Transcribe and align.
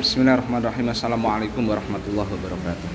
Bismillahirrahmanirrahim. 0.00 0.96
Assalamualaikum 0.96 1.68
warahmatullahi 1.68 2.24
wabarakatuh. 2.32 2.88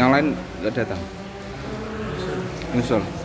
Yang 0.00 0.08
lain 0.08 0.26
nggak 0.64 0.72
datang. 0.80 1.02
Nyusul. 2.72 3.19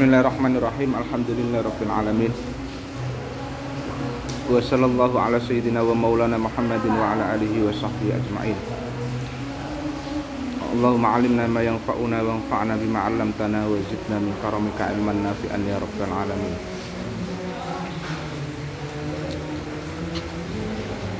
Bismillahirrahmanirrahim. 0.00 0.96
Alhamdulillahirabbil 0.96 1.92
alamin. 1.92 2.32
Wa 4.48 4.56
sallallahu 4.56 5.20
ala 5.20 5.36
sayyidina 5.36 5.84
wa 5.84 5.92
maulana 5.92 6.40
Muhammadin 6.40 6.96
wa 6.96 7.12
ala 7.12 7.36
alihi 7.36 7.60
wa 7.60 7.68
sahbihi 7.68 8.16
ajma'in. 8.16 8.56
Allahumma 10.72 11.20
'allimna 11.20 11.44
ma 11.52 11.60
yanfa'una 11.60 12.16
wa 12.24 12.40
anfa'na 12.40 12.80
bima 12.80 13.12
'allamtana 13.12 13.68
wa 13.68 13.76
zidna 13.76 14.24
min 14.24 14.32
karamika 14.40 14.88
ilman 14.88 15.20
nafi'an 15.20 15.68
ya 15.68 15.76
rabbal 15.76 16.08
alamin. 16.16 16.56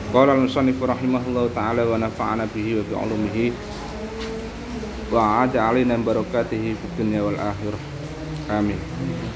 Qala 0.08 0.40
al-musannif 0.40 0.80
rahimahullahu 0.80 1.52
ta'ala 1.52 1.84
wa 1.84 2.00
nafa'ana 2.00 2.48
bihi 2.48 2.80
wa 2.80 2.82
bi 2.88 2.92
'ulumihi 2.96 3.46
wa 5.12 5.44
'ada 5.44 5.68
'alaina 5.68 6.00
barakatihi 6.00 6.80
fid 6.80 6.92
dunya 6.96 7.20
wal 7.20 7.36
akhirah. 7.36 7.89
Amém. 8.50 9.29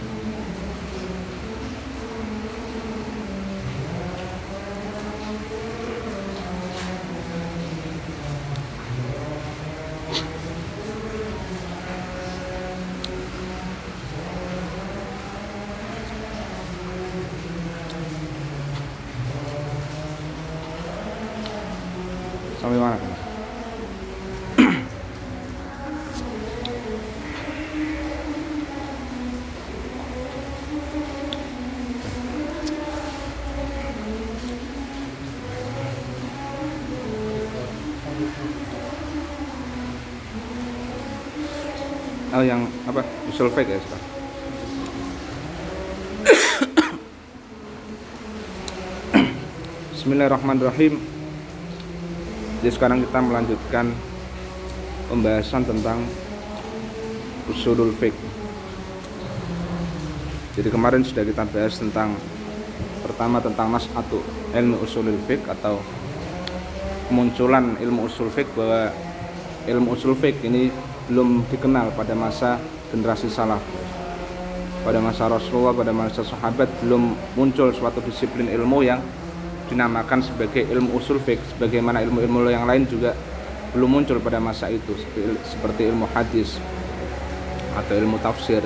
Oh 42.34 42.42
yang 42.42 42.66
apa? 42.90 43.06
Usul 43.30 43.46
fake 43.46 43.70
ya 43.70 43.78
sekarang. 43.78 44.10
Bismillahirrahmanirrahim. 49.94 50.98
Jadi 52.58 52.70
sekarang 52.74 53.06
kita 53.06 53.22
melanjutkan 53.22 53.95
pembahasan 55.06 55.62
tentang 55.62 56.02
usulul 57.55 57.95
fiqh. 58.02 58.18
Jadi 60.58 60.74
kemarin 60.74 61.06
sudah 61.06 61.22
kita 61.22 61.46
bahas 61.46 61.78
tentang 61.78 62.18
pertama 63.06 63.39
tentang 63.39 63.70
mas'atu 63.70 64.18
ilmu 64.58 64.83
usulul 64.83 65.22
fiqh 65.30 65.46
atau 65.46 65.78
kemunculan 67.06 67.78
ilmu 67.78 68.11
usul 68.11 68.27
fiqh 68.34 68.51
bahwa 68.58 68.90
ilmu 69.70 69.95
usul 69.95 70.18
fiqh 70.18 70.42
ini 70.42 70.74
belum 71.10 71.44
dikenal 71.52 71.92
pada 71.92 72.16
masa 72.16 72.56
generasi 72.92 73.28
salaf. 73.28 73.60
Pada 74.84 75.00
masa 75.00 75.32
Rasulullah, 75.32 75.72
pada 75.72 75.92
masa 75.96 76.20
sahabat 76.20 76.68
belum 76.84 77.16
muncul 77.40 77.72
suatu 77.72 78.04
disiplin 78.04 78.52
ilmu 78.52 78.84
yang 78.84 79.00
dinamakan 79.68 80.20
sebagai 80.20 80.68
ilmu 80.68 81.00
usul 81.00 81.16
fiqh 81.24 81.40
sebagaimana 81.56 82.04
ilmu-ilmu 82.04 82.52
yang 82.52 82.68
lain 82.68 82.84
juga 82.84 83.16
belum 83.72 84.00
muncul 84.00 84.20
pada 84.20 84.38
masa 84.38 84.68
itu 84.70 84.92
seperti, 85.48 85.88
ilmu 85.88 86.06
hadis 86.12 86.60
atau 87.74 87.94
ilmu 87.96 88.20
tafsir 88.22 88.62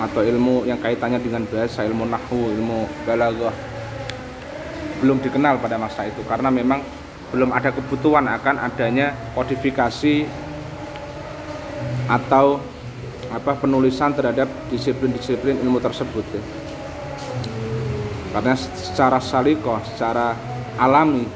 atau 0.00 0.22
ilmu 0.22 0.68
yang 0.68 0.78
kaitannya 0.78 1.18
dengan 1.18 1.42
bahasa 1.48 1.82
ilmu 1.84 2.06
nahwu 2.06 2.54
ilmu 2.54 2.78
balaghah 3.08 3.52
belum 5.00 5.18
dikenal 5.24 5.58
pada 5.58 5.80
masa 5.80 6.06
itu 6.06 6.20
karena 6.28 6.52
memang 6.52 6.84
belum 7.30 7.54
ada 7.54 7.70
kebutuhan 7.70 8.26
akan 8.26 8.56
adanya 8.58 9.14
kodifikasi 9.38 10.26
atau 12.10 12.58
apa 13.30 13.54
penulisan 13.54 14.10
terhadap 14.10 14.50
disiplin-disiplin 14.74 15.62
ilmu 15.62 15.78
tersebut 15.78 16.26
ya. 16.34 16.42
Karena 18.30 18.54
secara 18.58 19.18
salikoh, 19.22 19.78
secara 19.94 20.34
alami 20.78 21.26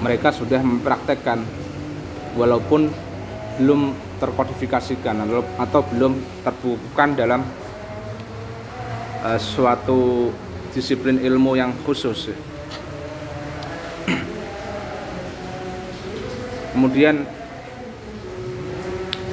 mereka 0.00 0.32
sudah 0.32 0.60
mempraktekkan 0.60 1.40
walaupun 2.36 2.92
belum 3.56 3.96
terkodifikasikan 4.20 5.24
atau 5.60 5.80
belum 5.92 6.12
terbukukan 6.44 7.08
dalam 7.16 7.40
uh, 9.24 9.40
suatu 9.40 10.28
disiplin 10.76 11.20
ilmu 11.20 11.56
yang 11.56 11.72
khusus. 11.84 12.32
Ya. 12.32 12.36
Kemudian 16.76 17.24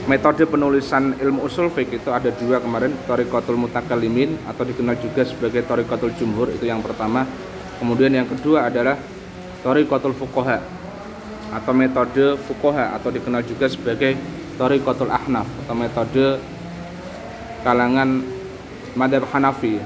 metode 0.08 0.48
penulisan 0.48 1.12
ilmu 1.20 1.44
usul 1.44 1.68
fiqh 1.76 2.00
itu 2.00 2.08
ada 2.08 2.32
dua 2.32 2.64
kemarin 2.64 2.96
Torikotul 3.04 3.60
Mutakalimin 3.60 4.40
atau 4.48 4.64
dikenal 4.64 4.96
juga 5.04 5.28
sebagai 5.28 5.60
Torikotul 5.68 6.16
Jumhur 6.16 6.48
itu 6.56 6.64
yang 6.64 6.80
pertama. 6.80 7.28
Kemudian 7.84 8.16
yang 8.16 8.24
kedua 8.32 8.72
adalah 8.72 8.96
Torikotul 9.60 10.16
Fukoha 10.16 10.64
atau 11.52 11.76
metode 11.76 12.40
Fukoha 12.48 12.96
atau 12.96 13.12
dikenal 13.12 13.44
juga 13.44 13.68
sebagai 13.68 14.16
Torikotul 14.56 15.12
Ahnaf 15.12 15.44
atau 15.68 15.76
metode 15.76 16.40
kalangan 17.68 18.24
Madhab 18.96 19.28
Hanafi. 19.36 19.84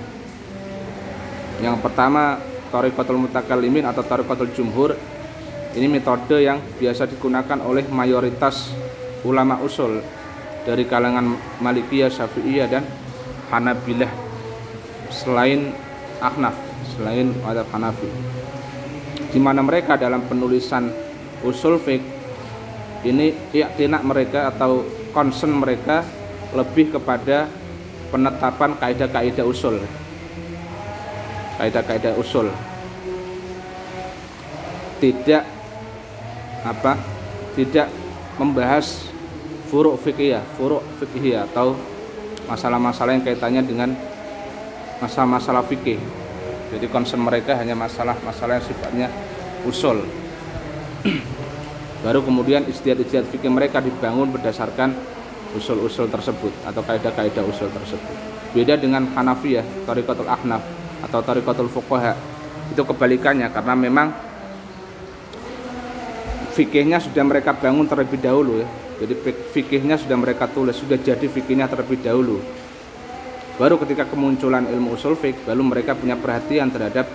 Yang 1.66 1.82
pertama 1.82 2.38
Torikotul 2.70 3.18
Mutakalimin 3.18 3.90
atau 3.90 4.06
Torikotul 4.06 4.54
Jumhur 4.54 4.94
ini 5.78 5.86
metode 5.86 6.42
yang 6.42 6.58
biasa 6.82 7.06
digunakan 7.06 7.62
oleh 7.62 7.86
mayoritas 7.86 8.74
ulama 9.22 9.62
usul 9.62 10.02
dari 10.66 10.90
kalangan 10.90 11.38
Malikiyah, 11.62 12.10
Syafi'iyah 12.10 12.66
dan 12.66 12.84
Hanabilah 13.54 14.10
selain 15.14 15.72
Ahnaf, 16.18 16.58
selain 16.98 17.30
madhab 17.46 17.70
Hanafi. 17.70 18.10
Di 19.30 19.38
mana 19.38 19.62
mereka 19.62 20.02
dalam 20.02 20.26
penulisan 20.26 20.90
usul 21.46 21.78
fiqh 21.78 22.02
ini 23.06 23.54
iktinak 23.54 24.02
mereka 24.02 24.50
atau 24.50 24.82
concern 25.14 25.62
mereka 25.62 26.02
lebih 26.58 26.98
kepada 26.98 27.46
penetapan 28.10 28.74
kaidah-kaidah 28.82 29.46
usul. 29.46 29.78
Kaidah-kaidah 31.62 32.18
usul. 32.18 32.50
Tidak 34.98 35.57
apa? 36.66 36.98
Tidak 37.58 37.88
membahas 38.38 39.10
furuk 39.68 40.00
fikih 40.00 40.40
furuk 40.56 40.82
fikih 41.04 41.44
atau 41.44 41.76
masalah-masalah 42.48 43.18
yang 43.18 43.26
kaitannya 43.26 43.62
dengan 43.66 43.90
masalah-masalah 45.04 45.66
fikih. 45.68 46.00
Jadi 46.72 46.86
concern 46.88 47.24
mereka 47.24 47.56
hanya 47.60 47.76
masalah-masalah 47.76 48.60
yang 48.60 48.66
sifatnya 48.66 49.08
usul. 49.68 50.04
Baru 52.06 52.24
kemudian 52.24 52.64
istiadat-istiadat 52.70 53.28
fikih 53.28 53.52
mereka 53.52 53.84
dibangun 53.84 54.32
berdasarkan 54.32 54.96
usul-usul 55.56 56.08
tersebut 56.12 56.54
atau 56.64 56.82
kaidah-kaidah 56.84 57.44
usul 57.44 57.72
tersebut. 57.72 58.16
Beda 58.56 58.80
dengan 58.80 59.08
Hanafiyah, 59.12 59.64
Tariqatul 59.84 60.28
Ahnaf 60.30 60.64
atau 61.04 61.20
Tariqatul 61.24 61.72
Fuqaha. 61.72 62.16
Itu 62.72 62.84
kebalikannya 62.84 63.48
karena 63.52 63.74
memang 63.76 64.27
fikihnya 66.58 66.98
sudah 66.98 67.22
mereka 67.22 67.54
bangun 67.54 67.86
terlebih 67.86 68.18
dahulu 68.18 68.66
ya. 68.66 68.68
Jadi 68.98 69.14
fikihnya 69.54 70.02
sudah 70.02 70.18
mereka 70.18 70.50
tulis, 70.50 70.74
sudah 70.74 70.98
jadi 70.98 71.30
fikihnya 71.30 71.70
terlebih 71.70 72.02
dahulu. 72.02 72.42
Baru 73.62 73.78
ketika 73.78 74.10
kemunculan 74.10 74.66
ilmu 74.66 74.98
usul 74.98 75.14
fik, 75.14 75.46
baru 75.46 75.62
mereka 75.62 75.94
punya 75.94 76.18
perhatian 76.18 76.74
terhadap 76.74 77.06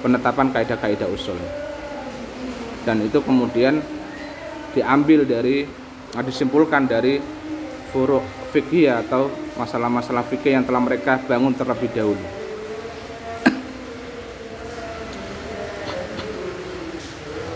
penetapan 0.00 0.48
kaidah-kaidah 0.52 1.08
usul 1.12 1.36
dan 2.84 2.96
itu 3.04 3.20
kemudian 3.20 3.80
diambil 4.72 5.28
dari 5.28 5.68
disimpulkan 6.10 6.88
dari 6.88 7.20
furuk 7.92 8.24
fikih 8.50 8.90
atau 9.06 9.28
masalah-masalah 9.58 10.24
fikih 10.26 10.56
yang 10.56 10.64
telah 10.64 10.80
mereka 10.80 11.20
bangun 11.22 11.54
terlebih 11.54 11.90
dahulu 11.92 12.39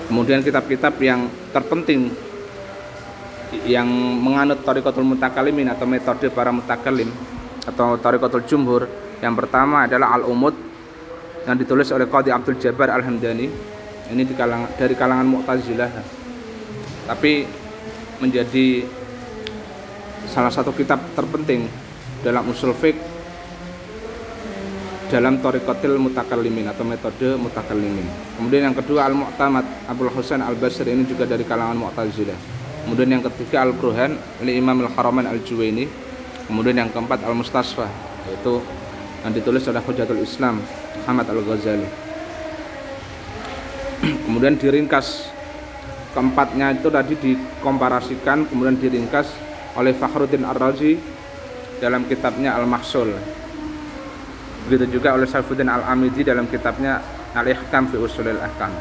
kemudian 0.09 0.45
kitab-kitab 0.45 0.95
yang 1.01 1.27
terpenting 1.51 2.13
yang 3.65 3.87
menganut 4.19 4.67
tarikatul 4.67 5.07
mutakalimin 5.07 5.71
atau 5.71 5.87
metode 5.87 6.27
para 6.35 6.51
mutakalim 6.51 7.09
atau 7.65 7.97
tarikatul 7.97 8.43
jumhur. 8.45 8.91
Yang 9.23 9.35
pertama 9.47 9.87
adalah 9.87 10.19
al-umud 10.19 10.53
yang 11.47 11.57
ditulis 11.57 11.89
oleh 11.95 12.11
Qadi 12.11 12.35
Abdul 12.35 12.59
Jabbar 12.59 12.91
Al-Hamdani. 12.93 13.47
Ini 14.05 14.23
di 14.27 14.35
kalangan, 14.37 14.69
dari 14.77 14.93
kalangan 14.93 15.25
Mu'tazilah. 15.25 15.91
Tapi 17.09 17.47
menjadi 18.21 18.85
salah 20.29 20.53
satu 20.53 20.73
kitab 20.77 21.01
terpenting 21.17 21.69
dalam 22.21 22.45
usul 22.49 22.73
fiqh 22.77 23.14
dalam 25.15 25.39
Torikotil 25.39 25.95
Mutakallimin 25.95 26.67
atau 26.75 26.83
metode 26.83 27.39
Mutakallimin. 27.39 28.03
Kemudian 28.35 28.67
yang 28.67 28.75
kedua 28.75 29.07
Al-Mu'tamad 29.07 29.87
Abdul 29.87 30.11
Husain 30.11 30.43
Al-Basri 30.43 30.91
ini 30.91 31.07
juga 31.07 31.23
dari 31.23 31.47
kalangan 31.47 31.79
Mu'tazilah. 31.79 32.35
Kemudian 32.83 33.15
yang 33.15 33.23
ketiga 33.23 33.63
Al-Burhan 33.63 34.19
oleh 34.43 34.59
Imam 34.59 34.75
Al-Haramain 34.83 35.31
Al-Juwaini. 35.31 35.87
Kemudian 36.51 36.83
yang 36.83 36.91
keempat 36.91 37.23
Al-Mustasfa 37.23 37.87
yaitu 38.27 38.59
yang 39.23 39.33
ditulis 39.39 39.63
oleh 39.71 39.79
Hujatul 39.87 40.19
Islam 40.19 40.59
Muhammad 40.99 41.31
Al-Ghazali. 41.31 41.89
kemudian 44.27 44.59
diringkas 44.59 45.31
keempatnya 46.11 46.75
itu 46.75 46.91
tadi 46.91 47.15
dikomparasikan 47.15 48.51
kemudian 48.51 48.77
diringkas 48.83 49.31
oleh 49.79 49.95
Fakhruddin 49.95 50.43
Ar-Razi 50.43 50.99
dalam 51.79 52.03
kitabnya 52.05 52.59
Al-Mahsul 52.59 53.44
Begitu 54.65 54.97
juga 54.97 55.13
oleh 55.13 55.29
Saifuddin 55.29 55.69
Al-Amidi 55.69 56.25
dalam 56.25 56.49
kitabnya 56.49 57.05
Al-Ihkam 57.37 57.93
fi 57.93 57.97
Usulil 58.01 58.41
Ahkam. 58.41 58.73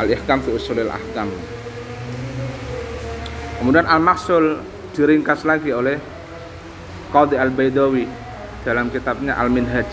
Al-Ihkam 0.00 0.38
fi 0.40 0.50
Usulil 0.56 0.88
Ahkam. 0.88 1.28
Kemudian 3.60 3.84
Al-Mahsul 3.84 4.64
diringkas 4.96 5.44
lagi 5.44 5.70
oleh 5.76 6.00
Qadi 7.12 7.36
Al-Baidawi 7.36 8.08
dalam 8.64 8.88
kitabnya 8.88 9.36
Al-Minhaj. 9.36 9.90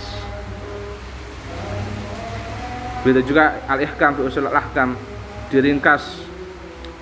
Begitu 3.03 3.35
juga 3.35 3.59
Al-Ihkam 3.67 4.15
fi 4.15 4.21
Usulil 4.23 4.55
Ahkam 4.55 4.95
diringkas 5.51 6.23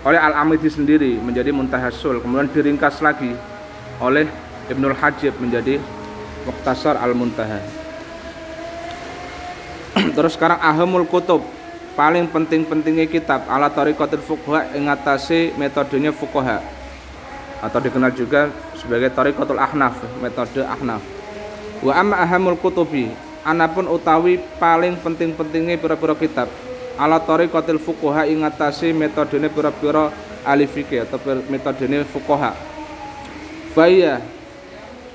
oleh 0.08 0.18
Al-Amidi 0.18 0.72
sendiri 0.72 1.20
menjadi 1.20 1.52
Muntahasul, 1.52 2.24
kemudian 2.24 2.48
diringkas 2.48 3.04
lagi 3.04 3.36
oleh 4.00 4.24
Ibnul 4.72 4.96
Hajib 4.96 5.36
menjadi 5.44 5.84
Muktasar 6.48 6.96
Al-Muntaha. 6.96 7.60
Terus 10.16 10.40
sekarang 10.40 10.64
ahamul 10.64 11.04
kutub 11.04 11.44
paling 12.00 12.30
penting-pentingnya 12.32 13.10
kitab 13.12 13.44
ala 13.52 13.68
tariqatul 13.68 14.24
fuqaha 14.24 14.72
ing 14.78 14.88
metodenya 15.60 16.16
fuqaha 16.16 16.64
atau 17.58 17.80
dikenal 17.82 18.14
juga 18.14 18.54
sebagai 18.78 19.10
tariqatul 19.10 19.58
ahnaf, 19.58 19.98
metode 20.22 20.62
ahnaf. 20.62 21.02
Wa 21.82 22.00
amma 22.00 22.22
ahamul 22.22 22.56
kutubi 22.56 23.10
anapun 23.42 23.90
utawi 23.90 24.40
paling 24.62 24.96
penting-pentingnya 25.02 25.82
pira-pira 25.82 26.14
kitab 26.14 26.48
ala 26.96 27.18
tariqatul 27.18 27.82
fuqaha 27.82 28.30
ing 28.30 28.46
metodenya 28.96 29.50
pira-pira 29.50 30.14
ahli 30.48 30.70
atau 31.02 31.18
metodenya 31.50 32.06
fuqaha. 32.08 32.54
Faya 33.74 34.22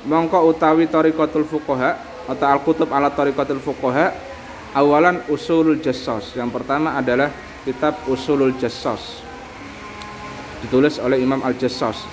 mongko 0.06 0.50
utawi 0.50 0.90
tariqatul 0.90 1.46
fuqaha 1.46 1.98
atau 2.26 2.46
al-kutub 2.46 2.90
ala 2.90 3.10
tariqatul 3.10 3.62
fuqaha 3.62 4.14
awalan 4.74 5.22
usulul 5.30 5.78
jassos. 5.78 6.34
Yang 6.34 6.50
pertama 6.54 6.98
adalah 6.98 7.30
kitab 7.62 7.98
usulul 8.10 8.54
jassos. 8.58 9.22
Ditulis 10.62 11.02
oleh 11.02 11.18
Imam 11.18 11.42
al-Jassos. 11.42 12.06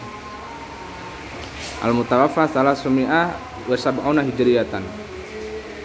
Al-mutawaffa 1.86 2.50
salah 2.50 2.74
sumi'ah 2.74 3.30
wa 3.70 3.78
sab'una 3.78 4.26
hijriyatan. 4.26 4.82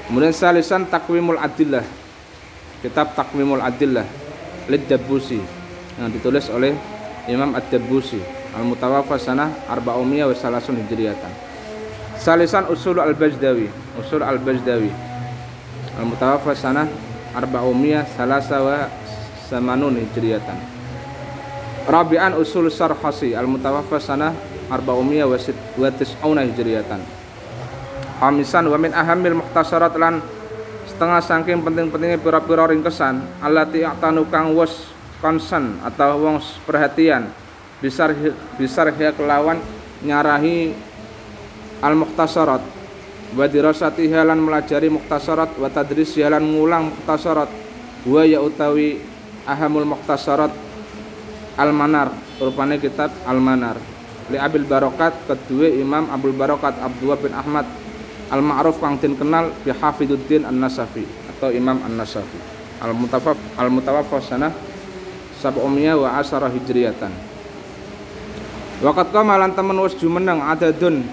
Kemudian 0.08 0.32
salisan 0.32 0.88
takwimul 0.88 1.36
adillah. 1.36 1.84
Kitab 2.80 3.12
takwimul 3.12 3.60
adillah 3.60 4.08
lid 4.68 4.88
dabusi 4.88 5.40
yang 6.00 6.08
ditulis 6.08 6.48
oleh 6.48 6.72
Imam 7.28 7.52
ad-Dabusi. 7.52 8.20
Al-mutawaffa 8.56 9.20
sanah 9.20 9.52
arba'umiyah 9.68 10.24
wa 10.24 10.36
salasun 10.36 10.80
hijriyatan 10.80 11.53
Salisan 12.18 12.70
usul 12.70 12.98
al-Bajdawi, 13.02 13.68
usul 14.00 14.22
al-Bajdawi. 14.22 14.90
Al-mutawaffa 15.98 16.54
sanah 16.56 16.88
arba'umiyah 17.34 18.06
salasa 18.14 18.58
wa 18.62 18.90
samanun 19.46 19.98
hijriyatan. 19.98 20.58
Rabi'an 21.84 22.34
usul 22.38 22.72
Sarhasi 22.72 23.36
al-mutawaffa 23.36 24.00
sanah 24.00 24.32
arba'umiyah 24.70 25.28
wa 25.28 25.90
tis'una 25.90 26.42
hijriyatan. 26.48 27.00
Hamisan 28.22 28.70
wa 28.70 28.78
min 28.78 28.94
ahamil 28.94 29.42
muhtasarat 29.42 29.92
lan 29.98 30.22
setengah 30.88 31.20
saking 31.20 31.60
penting-pentingnya 31.66 32.22
pira-pira 32.22 32.70
ringkesan 32.70 33.20
allati 33.42 33.82
a'tanu 33.82 34.30
kang 34.30 34.54
wis 34.54 34.94
konsen 35.18 35.82
atau 35.82 36.22
wong 36.22 36.38
perhatian 36.62 37.26
bisar 37.82 38.14
bisar 38.54 38.94
kelawan 38.94 39.58
nyarahi 40.06 40.70
al 41.84 41.94
muhtasarat 42.00 42.64
wa 43.36 43.44
dirasati 43.44 44.08
halan 44.08 44.40
melajari 44.40 44.88
muhtasarat 44.88 45.52
wa 45.60 45.68
tadris 45.68 46.16
halan 46.16 46.40
ngulang 46.40 46.88
muhtasarat 46.88 47.52
wa 48.08 48.22
ya 48.24 48.40
utawi 48.40 49.04
ahamul 49.44 49.84
muhtasarat 49.84 50.52
al 51.60 51.70
manar 51.76 52.08
rupane 52.40 52.80
kitab 52.80 53.12
al 53.28 53.36
manar 53.36 53.76
li 54.32 54.40
abil 54.40 54.64
barokat 54.64 55.12
kedua 55.28 55.68
imam 55.68 56.08
abul 56.08 56.32
barokat 56.32 56.72
abdullah 56.80 57.20
bin 57.20 57.36
ahmad. 57.36 57.68
Al 58.32 58.40
ma'ruf 58.40 58.80
kang 58.80 58.96
tin 58.96 59.12
kenal 59.20 59.52
bi 59.62 59.68
hafiduddin 59.68 60.48
an 60.48 60.56
nasafi 60.56 61.04
atau 61.28 61.52
imam 61.52 61.76
an 61.84 61.92
nasafi 61.92 62.40
al 62.80 62.96
mutawaf 62.96 63.36
al 63.60 63.68
mutawaffah 63.68 64.20
sanah 64.24 64.48
sab'umiyah 65.44 65.92
wa 66.00 66.16
asara 66.16 66.48
hijriyatan. 66.48 67.12
Wakat 68.80 69.12
kamalan 69.12 69.52
temen 69.52 69.76
wis 69.84 69.92
jumeneng 70.00 70.40
adadun 70.40 71.04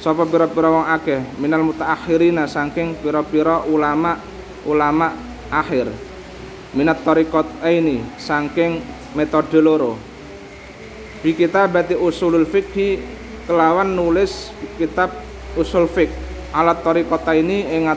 sapa 0.00 0.24
pira-pira 0.28 0.68
wong 0.72 0.86
akeh? 0.86 1.20
Minal 1.40 1.64
mutaakhirina 1.66 2.48
saking 2.48 2.98
pira-pira 3.00 3.64
ulama 3.66 4.20
ulama 4.66 5.14
akhir. 5.48 5.90
Minat 6.76 7.00
tariqat 7.06 7.46
ini 7.64 8.02
saking 8.20 8.82
metode 9.16 9.58
loro. 9.62 9.96
Di 11.24 11.32
kitabati 11.32 11.96
usulul 11.96 12.44
fikhi 12.44 13.00
kelawan 13.48 13.94
nulis 13.94 14.52
kitab 14.76 15.10
usul 15.56 15.88
fik 15.88 16.12
alat 16.52 16.84
tariqata 16.84 17.32
ini 17.32 17.64
ing 17.72 17.88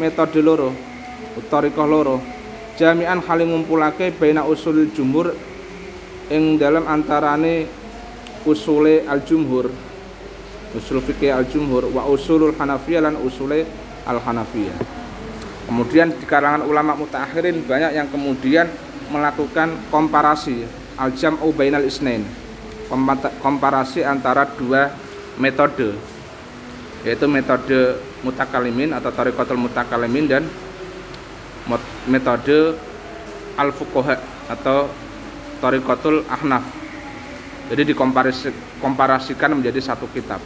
metode 0.00 0.40
loro 0.42 0.74
tariqah 1.46 1.86
loro. 1.86 2.18
Jami'an 2.78 3.22
hal 3.22 3.42
ngumpulake 3.42 4.14
baina 4.14 4.46
usul 4.46 4.90
jumhur 4.94 5.34
ing 6.30 6.58
dalam 6.58 6.86
antarane 6.86 7.66
usule 8.46 9.02
al 9.08 9.22
jumhur 9.26 9.87
usul 10.76 11.00
fikih 11.00 11.32
al 11.32 11.48
jumhur 11.48 11.88
wa 11.92 12.04
usulul 12.08 12.52
hanafiyah 12.52 13.08
dan 13.08 13.16
usule 13.20 13.64
al 14.04 14.20
hanafiyah 14.20 14.76
kemudian 15.68 16.12
di 16.12 16.24
kalangan 16.24 16.64
ulama 16.64 16.96
mutaakhirin 16.96 17.64
banyak 17.68 17.92
yang 17.92 18.08
kemudian 18.08 18.68
melakukan 19.08 19.72
komparasi 19.88 20.64
al 20.98 21.12
jam'u 21.14 21.52
bainal 21.52 21.84
isnain. 21.84 22.24
Komparasi 23.44 24.00
antara 24.00 24.48
dua 24.56 24.88
metode 25.36 25.92
yaitu 27.06 27.30
metode 27.30 27.94
mutakalimin 28.26 28.90
atau 28.90 29.12
tarikatul 29.14 29.60
mutakalimin 29.60 30.26
dan 30.26 30.42
metode 32.08 32.74
al 33.54 33.70
fuqaha 33.70 34.18
atau 34.48 34.88
tarikatul 35.60 36.24
ahnaf. 36.26 36.64
Jadi 37.68 37.92
dikomparasikan 37.92 39.52
menjadi 39.52 39.84
satu 39.84 40.08
kitab 40.16 40.40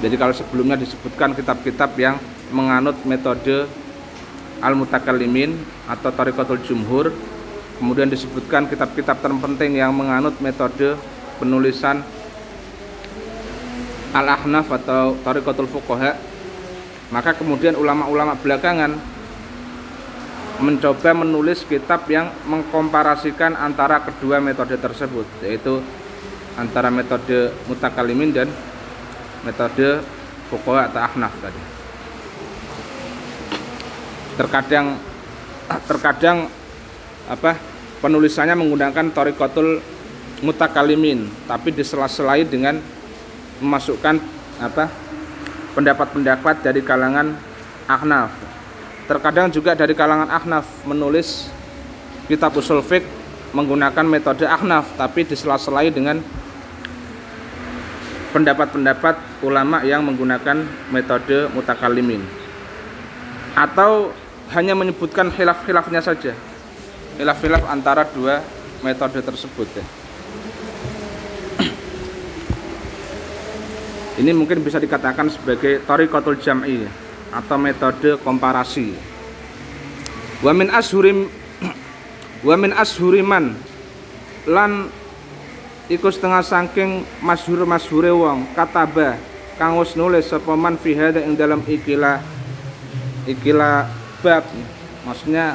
jadi 0.00 0.14
kalau 0.20 0.34
sebelumnya 0.36 0.76
disebutkan 0.76 1.32
kitab-kitab 1.32 1.96
yang 1.96 2.20
menganut 2.52 2.96
metode 3.08 3.64
al-mutakallimin 4.60 5.56
atau 5.88 6.12
tarikatul 6.12 6.60
jumhur 6.60 7.12
kemudian 7.80 8.08
disebutkan 8.08 8.68
kitab-kitab 8.68 9.20
terpenting 9.20 9.76
yang 9.76 9.92
menganut 9.92 10.36
metode 10.40 10.96
penulisan 11.36 12.00
al-ahnaf 14.16 14.68
atau 14.84 15.16
tarikatul 15.20 15.68
fuqaha 15.68 16.16
maka 17.12 17.36
kemudian 17.36 17.76
ulama-ulama 17.76 18.34
belakangan 18.40 18.96
mencoba 20.56 21.12
menulis 21.12 21.68
kitab 21.68 22.08
yang 22.08 22.32
mengkomparasikan 22.48 23.52
antara 23.60 24.00
kedua 24.00 24.40
metode 24.40 24.80
tersebut 24.80 25.28
yaitu 25.44 25.84
antara 26.56 26.88
metode 26.88 27.52
mutakalimin 27.68 28.32
dan 28.32 28.48
metode 29.46 30.02
fuqaha 30.50 30.90
atau 30.90 31.00
ahnaf 31.06 31.34
tadi. 31.38 31.62
Terkadang 34.34 34.86
terkadang 35.90 36.50
apa 37.30 37.58
penulisannya 38.02 38.58
menggunakan 38.58 39.14
torikotul 39.14 39.82
mutakalimin 40.42 41.30
tapi 41.46 41.72
disela-selai 41.72 42.44
dengan 42.46 42.78
memasukkan 43.62 44.20
apa 44.60 44.90
pendapat-pendapat 45.78 46.54
dari 46.66 46.80
kalangan 46.82 47.38
ahnaf. 47.86 48.34
Terkadang 49.06 49.54
juga 49.54 49.78
dari 49.78 49.94
kalangan 49.94 50.26
ahnaf 50.26 50.66
menulis 50.82 51.48
kitab 52.26 52.58
usul 52.58 52.82
menggunakan 53.54 54.04
metode 54.04 54.44
ahnaf 54.44 54.90
tapi 54.98 55.22
disela-selai 55.22 55.88
dengan 55.94 56.20
pendapat-pendapat 58.36 59.40
ulama 59.40 59.80
yang 59.80 60.04
menggunakan 60.04 60.68
metode 60.92 61.48
mutakalimin 61.56 62.20
atau 63.56 64.12
hanya 64.52 64.76
menyebutkan 64.76 65.32
khilaf-khilafnya 65.32 66.04
saja 66.04 66.36
khilaf-khilaf 67.16 67.64
antara 67.64 68.04
dua 68.12 68.44
metode 68.84 69.24
tersebut 69.24 69.64
ya. 69.72 69.84
ini 74.20 74.36
mungkin 74.36 74.60
bisa 74.60 74.76
dikatakan 74.76 75.32
sebagai 75.32 75.80
tarikatul 75.88 76.36
jam'i 76.36 76.84
ya 76.84 76.92
atau 77.32 77.56
metode 77.56 78.20
komparasi. 78.20 78.92
Wa 80.44 80.52
min 80.52 80.68
ashurim 80.68 81.32
wa 82.52 82.54
min 82.60 82.76
ashuriman 82.76 83.56
lan 84.44 84.92
iku 85.86 86.10
setengah 86.10 86.42
saking 86.42 87.06
masyhur 87.22 87.62
masyhure 87.62 88.10
wong 88.10 88.46
kataba 88.58 89.14
kang 89.56 89.78
wis 89.78 89.94
nulis 89.94 90.26
sapa 90.26 90.52
man 90.58 90.74
fi 90.76 90.98
ing 90.98 91.38
dalam 91.38 91.62
ikilah 91.64 92.20
ikilah 93.26 93.86
bab. 94.20 94.44
Maksudnya 95.06 95.54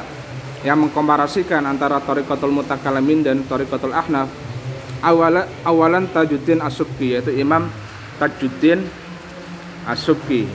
yang 0.64 0.80
mengkomparasikan 0.80 1.66
antara 1.68 2.00
Tariqatul 2.00 2.54
Mutakalamin 2.54 3.20
dan 3.20 3.44
Tariqatul 3.44 3.92
Ahnaf 3.92 4.32
awala, 5.04 5.44
awalan 5.66 6.08
Tajuddin 6.08 6.64
Asubki 6.64 7.12
yaitu 7.18 7.36
Imam 7.36 7.68
Tajuddin 8.16 8.86
Asubki 9.84 10.48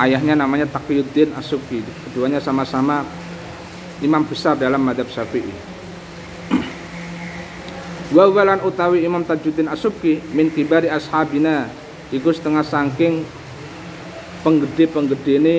ayahnya 0.00 0.32
namanya 0.32 0.64
Taqiyuddin 0.68 1.36
As-Subki. 1.36 1.84
Keduanya 2.08 2.40
sama-sama 2.40 3.04
imam 4.00 4.24
besar 4.24 4.56
dalam 4.56 4.80
madhab 4.82 5.06
syafi'i 5.06 5.71
wa 8.12 8.28
walan 8.28 8.60
utawi 8.60 9.08
imam 9.08 9.24
Tajuddin 9.24 9.72
As-Subki 9.72 10.20
min 10.36 10.52
kibari 10.52 10.92
ashabina 10.92 11.72
iku 12.12 12.28
setengah 12.28 12.60
saking 12.60 13.24
penggede-penggede 14.44 15.32
ini 15.40 15.56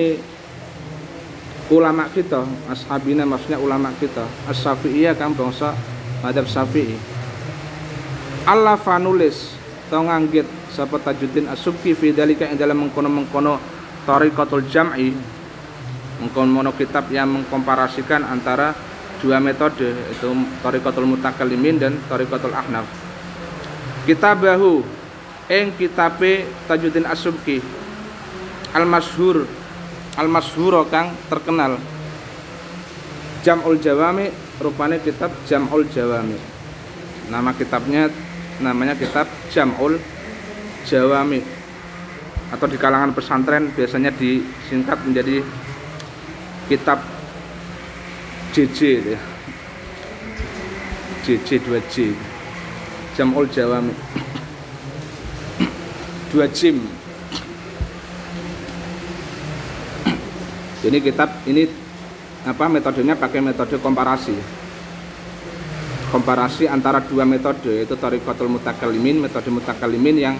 ulama 1.72 2.06
kita 2.14 2.46
ashabina 2.70 3.26
maksudnya 3.26 3.58
ulama 3.58 3.90
kita. 3.98 4.22
As-syafi'iyah 4.46 5.18
kan 5.18 5.34
bangsa 5.34 5.74
madhab 6.22 6.46
syafi'i. 6.46 6.94
Allah 8.44 8.76
fanulis 8.76 9.56
tau 9.88 10.04
nganggit 10.04 10.46
sapa 10.70 11.00
Tajuddin 11.00 11.48
As-Subki 11.50 11.96
fi 11.96 12.14
dalika 12.14 12.46
yang 12.46 12.60
dalam 12.60 12.86
mengkono-mengkono 12.86 13.58
Tariqatul 14.04 14.68
Jam'i. 14.70 15.10
Mono 16.24 16.72
kitab 16.72 17.10
yang 17.12 17.26
mengkomparasikan 17.28 18.24
antara 18.24 18.72
dua 19.24 19.40
metode 19.40 19.88
itu 20.12 20.28
Tariqatul 20.60 21.08
Mutakalimin 21.08 21.80
dan 21.80 21.96
Tariqatul 22.12 22.52
Ahnaf. 22.52 22.84
Kitabahu 24.04 24.84
ing 25.48 25.72
kitabe 25.80 26.44
Tajuddin 26.68 27.08
Asubki 27.08 27.64
al-masyhur 28.76 29.48
al-masyhur 30.20 30.84
kang 30.92 31.16
terkenal. 31.32 31.80
Jam'ul 33.40 33.80
Jawami 33.80 34.28
rupanya 34.60 35.00
kitab 35.00 35.32
Jam'ul 35.48 35.88
Jawami. 35.88 36.36
Nama 37.32 37.50
kitabnya 37.56 38.12
namanya 38.60 38.92
kitab 38.92 39.24
Jam'ul 39.48 39.96
Jawami. 40.84 41.40
Atau 42.52 42.68
di 42.68 42.76
kalangan 42.76 43.16
pesantren 43.16 43.72
biasanya 43.72 44.12
disingkat 44.12 45.00
menjadi 45.08 45.40
kitab 46.68 47.13
JJ 48.54 48.78
ya. 49.02 49.18
JJ 51.26 51.58
2J 51.66 52.14
Jamul 53.18 53.50
Jawami 53.50 53.90
2 56.30 56.38
jim. 56.54 56.78
Ini 60.86 60.98
kitab 61.02 61.34
ini 61.50 61.66
apa 62.46 62.70
metodenya 62.70 63.18
pakai 63.18 63.42
metode 63.42 63.74
komparasi. 63.82 64.38
Komparasi 66.14 66.70
antara 66.70 67.02
dua 67.02 67.26
metode 67.26 67.82
yaitu 67.82 67.98
Tariqatul 67.98 68.54
Mutakalimin 68.54 69.18
metode 69.18 69.50
Mutakalimin 69.50 70.14
yang 70.14 70.38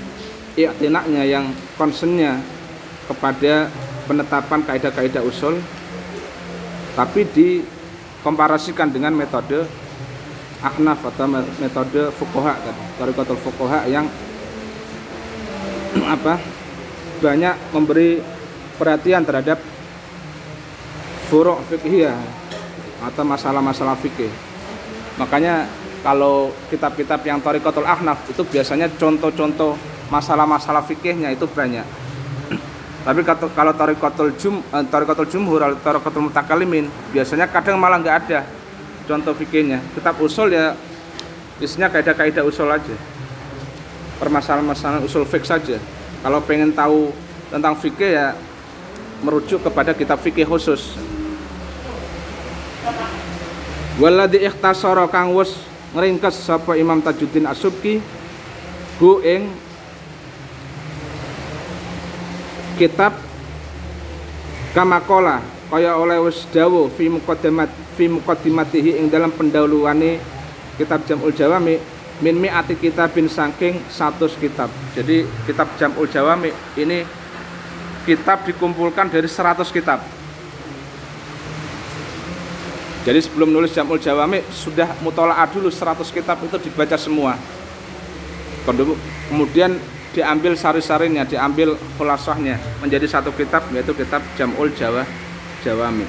iktinaknya 0.54 1.26
yang 1.26 1.50
concernnya 1.74 2.38
kepada 3.10 3.66
penetapan 4.06 4.62
kaidah-kaidah 4.62 5.26
usul 5.26 5.58
tapi 6.94 7.26
dikomparasikan 8.24 8.88
dengan 8.88 9.12
metode 9.12 9.68
ahnaf 10.64 10.96
atau 11.12 11.28
metode 11.60 12.08
fukoha 12.16 12.56
tarikatul 12.96 13.36
fukoha 13.36 13.84
yang 13.84 14.08
apa? 16.08 16.40
Banyak 17.20 17.76
memberi 17.76 18.24
perhatian 18.80 19.28
terhadap 19.28 19.60
furuk 21.28 21.68
fikih 21.68 22.08
atau 23.04 23.28
masalah-masalah 23.28 23.92
fikih 24.00 24.32
makanya 25.20 25.68
kalau 26.00 26.48
kitab-kitab 26.72 27.20
yang 27.28 27.44
tarikatul 27.44 27.84
ahnaf 27.84 28.24
itu 28.24 28.40
biasanya 28.40 28.88
contoh-contoh 28.96 29.76
masalah-masalah 30.08 30.80
fikihnya 30.80 31.28
itu 31.28 31.44
banyak 31.44 31.84
tapi 33.04 33.20
kalau 33.52 33.72
tarikatul 33.76 34.32
jum 34.40 34.64
eh, 34.64 34.84
tarikatul 34.88 35.28
jumhur 35.28 35.60
atau 35.60 35.76
tarikatul 35.76 36.32
mutakalimin 36.32 36.88
biasanya 37.12 37.44
kadang 37.52 37.76
malah 37.76 38.00
nggak 38.00 38.16
ada 38.24 38.40
contoh 39.04 39.36
fikihnya. 39.36 39.84
Kitab 39.92 40.16
usul 40.24 40.56
ya 40.56 40.72
isinya 41.60 41.92
kaidah-kaidah 41.92 42.40
usul 42.48 42.72
aja. 42.72 42.96
Permasalahan-permasalahan 44.16 45.04
usul 45.04 45.28
fik 45.28 45.44
saja. 45.44 45.76
Kalau 46.24 46.40
pengen 46.40 46.72
tahu 46.72 47.12
tentang 47.52 47.76
fikih 47.76 48.10
ya 48.16 48.26
merujuk 49.20 49.60
kepada 49.60 49.92
kitab 49.92 50.16
fikih 50.24 50.48
khusus. 50.48 50.96
Waladi 54.00 54.42
ikhtasara 54.42 55.06
kang 55.12 55.36
wis 55.36 55.52
ngringkes 55.92 56.40
sapa 56.40 56.74
Imam 56.80 56.98
Tajuddin 57.04 57.46
Asubki 57.46 58.00
hu 58.98 59.20
ing 59.22 59.52
kitab 62.74 63.14
kamakola 64.74 65.40
kaya 65.70 65.96
oleh 65.98 66.18
wis 66.22 66.46
dawuh 66.54 66.90
fi 66.92 67.10
muqaddimat 67.10 67.70
fi 67.98 68.06
muqaddimatihi 68.10 69.00
ing 69.02 69.06
dalam 69.10 69.30
pendahuluane 69.34 70.18
kitab 70.78 71.02
Jamul 71.06 71.34
Jawami 71.34 71.78
min 72.22 72.38
mi'ati 72.38 72.78
kitabin 72.78 73.26
saking 73.26 73.82
100 73.90 74.38
kitab. 74.38 74.70
Jadi 74.94 75.26
kitab 75.46 75.66
Jamul 75.78 76.06
Jawami 76.06 76.50
ini 76.78 77.02
kitab 78.06 78.46
dikumpulkan 78.46 79.10
dari 79.10 79.26
100 79.26 79.66
kitab. 79.74 80.02
Jadi 83.04 83.18
sebelum 83.20 83.50
nulis 83.50 83.74
Jamul 83.74 83.98
Jawami 83.98 84.46
sudah 84.48 84.94
mutola'ah 85.02 85.50
dulu 85.50 85.68
100 85.68 86.06
kitab 86.14 86.38
itu 86.40 86.56
dibaca 86.70 86.96
semua. 86.96 87.34
Kemudian 89.28 89.76
diambil 90.14 90.54
sari-sarinya, 90.54 91.26
diambil 91.26 91.74
khulasahnya 91.98 92.56
menjadi 92.78 93.10
satu 93.10 93.34
kitab 93.34 93.66
yaitu 93.74 93.90
kitab 93.92 94.22
Jamul 94.38 94.70
Jawa 94.78 95.02
Jawami. 95.66 96.06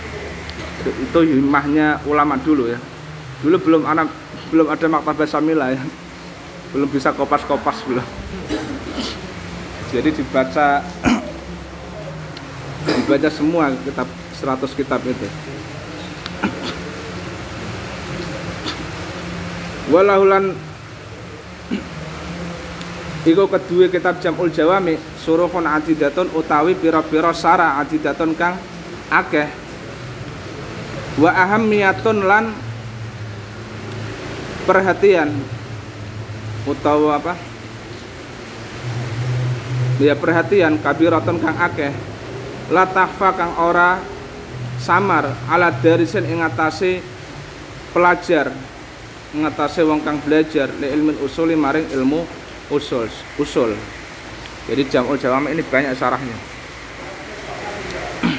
Itu 0.85 1.25
himahnya 1.25 1.97
ulama 2.05 2.37
dulu 2.37 2.69
ya. 2.69 2.77
Dulu 3.41 3.57
belum 3.57 3.83
anak 3.89 4.07
belum 4.53 4.69
ada 4.69 4.85
maktabah 4.85 5.25
Samila 5.25 5.73
ya. 5.73 5.81
Belum 6.69 6.85
bisa 6.85 7.09
kopas-kopas 7.17 7.81
belum. 7.89 8.05
Jadi 9.89 10.09
dibaca 10.13 10.85
dibaca 13.01 13.29
semua 13.33 13.73
kitab 13.81 14.05
100 14.37 14.77
kitab 14.77 15.01
itu. 15.01 15.27
Walahulan 19.89 20.53
Iku 23.25 23.49
kedua 23.49 23.89
kitab 23.89 24.21
Jamul 24.21 24.53
Jawami 24.53 25.01
surufun 25.17 25.65
adidatun 25.65 26.29
utawi 26.37 26.77
pira-pira 26.77 27.33
sara 27.33 27.81
adidatun 27.81 28.37
kang 28.37 28.53
akeh. 29.09 29.49
Wa 31.17 31.33
ahammiyatun 31.33 32.21
lan 32.21 32.53
perhatian. 34.69 35.33
Utawa 36.69 37.17
apa? 37.17 37.33
Ya 39.97 40.13
perhatian 40.13 40.77
kabiratun 40.77 41.41
kang 41.41 41.57
akeh. 41.57 41.97
La 42.69 42.85
tahfa 42.85 43.33
kang 43.33 43.57
ora 43.57 43.97
samar 44.77 45.33
ala 45.49 45.73
darisin 45.73 46.29
ing 46.29 46.45
atase 46.45 47.01
pelajar 47.89 48.53
ing 49.33 49.49
atase 49.49 49.81
wong 49.81 50.05
kang 50.05 50.21
belajar 50.21 50.69
li 50.77 50.93
ilmu 50.93 51.25
usuli 51.25 51.57
maring 51.57 51.89
ilmu 51.89 52.44
usul 52.73 53.09
usul 53.37 53.75
jadi 54.65 54.81
jamul 54.89 55.17
jawam 55.17 55.45
ini 55.49 55.61
banyak 55.65 55.93
sarahnya 55.97 56.37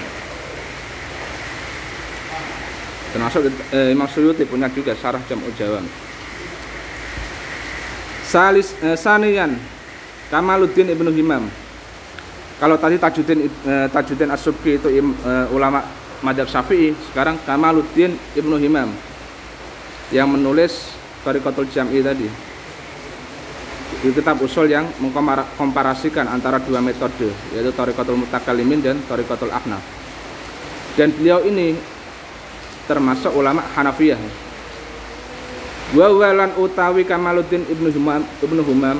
termasuk 3.14 3.52
eh, 3.74 3.94
Imam 3.94 4.08
Suyuti 4.10 4.42
punya 4.48 4.70
juga 4.72 4.94
sarah 4.98 5.22
jamul 5.26 5.52
jawam 5.54 5.86
Salis 8.26 8.74
eh, 8.82 8.98
Sanian 8.98 9.54
Kamaluddin 10.26 10.90
Ibnu 10.90 11.14
Himam. 11.14 11.46
Kalau 12.58 12.74
tadi 12.74 12.98
Tajuddin 12.98 13.46
eh, 13.46 13.86
Tajuddin 13.86 14.34
As-Subki 14.34 14.82
itu 14.82 14.88
im, 14.90 15.14
eh, 15.14 15.46
ulama 15.54 15.86
madhab 16.26 16.50
Syafi'i, 16.50 16.90
sekarang 17.12 17.38
Kamaluddin 17.46 18.18
Ibnu 18.34 18.58
Himam 18.58 18.90
yang 20.10 20.26
menulis 20.26 20.90
Tariqatul 21.22 21.70
Jam'i 21.70 22.02
tadi. 22.02 22.26
Di 23.86 24.10
kitab 24.10 24.42
usul 24.42 24.70
yang 24.70 24.90
mengkomparasikan 24.98 26.26
antara 26.26 26.58
dua 26.58 26.82
metode, 26.82 27.30
yaitu 27.54 27.70
Tariqatul 27.70 28.18
Mutakalimin 28.18 28.82
dan 28.82 28.98
Tariqatul 29.06 29.50
Ahnaf. 29.54 29.82
Dan 30.98 31.14
beliau 31.14 31.44
ini 31.46 31.76
termasuk 32.86 33.34
ulama 33.34 33.60
Hanafiyah 33.74 34.18
wa 35.94 36.06
walan 36.10 36.50
utawi 36.58 37.06
Kamaluddin 37.06 37.62
Ibnu 37.66 37.94
Humam 37.94 38.22
Ibnu 38.42 38.62
Humam 38.66 38.98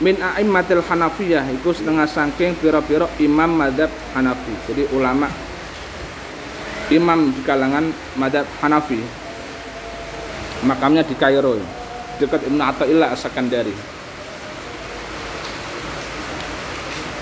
min 0.00 0.16
a'immatil 0.16 0.80
Hanafiyah 0.80 1.44
iku 1.60 1.76
setengah 1.76 2.08
saking 2.08 2.56
pira-pira 2.56 3.04
imam 3.20 3.52
madhab 3.52 3.92
Hanafi. 4.16 4.54
Jadi 4.64 4.88
ulama 4.96 5.28
imam 6.88 7.36
di 7.36 7.40
kalangan 7.44 7.92
madhab 8.16 8.48
Hanafi. 8.64 9.00
Makamnya 10.64 11.04
di 11.04 11.16
Kairo 11.16 11.56
dekat 12.20 12.44
Ibnu 12.44 12.60
Athaillah 12.60 13.16
As-Sakandari. 13.16 13.72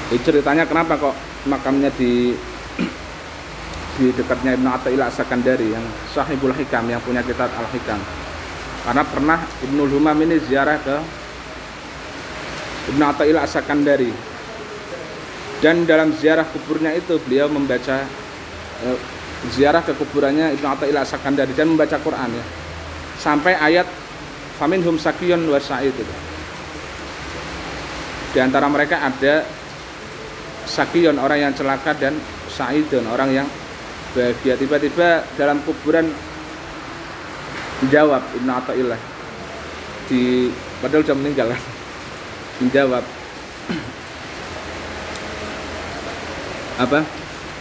Ini 0.09 0.19
ceritanya 0.25 0.65
kenapa 0.67 0.99
kok 0.99 1.15
makamnya 1.47 1.95
di 1.95 2.35
di 4.03 4.11
dekatnya 4.11 4.59
Ibnu 4.59 4.67
Athaillah 4.67 5.07
As-Sakandari 5.07 5.71
yang 5.71 5.85
Sahibul 6.11 6.51
Hikam 6.51 6.91
yang 6.91 6.99
punya 7.07 7.23
kitab 7.23 7.55
Al-Hikam. 7.55 8.03
Karena 8.83 9.05
pernah 9.07 9.39
Ibnu 9.63 9.85
Humam 9.87 10.19
ini 10.27 10.43
ziarah 10.43 10.81
ke 10.83 10.97
Ibnu 12.91 13.05
Athaillah 13.07 13.47
As-Sakandari. 13.47 14.11
Dan 15.59 15.87
dalam 15.87 16.15
ziarah 16.15 16.47
kuburnya 16.47 16.95
itu 16.95 17.19
beliau 17.23 17.51
membaca 17.51 18.07
eh, 18.83 18.99
ziarah 19.55 19.85
ke 19.85 19.95
kuburannya 19.95 20.57
Ibnu 20.59 20.67
Athaillah 20.67 21.05
As-Sakandari 21.07 21.55
dan 21.55 21.71
membaca 21.71 22.01
Quran 22.01 22.31
ya. 22.33 22.45
Sampai 23.19 23.59
ayat 23.61 24.08
faminhum 24.59 24.99
sakiyun 24.99 25.49
wa 25.49 25.59
itu. 25.81 26.05
Di 28.35 28.39
antara 28.43 28.69
mereka 28.69 29.01
ada 29.01 29.47
sakiyun 30.69 31.17
orang 31.17 31.49
yang 31.49 31.53
celaka 31.57 31.97
dan 31.97 32.21
sa'idun 32.51 33.09
orang 33.09 33.33
yang 33.33 33.49
bahagia. 34.13 34.61
Tiba-tiba 34.61 35.25
dalam 35.39 35.65
kuburan 35.65 36.13
menjawab 37.81 38.21
Ibnu 38.37 38.53
Athaillah 38.53 39.01
di 40.11 40.53
padahal 40.83 41.07
sudah 41.07 41.17
meninggal. 41.17 41.55
Menjawab. 42.59 43.07
Apa? 46.83 47.07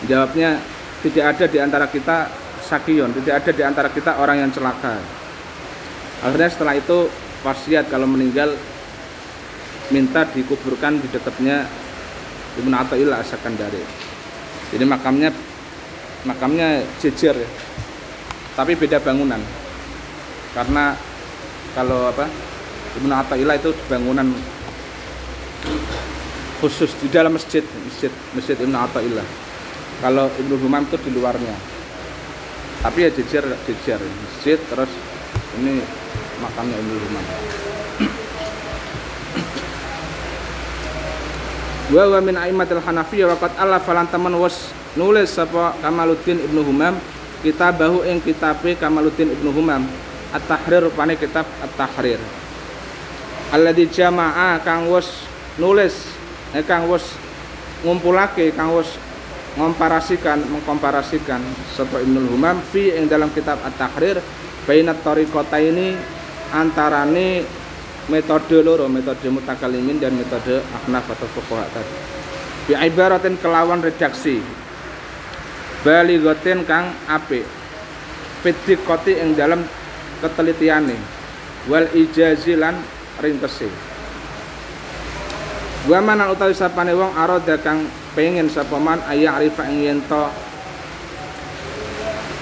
Jawabnya 0.10 0.58
tidak 1.06 1.38
ada 1.38 1.46
di 1.46 1.62
antara 1.62 1.86
kita 1.86 2.34
sakion 2.68 3.14
tidak 3.14 3.44
ada 3.44 3.52
di 3.54 3.64
antara 3.64 3.90
kita 3.94 4.20
orang 4.20 4.44
yang 4.44 4.52
celaka 4.52 5.00
akhirnya 6.26 6.50
setelah 6.50 6.76
itu 6.78 7.12
wasiat 7.46 7.90
kalau 7.92 8.10
meninggal 8.10 8.56
minta 9.94 10.26
dikuburkan 10.28 11.00
di 11.00 11.08
dekatnya 11.10 11.70
Ibnu 12.58 12.74
Athaillah 12.74 13.22
Asakandari 13.22 14.08
jadi 14.72 14.84
makamnya 14.84 15.32
makamnya 16.28 16.84
jejer 17.00 17.36
ya. 17.40 17.50
Tapi 18.58 18.76
beda 18.76 19.00
bangunan. 19.00 19.40
Karena 20.52 20.98
kalau 21.78 22.12
apa 22.12 22.28
Ibnu 23.00 23.14
Athaillah 23.14 23.56
itu 23.56 23.72
bangunan 23.88 24.28
khusus 26.58 26.90
di 26.98 27.08
dalam 27.14 27.38
masjid 27.38 27.62
masjid 27.64 28.12
masjid 28.36 28.58
Ibnu 28.60 28.76
Athaillah. 28.76 29.28
Kalau 30.04 30.28
Ibnu 30.36 30.56
Humam 30.60 30.84
itu 30.84 30.98
di 31.06 31.16
luarnya. 31.16 31.56
Tapi 32.84 33.08
ya 33.08 33.10
jejer 33.14 33.46
jejer. 33.64 34.00
Masjid 34.02 34.60
terus 34.68 34.92
ini 35.62 35.80
makamnya 36.42 36.78
Ibnu 36.78 36.96
Humam 36.98 37.26
wa 41.88 42.04
wa 42.04 42.20
min 42.20 42.36
aimatil 42.36 42.84
hanafiyah 42.84 43.32
waqad 43.32 43.56
Allah 43.56 43.80
falan 43.80 44.08
teman 44.12 44.36
was 44.36 44.76
nulis 45.00 45.32
sapa 45.32 45.72
Kamaluddin 45.80 46.42
Ibnu 46.52 46.62
Humam 46.68 47.00
kitabahu 47.46 48.04
ing 48.04 48.20
kitabe 48.20 48.76
Kamaluddin 48.76 49.32
Ibnu 49.40 49.54
Humam 49.54 49.88
At-Tahrir 50.28 50.92
rupane 50.92 51.16
kitab 51.16 51.48
At-Tahrir. 51.64 52.20
Alladzi 53.56 53.88
jama'a 53.88 54.60
kang 54.60 54.92
wis 54.92 55.24
nulis 55.56 56.12
eh 56.52 56.66
kang 56.68 56.92
wis 56.92 57.16
ngumpulake 57.88 58.52
kang 58.52 58.76
wis 58.76 59.00
ngomparasikan 59.56 60.44
mengkomparasikan 60.52 61.40
sapa 61.72 62.04
Ibnu 62.04 62.36
Humam 62.36 62.60
fi 62.68 62.92
ing 63.00 63.08
dalam 63.08 63.32
kitab 63.32 63.64
At-Tahrir 63.64 64.20
bainat 64.68 65.00
tariqata 65.00 65.64
ini 65.64 65.96
antarane 66.54 67.44
metode 68.08 68.64
loro 68.64 68.88
metode 68.88 69.28
mutakalimin 69.28 70.00
dan 70.00 70.16
metode 70.16 70.64
ahnaf 70.84 71.08
atau 71.12 71.28
fuqaha 71.36 71.66
tadi. 71.72 71.96
Bi 72.68 72.74
ibaratin 72.76 73.40
kelawan 73.40 73.84
redaksi. 73.84 74.40
Baligotin 75.82 76.68
kang 76.68 76.92
apik. 77.08 77.44
Fitikoti 78.44 79.18
ing 79.18 79.36
dalam 79.36 79.64
ketelitiane. 80.20 80.98
Wal 81.68 81.92
ijazilan 81.92 82.80
ringkese 83.20 83.68
wa 85.88 86.04
man 86.04 86.20
utawi 86.28 86.52
sapane 86.52 86.92
wong 86.92 87.16
arada 87.16 87.56
kang 87.64 87.88
pengen 88.12 88.52
sapa 88.52 88.76
man 88.76 89.00
ayah 89.08 89.40
arifa 89.40 89.64
ing 89.72 89.88
yen 89.88 90.00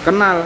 kenal 0.02 0.42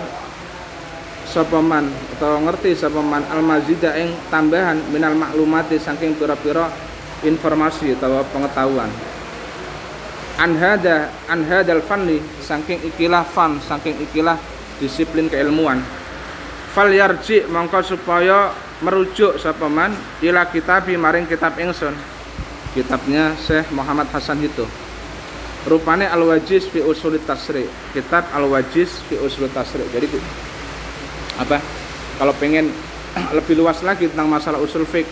sapa 1.30 1.62
man 1.62 1.94
utawa 2.18 2.42
ngerti 2.50 2.74
sapa 2.74 3.06
man 3.06 3.22
al 3.30 3.46
mazida 3.46 3.94
ing 4.02 4.18
tambahan 4.34 4.82
minal 4.90 5.14
maklumati 5.14 5.78
saking 5.78 6.18
pira-pira 6.18 6.74
informasi 7.22 7.94
atau 7.94 8.26
pengetahuan. 8.34 8.90
An 10.42 10.58
hada 10.58 11.14
an 11.30 11.46
hadal 11.46 11.86
fanni 11.86 12.18
saking 12.42 12.82
ikilah 12.90 13.22
fan 13.30 13.62
saking 13.62 14.02
ikilah 14.10 14.42
disiplin 14.82 15.30
keilmuan. 15.30 15.86
Fal 16.74 16.90
yarji 16.90 17.46
mongko 17.46 17.86
supaya 17.86 18.50
merujuk 18.82 19.38
sapa 19.38 19.70
man 19.70 19.94
ila 20.26 20.50
kitabi 20.50 20.98
maring 20.98 21.30
kitab 21.30 21.54
ingsun. 21.62 21.94
Kitabnya 22.74 23.38
Syekh 23.38 23.70
Muhammad 23.74 24.10
Hasan 24.14 24.42
itu 24.46 24.66
rupane 25.66 26.10
al-wajiz 26.10 26.70
fi 26.70 26.82
usulit 26.82 27.22
tasri. 27.26 27.70
Kitab 27.94 28.26
al-wajiz 28.34 29.06
fi 29.06 29.20
usulit 29.20 29.54
tasri. 29.54 29.84
Jadi 29.94 30.08
apa 31.40 31.64
kalau 32.20 32.36
pengen 32.36 32.70
lebih 33.38 33.56
luas 33.58 33.80
lagi 33.82 34.12
tentang 34.12 34.28
masalah 34.28 34.60
usul 34.60 34.84
fiqh 34.84 35.08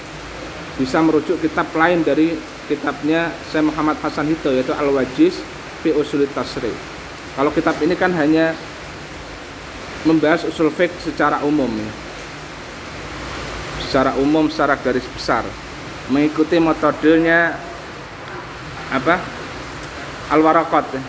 bisa 0.77 1.01
merujuk 1.01 1.41
kitab 1.41 1.71
lain 1.73 2.05
dari 2.05 2.37
kitabnya 2.67 3.33
Syekh 3.49 3.71
Muhammad 3.71 3.97
Hasan 4.03 4.29
itu 4.29 4.51
yaitu 4.53 4.75
al-wajiz 4.75 5.39
fi 5.81 5.89
usulit 5.95 6.29
tasri 6.35 6.69
kalau 7.37 7.53
kitab 7.53 7.77
ini 7.85 7.93
kan 7.93 8.09
hanya 8.17 8.57
membahas 10.01 10.41
usul 10.49 10.73
fiqh 10.73 10.89
secara 11.05 11.43
umum 11.45 11.69
ya. 11.69 11.91
Secara 13.85 14.17
umum 14.17 14.49
secara 14.51 14.73
garis 14.79 15.05
besar 15.05 15.45
mengikuti 16.09 16.57
metodenya 16.57 17.53
apa? 18.89 19.21
Al-Waraqat 20.33 20.85
ya. 20.97 21.03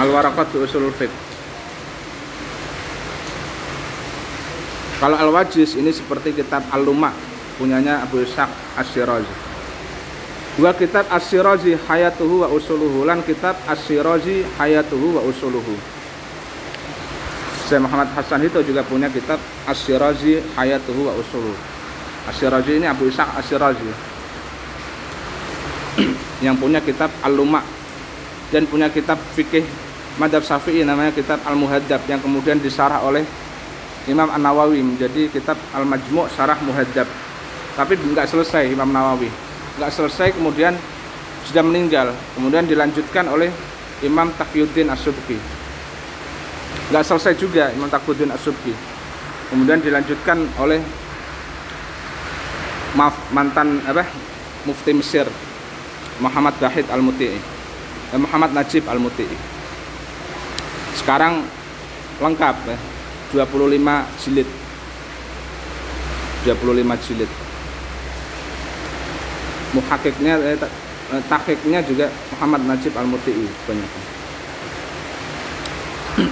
Al-Waraqat 0.00 0.56
usul 0.56 0.88
fiqh. 0.96 1.31
Kalau 5.02 5.18
Al-Wajiz 5.18 5.74
ini 5.74 5.90
seperti 5.90 6.30
kitab 6.30 6.62
Al-Luma 6.70 7.10
punyanya 7.58 8.06
Abu 8.06 8.22
Ishaq 8.22 8.78
Asy-Syirazi. 8.78 9.34
Dua 10.54 10.70
kitab 10.78 11.10
Asy-Syirazi 11.10 11.74
Hayatuhu 11.74 12.46
wa 12.46 12.48
Usuluhu 12.54 13.02
lan 13.02 13.26
kitab 13.26 13.58
Asy-Syirazi 13.66 14.46
Hayatuhu 14.62 15.18
wa 15.18 15.26
Usuluhu 15.26 15.74
Syekh 17.72 17.88
Muhammad 17.88 18.12
Hasan 18.12 18.44
itu 18.44 18.60
juga 18.68 18.84
punya 18.84 19.08
kitab 19.08 19.40
Asyirazi 19.64 20.44
Hayatuhu 20.60 21.08
wa 21.08 21.16
Usulu. 21.16 21.56
Asyirazi 22.28 22.76
ini 22.76 22.84
Abu 22.84 23.08
Ishaq 23.08 23.32
Asyirazi 23.32 23.88
yang 26.44 26.52
punya 26.60 26.84
kitab 26.84 27.08
Al-Luma 27.24 27.64
dan 28.52 28.68
punya 28.68 28.92
kitab 28.92 29.16
fikih 29.32 29.64
madhab 30.20 30.44
Syafi'i 30.44 30.84
namanya 30.84 31.16
kitab 31.16 31.40
Al-Muhaddab 31.48 32.04
yang 32.04 32.20
kemudian 32.20 32.60
disarah 32.60 33.00
oleh 33.00 33.24
Imam 34.10 34.26
An-Nawawi 34.26 34.82
menjadi 34.82 35.30
kitab 35.30 35.54
Al-Majmu' 35.70 36.26
Sarah 36.34 36.58
Muhaddab. 36.58 37.06
Tapi 37.78 37.94
nggak 37.94 38.26
selesai 38.26 38.66
Imam 38.66 38.90
Nawawi. 38.90 39.30
Nggak 39.78 39.92
selesai 39.94 40.34
kemudian 40.34 40.74
sudah 41.46 41.62
meninggal. 41.62 42.10
Kemudian 42.34 42.66
dilanjutkan 42.66 43.30
oleh 43.30 43.54
Imam 44.02 44.34
Taqiyuddin 44.34 44.90
As-Subki. 44.90 45.38
Nggak 46.90 47.04
selesai 47.06 47.38
juga 47.38 47.70
Imam 47.70 47.86
Taqiyuddin 47.86 48.34
As-Subki. 48.34 48.74
Kemudian 49.54 49.78
dilanjutkan 49.78 50.50
oleh 50.58 50.82
maaf 52.98 53.14
mantan 53.30 53.80
apa 53.86 54.04
Mufti 54.66 54.92
Mesir 54.92 55.24
Muhammad 56.18 56.58
Bahid 56.58 56.90
Al-Muti'i. 56.90 57.38
Eh, 58.12 58.18
Muhammad 58.18 58.50
Najib 58.50 58.82
Al-Muti'i. 58.90 59.38
Sekarang 60.98 61.46
lengkap 62.18 62.56
ya 62.66 62.91
25 63.32 64.20
jilid. 64.20 64.48
25 66.44 67.04
jilid. 67.08 67.30
Muhakiknya 69.72 70.36
eh, 70.36 70.60
eh, 70.60 71.22
tahkiknya 71.32 71.80
juga 71.80 72.12
Muhammad 72.36 72.68
Najib 72.68 72.92
Al-Muti'i 72.92 73.48
banyak 73.64 73.90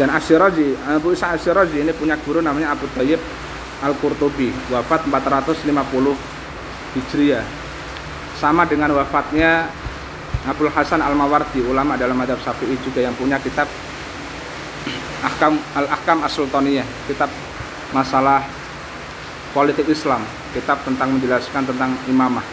dan 0.00 0.08
Asyirazi 0.16 0.72
Abu 0.88 1.12
Isa 1.12 1.36
Asyirazi 1.36 1.84
ini 1.84 1.92
punya 1.92 2.16
guru 2.24 2.40
namanya 2.40 2.72
Abu 2.72 2.88
Tayyib 2.96 3.20
Al-Qurtubi 3.84 4.48
wafat 4.72 5.04
450 5.04 5.68
Hijriah. 6.96 7.44
Sama 8.40 8.64
dengan 8.64 8.94
wafatnya 8.94 9.68
Abdul 10.46 10.70
Hasan 10.70 11.02
Al-Mawardi 11.02 11.60
ulama 11.66 11.98
dalam 11.98 12.14
madhab 12.14 12.38
Syafi'i 12.40 12.78
juga 12.80 13.02
yang 13.02 13.12
punya 13.18 13.36
kitab 13.42 13.66
Ahkam 15.18 15.58
Al-Ahkam 15.74 16.22
As-Sultaniyah, 16.22 16.86
kitab 17.10 17.26
masalah 17.90 18.46
politik 19.50 19.90
Islam, 19.90 20.22
kitab 20.54 20.78
tentang 20.86 21.10
menjelaskan 21.18 21.66
tentang 21.66 21.90
imamah. 22.06 22.46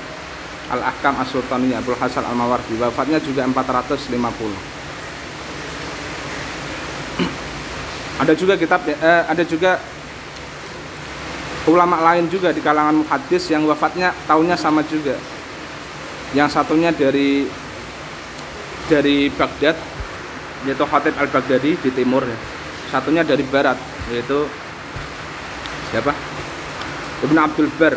Al-Ahkam 0.74 1.14
As-Sultaniyah 1.22 1.78
Abdul 1.86 1.98
Hasan 2.02 2.26
Al-Mawardi, 2.26 2.82
wafatnya 2.82 3.22
juga 3.22 3.46
450. 3.46 4.18
ada 8.26 8.34
juga 8.34 8.58
kitab 8.58 8.82
eh, 8.90 9.24
ada 9.30 9.44
juga 9.46 9.78
ulama 11.70 11.98
lain 12.02 12.30
juga 12.30 12.54
di 12.54 12.62
kalangan 12.62 13.02
muhaddis 13.06 13.50
yang 13.50 13.66
wafatnya 13.70 14.14
tahunnya 14.26 14.58
sama 14.58 14.82
juga. 14.86 15.18
Yang 16.34 16.50
satunya 16.58 16.90
dari 16.90 17.46
dari 18.90 19.30
Baghdad 19.34 19.95
yaitu 20.64 20.86
Khatib 20.88 21.14
Al-Baghdadi 21.20 21.76
di 21.76 21.90
timur 21.92 22.24
ya. 22.24 22.38
Satunya 22.88 23.28
dari 23.28 23.44
barat 23.44 23.76
yaitu 24.08 24.48
siapa? 25.92 26.16
Ibnu 27.28 27.40
Abdul 27.40 27.70
Bar. 27.76 27.96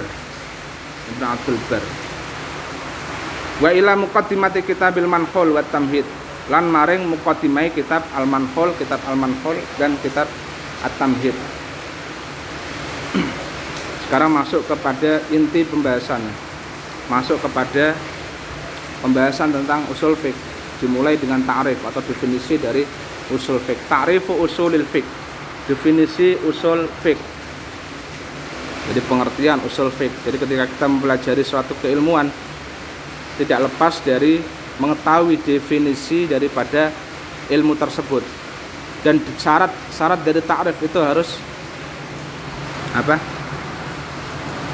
Ibnu 1.15 1.25
Abdul 1.25 1.59
Bar. 1.71 1.85
Wa 3.59 3.71
ila 3.75 3.95
muqaddimati 3.95 4.67
kitabil 4.67 5.07
manhul 5.07 5.55
wa 5.55 5.63
tamhid. 5.63 6.07
Lan 6.49 6.67
maring 6.67 7.07
muqaddimai 7.07 7.71
kitab 7.71 8.03
al 8.17 8.25
manhul 8.25 8.73
kitab 8.75 8.99
al 9.07 9.15
manhul 9.15 9.55
dan 9.77 9.95
kitab 10.01 10.25
at 10.81 10.95
tamhid 10.95 11.35
sekarang 14.07 14.31
masuk 14.31 14.63
kepada 14.65 15.21
inti 15.29 15.67
pembahasan. 15.67 16.23
Masuk 17.13 17.41
kepada 17.41 17.93
pembahasan 19.05 19.53
tentang 19.53 19.85
usul 19.93 20.17
fiqh 20.17 20.58
dimulai 20.79 21.19
dengan 21.19 21.43
ta'rif 21.43 21.83
atau 21.83 22.03
definisi 22.03 22.59
dari 22.59 22.83
usul 23.35 23.59
fiqh. 23.63 23.91
Ta'rifu 23.91 24.39
usulil 24.39 24.87
fiqh. 24.87 25.07
Definisi 25.69 26.39
usul 26.47 26.89
fiqh. 27.03 27.21
Jadi 28.89 29.01
pengertian 29.05 29.61
usul 29.67 29.93
fiqh. 29.93 30.15
Jadi 30.25 30.37
ketika 30.39 30.65
kita 30.65 30.87
mempelajari 30.89 31.45
suatu 31.45 31.77
keilmuan 31.83 32.31
tidak 33.37 33.71
lepas 33.71 34.01
dari 34.03 34.41
mengetahui 34.79 35.39
definisi 35.43 36.27
daripada 36.31 36.91
ilmu 37.51 37.75
tersebut. 37.75 38.23
Dan 39.03 39.23
syarat 39.39 39.71
syarat 39.95 40.23
dari 40.27 40.43
ta'rif 40.43 40.79
itu 40.83 40.99
harus 40.99 41.39
apa? 42.95 43.19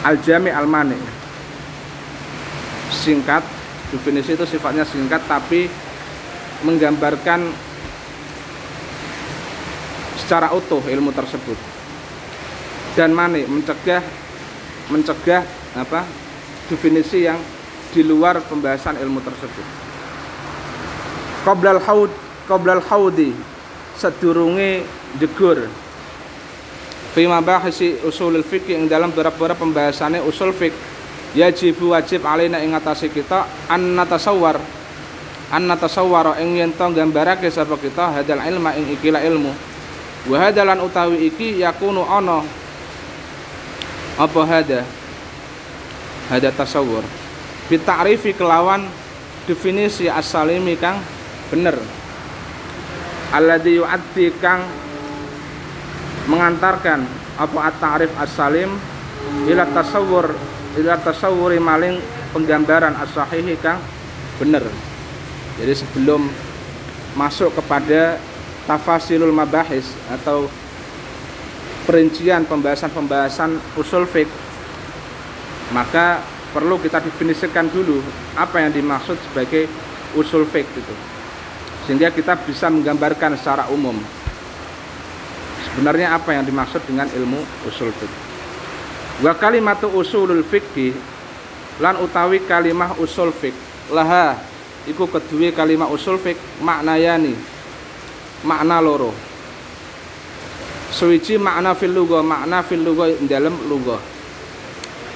Al-jami 0.04 0.52
al-mani. 0.52 0.96
Singkat, 2.92 3.42
definisi 3.92 4.32
itu 4.32 4.44
sifatnya 4.48 4.86
singkat 4.86 5.24
tapi 5.28 5.68
menggambarkan 6.64 7.52
secara 10.18 10.50
utuh 10.56 10.80
ilmu 10.80 11.12
tersebut. 11.12 11.58
Dan 12.98 13.12
mani 13.12 13.44
mencegah 13.44 14.02
mencegah 14.88 15.44
apa 15.76 16.06
definisi 16.70 17.26
yang 17.28 17.38
di 17.92 18.02
luar 18.02 18.40
pembahasan 18.42 18.96
ilmu 18.98 19.20
tersebut. 19.20 19.66
Qoblal 21.44 21.78
haud 21.84 22.10
qoblal 22.48 22.80
haudi 22.88 23.36
sedurunge 23.94 24.82
jegur 25.20 25.68
Fima 27.14 27.38
bahasi 27.38 28.02
usul 28.02 28.42
fikih 28.42 28.74
yang 28.74 28.90
dalam 28.90 29.14
beberapa 29.14 29.54
pembahasannya 29.54 30.18
usul 30.26 30.50
fikih 30.50 30.94
yajib 31.34 31.78
wajib 31.82 32.22
alina 32.26 32.62
ing 32.62 32.74
kita 33.10 33.46
an 33.66 33.98
natasawwar 33.98 34.58
an 35.52 35.68
natasawwara 35.68 36.40
ing 36.40 36.56
yen 36.56 36.70
to 36.72 36.86
gambarake 36.94 37.50
sapa 37.52 37.76
kita 37.76 38.20
hadal 38.20 38.40
ilma 38.40 38.72
ing 38.76 38.94
ikilah 38.96 39.20
ilmu. 39.24 39.52
Wa 40.24 40.48
hadalan 40.48 40.80
utawi 40.80 41.28
iki 41.28 41.60
yakunu 41.60 42.00
ana 42.04 42.40
apa 44.16 44.40
hada? 44.48 44.80
Hada 46.32 46.48
tasawur 46.48 47.04
bi 47.68 47.76
ta'rifi 47.76 48.32
kelawan 48.32 48.88
definisi 49.44 50.08
as-salimi 50.08 50.76
kang 50.80 51.00
bener. 51.52 51.76
Alladhi 53.34 53.76
yu'addi 53.76 54.32
kang 54.40 54.64
mengantarkan 56.24 57.04
apa 57.36 57.58
at-ta'rif 57.68 58.12
as-salim 58.16 58.72
ila 59.50 59.68
tasawur 59.76 60.32
ila 60.80 60.94
tasawuri 61.02 61.60
maling 61.60 62.00
penggambaran 62.32 62.96
as-sahihi 62.96 63.60
kang 63.60 63.76
bener 64.40 64.64
jadi 65.60 65.74
sebelum 65.78 66.26
masuk 67.14 67.54
kepada 67.54 68.18
tafasilul 68.66 69.30
mabahis 69.30 69.86
atau 70.10 70.50
perincian 71.84 72.42
pembahasan-pembahasan 72.48 73.60
usul 73.78 74.08
fiqh 74.08 74.30
maka 75.70 76.20
perlu 76.54 76.78
kita 76.78 77.02
definisikan 77.02 77.66
dulu 77.66 77.98
apa 78.38 78.62
yang 78.62 78.70
dimaksud 78.70 79.18
sebagai 79.30 79.66
usul 80.14 80.46
fiqh 80.46 80.70
itu. 80.70 80.94
Sehingga 81.84 82.08
kita 82.14 82.38
bisa 82.46 82.70
menggambarkan 82.72 83.36
secara 83.36 83.68
umum 83.68 83.98
sebenarnya 85.70 86.14
apa 86.14 86.32
yang 86.32 86.46
dimaksud 86.46 86.80
dengan 86.86 87.10
ilmu 87.10 87.42
usul 87.66 87.90
fiqh. 87.90 88.14
Wa 89.20 89.34
kalimatu 89.34 89.90
usulul 89.90 90.46
fiqh 90.46 90.94
lan 91.82 91.98
utawi 91.98 92.38
kalimah 92.46 92.94
usul 93.02 93.34
fiqh 93.34 93.56
laha 93.90 94.38
iku 94.88 95.08
kedua 95.08 95.52
kalimah 95.52 95.88
usul 95.88 96.20
fiqh 96.20 96.40
maknayani. 96.60 97.34
Makna 98.44 98.80
loro. 98.84 99.12
Suwiji 100.94 101.40
makna 101.40 101.74
fil 101.74 101.90
lugha 101.90 102.22
makna 102.22 102.60
fil 102.62 102.84
lugha 102.84 103.10
dalam 103.26 103.56
lugha. 103.66 103.98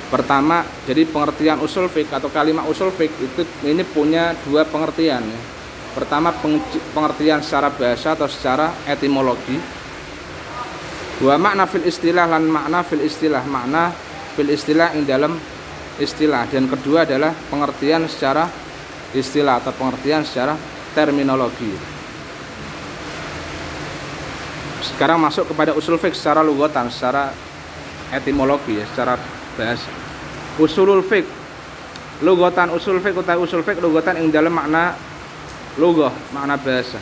Pertama 0.08 0.64
jadi 0.88 1.04
pengertian 1.04 1.60
usul 1.60 1.84
fik 1.92 2.08
atau 2.08 2.32
kalimat 2.32 2.64
usul 2.64 2.88
fik 2.88 3.12
itu 3.20 3.44
ini 3.68 3.84
punya 3.84 4.32
dua 4.48 4.64
pengertian. 4.64 5.20
Pertama 5.92 6.32
pengertian 6.96 7.44
secara 7.44 7.68
bahasa 7.68 8.16
atau 8.16 8.24
secara 8.24 8.72
etimologi. 8.88 9.60
Dua 11.20 11.36
makna 11.36 11.68
fil 11.68 11.84
istilah 11.84 12.24
dan 12.24 12.48
makna 12.48 12.80
fil 12.80 13.04
istilah. 13.04 13.44
Makna 13.44 13.92
fil 14.32 14.48
istilah 14.48 14.96
yang 14.96 15.04
dalam 15.04 15.32
istilah. 16.00 16.48
Dan 16.48 16.72
kedua 16.72 17.04
adalah 17.04 17.36
pengertian 17.52 18.08
secara 18.08 18.48
istilah 19.16 19.60
atau 19.60 19.72
pengertian 19.72 20.24
secara 20.24 20.58
terminologi 20.92 21.98
sekarang 24.98 25.22
masuk 25.22 25.54
kepada 25.54 25.78
usul 25.78 25.94
fiqh 25.94 26.16
secara 26.18 26.42
lugatan, 26.42 26.90
secara 26.90 27.30
etimologi 28.10 28.82
ya, 28.82 28.84
secara 28.90 29.14
bahasa. 29.54 29.86
Usulul 30.58 31.06
fiqh 31.06 31.22
lugatan 32.18 32.74
usul 32.74 32.98
fiqh 32.98 33.14
atau 33.14 33.46
usul 33.46 33.62
fiqh 33.62 33.78
lugatan 33.78 34.18
yang 34.18 34.34
dalam 34.34 34.50
makna 34.50 34.98
lugah, 35.78 36.10
makna 36.34 36.58
bahasa. 36.58 36.98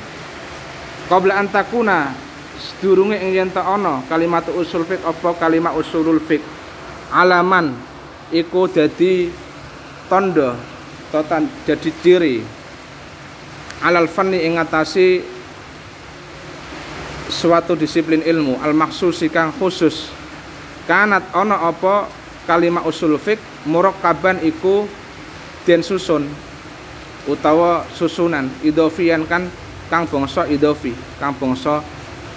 Qabla 1.09 1.41
antakuna 1.41 2.13
sedurunge 2.61 3.17
ing 3.17 3.33
yen 3.33 3.51
ana 3.57 4.05
kalimat 4.09 4.45
usul 4.53 4.85
fik 4.85 5.01
apa 5.05 5.37
kalimat 5.41 5.73
usulul 5.77 6.21
fik 6.21 6.41
alaman 7.13 7.77
iku 8.33 8.69
dadi 8.69 9.31
tondo 10.09 10.53
totan 11.17 11.49
jadi 11.65 11.91
ciri 12.05 12.45
alal 13.81 14.05
fanni 14.05 14.45
ing 14.45 14.61
ngatasi 14.61 15.25
suatu 17.33 17.73
disiplin 17.73 18.21
ilmu 18.21 18.61
al 18.61 18.77
maksusi 18.77 19.33
kang 19.33 19.49
khusus. 19.57 20.13
Kanat 20.85 21.33
ana 21.33 21.57
apa 21.67 22.07
kalimat 22.45 22.85
usul 22.85 23.17
fik 23.17 23.41
murakkaban 23.65 24.45
iku 24.45 24.85
den 25.65 25.81
susun 25.81 26.29
utawa 27.27 27.83
susunan 27.91 28.47
idofian 28.63 29.27
kan 29.27 29.49
kang 29.89 30.05
bangsa 30.07 30.45
idofi 30.53 30.93
kang 31.17 31.33
bangsa 31.41 31.81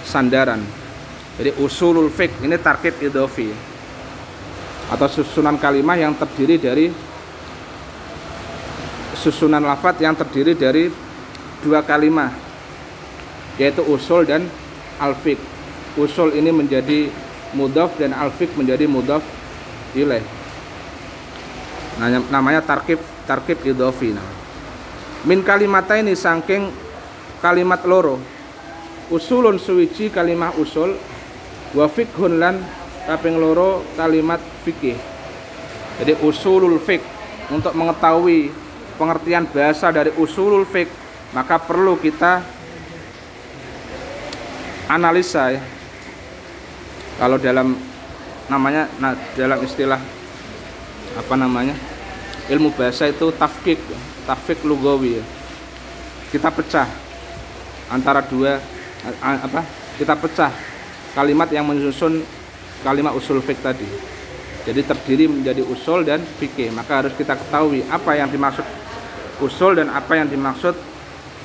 sandaran. 0.08 0.64
Jadi 1.36 1.52
usulul 1.60 2.08
fik 2.08 2.40
ini 2.42 2.56
tarkib 2.56 2.96
idofi. 3.04 3.52
Atau 4.90 5.06
susunan 5.06 5.54
kalimat 5.60 6.00
yang 6.00 6.18
terdiri 6.18 6.58
dari 6.58 7.09
susunan 9.20 9.60
lafat 9.60 10.00
yang 10.00 10.16
terdiri 10.16 10.56
dari 10.56 10.88
dua 11.60 11.84
kalimat 11.84 12.32
yaitu 13.60 13.84
usul 13.84 14.24
dan 14.24 14.48
alfik 14.96 15.36
usul 16.00 16.32
ini 16.32 16.48
menjadi 16.48 17.12
mudaf 17.52 17.92
dan 18.00 18.16
alfik 18.16 18.54
menjadi 18.56 18.88
mudaf 18.88 19.20
ilaih. 19.92 20.24
Namanya 22.32 22.64
tarkib 22.64 23.02
tarkib 23.28 23.60
idofi 23.66 24.16
min 25.28 25.44
kalimata 25.44 26.00
ini 26.00 26.16
saking 26.16 26.72
kalimat 27.44 27.84
loro. 27.84 28.16
Usulun 29.10 29.58
suwici 29.58 30.08
kalimat 30.08 30.54
usul 30.56 30.94
wa 31.74 31.86
fikhun 31.90 32.38
lan 32.40 32.62
kaping 33.04 33.36
loro 33.36 33.82
kalimat 33.98 34.38
fikih 34.62 34.94
jadi 36.00 36.16
usulul 36.24 36.80
fik 36.80 37.04
untuk 37.52 37.76
mengetahui 37.76 38.48
pengertian 39.00 39.48
bahasa 39.48 39.88
dari 39.88 40.12
usulul 40.20 40.68
fik 40.68 40.92
maka 41.32 41.56
perlu 41.56 41.96
kita 41.96 42.44
analisa 44.92 45.56
ya 45.56 45.62
kalau 47.16 47.40
dalam 47.40 47.80
namanya 48.52 48.92
nah 49.00 49.16
dalam 49.32 49.64
istilah 49.64 49.96
apa 51.16 51.34
namanya 51.40 51.72
ilmu 52.52 52.76
bahasa 52.76 53.08
itu 53.08 53.32
tafkik 53.40 53.80
tafik 54.28 54.60
lugawi 54.68 55.16
ya. 55.16 55.24
kita 56.36 56.52
pecah 56.52 56.88
antara 57.88 58.20
dua 58.20 58.60
apa 59.22 59.64
kita 59.96 60.12
pecah 60.12 60.52
kalimat 61.16 61.48
yang 61.48 61.64
menyusun 61.64 62.20
kalimat 62.84 63.16
usul 63.16 63.40
fik 63.40 63.64
tadi 63.64 63.86
jadi 64.68 64.84
terdiri 64.84 65.24
menjadi 65.24 65.64
usul 65.64 66.04
dan 66.04 66.20
fikih 66.36 66.68
maka 66.74 67.00
harus 67.06 67.14
kita 67.16 67.32
ketahui 67.32 67.80
apa 67.88 68.12
yang 68.18 68.28
dimaksud 68.28 68.66
usul 69.40 69.76
dan 69.76 69.88
apa 69.92 70.16
yang 70.16 70.28
dimaksud 70.28 70.76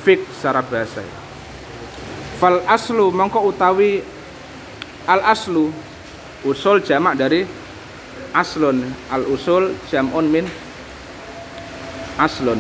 fik 0.04 0.22
secara 0.38 0.62
bahasa. 0.62 1.02
Fal 2.38 2.62
aslu 2.68 3.10
mongko 3.10 3.48
utawi 3.48 4.04
al 5.08 5.24
aslu 5.24 5.72
usul 6.44 6.84
jamak 6.84 7.16
dari 7.16 7.48
aslun. 8.36 8.84
Al 9.10 9.24
usul 9.32 9.74
jamun 9.88 10.28
min 10.28 10.46
aslun. 12.20 12.60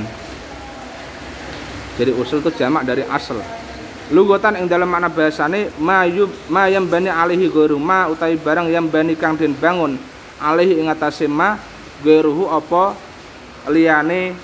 Jadi 1.96 2.12
usul 2.12 2.44
itu 2.44 2.52
jamak 2.60 2.84
dari 2.84 3.04
asl. 3.08 3.40
Lugotan 4.12 4.54
yang 4.54 4.70
dalam 4.70 4.86
makna 4.86 5.10
bahasane 5.10 5.74
ma 5.82 6.06
yub 6.06 6.30
ma 6.52 6.70
yang 6.70 6.86
bani 6.86 7.10
alihi 7.10 7.50
guru 7.50 7.82
ma 7.82 8.06
utai 8.06 8.38
barang 8.38 8.70
yang 8.70 8.86
bani 8.86 9.18
kang 9.18 9.34
den 9.34 9.58
bangun 9.58 9.98
alihi 10.38 10.78
ing 10.78 10.94
atase 10.94 11.26
ma 11.26 11.58
geruhu 12.06 12.46
apa 12.46 12.94
liyane 13.66 14.38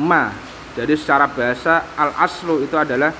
ma. 0.00 0.34
Jadi 0.74 0.98
secara 0.98 1.30
bahasa 1.30 1.86
al 1.94 2.10
aslu 2.18 2.66
itu 2.66 2.74
adalah 2.74 3.14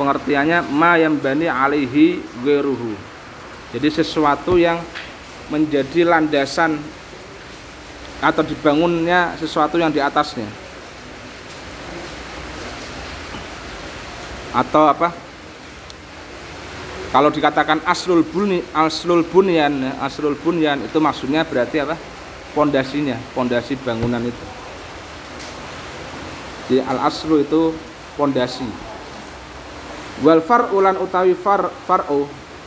pengertiannya 0.00 0.64
ma 0.72 0.96
yang 0.96 1.16
bani 1.20 1.48
alihi 1.48 2.20
geruhu 2.40 3.16
jadi 3.74 3.88
sesuatu 3.90 4.54
yang 4.56 4.78
menjadi 5.50 6.06
landasan 6.06 6.78
atau 8.22 8.42
dibangunnya 8.46 9.34
sesuatu 9.36 9.76
yang 9.76 9.90
di 9.90 9.98
atasnya. 9.98 10.46
Atau 14.54 14.86
apa? 14.86 15.12
Kalau 17.10 17.28
dikatakan 17.28 17.84
aslul 17.84 18.24
buni 18.24 18.64
aslul 18.72 19.24
bunyan 19.28 19.92
aslul 20.00 20.36
bunyan 20.40 20.80
itu 20.80 20.96
maksudnya 20.96 21.44
berarti 21.44 21.82
apa? 21.82 22.00
Pondasinya 22.56 23.20
pondasi 23.36 23.76
bangunan 23.76 24.24
itu 24.24 24.44
di 26.66 26.82
al 26.82 26.98
aslu 27.06 27.42
itu 27.42 27.74
pondasi. 28.18 28.66
Wal 30.24 30.40
ulan 30.72 30.96
utawi 30.96 31.36
far 31.36 31.68
far'u 31.84 32.24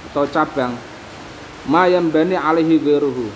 atau 0.10 0.26
cabang 0.30 0.74
ma 1.68 1.90
yang 1.90 2.08
bani 2.08 2.38
alaihi 2.38 2.80
ghairuhu. 2.80 3.28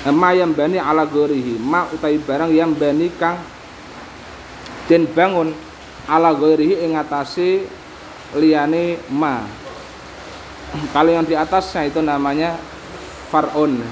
Eh, 0.00 0.14
ma 0.14 0.32
yang 0.32 0.56
bani 0.56 0.80
ala 0.80 1.04
ghairihi 1.04 1.60
ma 1.60 1.84
utawi 1.90 2.16
barang 2.16 2.52
yang 2.56 2.72
bani 2.72 3.12
kang 3.20 3.36
den 4.88 5.04
bangun 5.12 5.52
ala 6.08 6.32
ghairihi 6.32 6.86
ing 6.86 6.96
atase 6.96 7.66
liyane 8.38 8.96
ma. 9.10 9.44
Kalau 10.94 11.10
yang 11.10 11.26
di 11.26 11.34
atasnya 11.34 11.90
itu 11.90 11.98
namanya 11.98 12.54
far'un. 13.28 13.82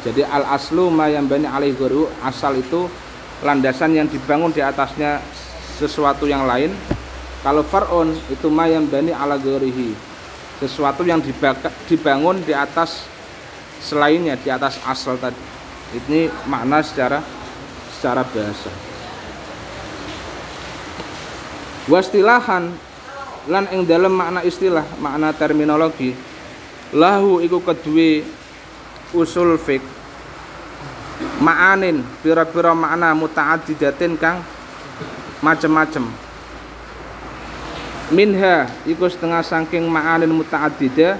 Jadi 0.00 0.24
al 0.24 0.48
aslu 0.56 0.88
ma 0.88 1.12
yang 1.12 1.28
bani 1.28 1.44
alaihi 1.44 1.76
ghairihi 1.76 2.08
asal 2.24 2.56
itu 2.56 2.88
landasan 3.40 3.96
yang 3.96 4.08
dibangun 4.08 4.52
di 4.52 4.60
atasnya 4.60 5.20
sesuatu 5.80 6.28
yang 6.28 6.44
lain. 6.44 6.72
Kalau 7.40 7.64
far'un 7.64 8.12
itu 8.28 8.52
ma 8.52 8.68
yang 8.68 8.84
bani 8.84 9.16
ala 9.16 9.40
ghairihi 9.40 9.96
sesuatu 10.60 11.00
yang 11.08 11.24
dibangun 11.88 12.44
di 12.44 12.52
atas 12.52 13.08
selainnya 13.80 14.36
di 14.36 14.52
atas 14.52 14.76
asal 14.84 15.16
tadi. 15.16 15.40
Ini 15.96 16.28
makna 16.44 16.84
secara 16.84 17.24
secara 17.96 18.22
bahasa. 18.28 18.68
Wastilahan 21.88 22.70
lan 23.48 23.64
ing 23.72 23.88
dalam 23.88 24.12
makna 24.12 24.44
istilah 24.44 24.84
makna 25.00 25.32
terminologi 25.32 26.12
lahu 26.92 27.40
iku 27.40 27.58
kedue 27.64 28.20
usul 29.16 29.56
fik 29.56 29.80
ma'anin 31.40 32.04
pira-pira 32.20 32.76
makna 32.76 33.16
muta'addidatin 33.16 34.16
kang 34.20 34.44
macem-macem. 35.40 36.04
Minha 38.10 38.66
iku 38.84 39.06
setengah 39.06 39.40
saking 39.40 39.86
ma'anin 39.86 40.28
muta'addida 40.28 41.16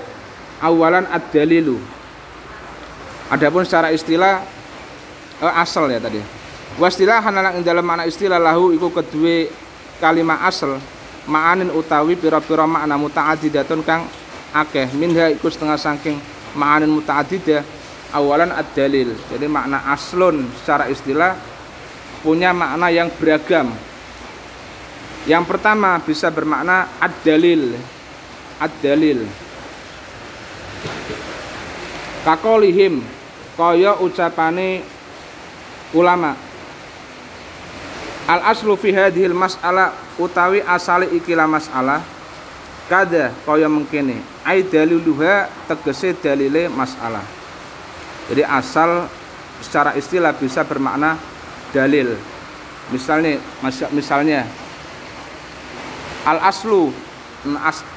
awalan 0.61 1.09
ad-dalilu. 1.09 1.81
Adapun 3.31 3.63
secara 3.63 3.95
istilah 3.95 4.43
eh, 5.41 5.55
asal 5.55 5.89
ya 5.89 6.03
tadi. 6.03 6.21
Wastilahan 6.79 7.35
lan 7.35 7.61
ing 7.61 7.65
dalam 7.67 7.83
makna 7.83 8.07
istilah 8.07 8.39
lahu 8.39 8.71
iku 8.75 8.91
kedue 8.91 9.51
kalimat 9.99 10.43
asal 10.47 10.79
ma'anin 11.29 11.71
utawi 11.71 12.17
pira-pira 12.17 12.67
makna 12.67 12.99
muta'addidatun 13.01 13.81
kang 13.87 14.05
akeh. 14.53 14.91
Minha 14.99 15.31
iku 15.31 15.47
setengah 15.47 15.79
saking 15.79 16.19
ma'anin 16.59 16.91
muta'addidah 16.91 17.80
awalan 18.11 18.51
ad-dalil. 18.55 19.15
Jadi 19.31 19.47
makna 19.47 19.83
aslun 19.91 20.47
secara 20.63 20.91
istilah 20.91 21.39
punya 22.23 22.51
makna 22.51 22.91
yang 22.91 23.09
beragam. 23.17 23.73
Yang 25.29 25.45
pertama 25.47 26.01
bisa 26.03 26.29
bermakna 26.29 26.91
ad-dalil. 26.99 27.79
Ad-dalil. 28.61 29.25
Kakolihim 32.21 33.01
kaya 33.57 33.97
ucapane 33.97 34.85
ulama. 35.97 36.37
Al 38.29 38.55
aslu 38.55 38.77
fi 38.77 38.95
hadhil 38.95 39.35
mas'ala 39.35 39.97
utawi 40.21 40.61
asale 40.63 41.09
ikilah 41.17 41.49
mas'alah 41.49 42.05
kada 42.87 43.33
kaya 43.49 43.67
mengkene. 43.67 44.21
Ai 44.45 44.61
daliluha 44.61 45.49
tegese 45.67 46.13
dalile 46.13 46.69
mas'alah 46.69 47.40
jadi 48.31 48.47
asal 48.47 49.11
secara 49.59 49.99
istilah 49.99 50.31
bisa 50.39 50.63
bermakna 50.63 51.19
dalil. 51.75 52.15
Misalnya 52.95 53.43
misalnya 53.91 54.47
al 56.23 56.39
aslu 56.47 56.95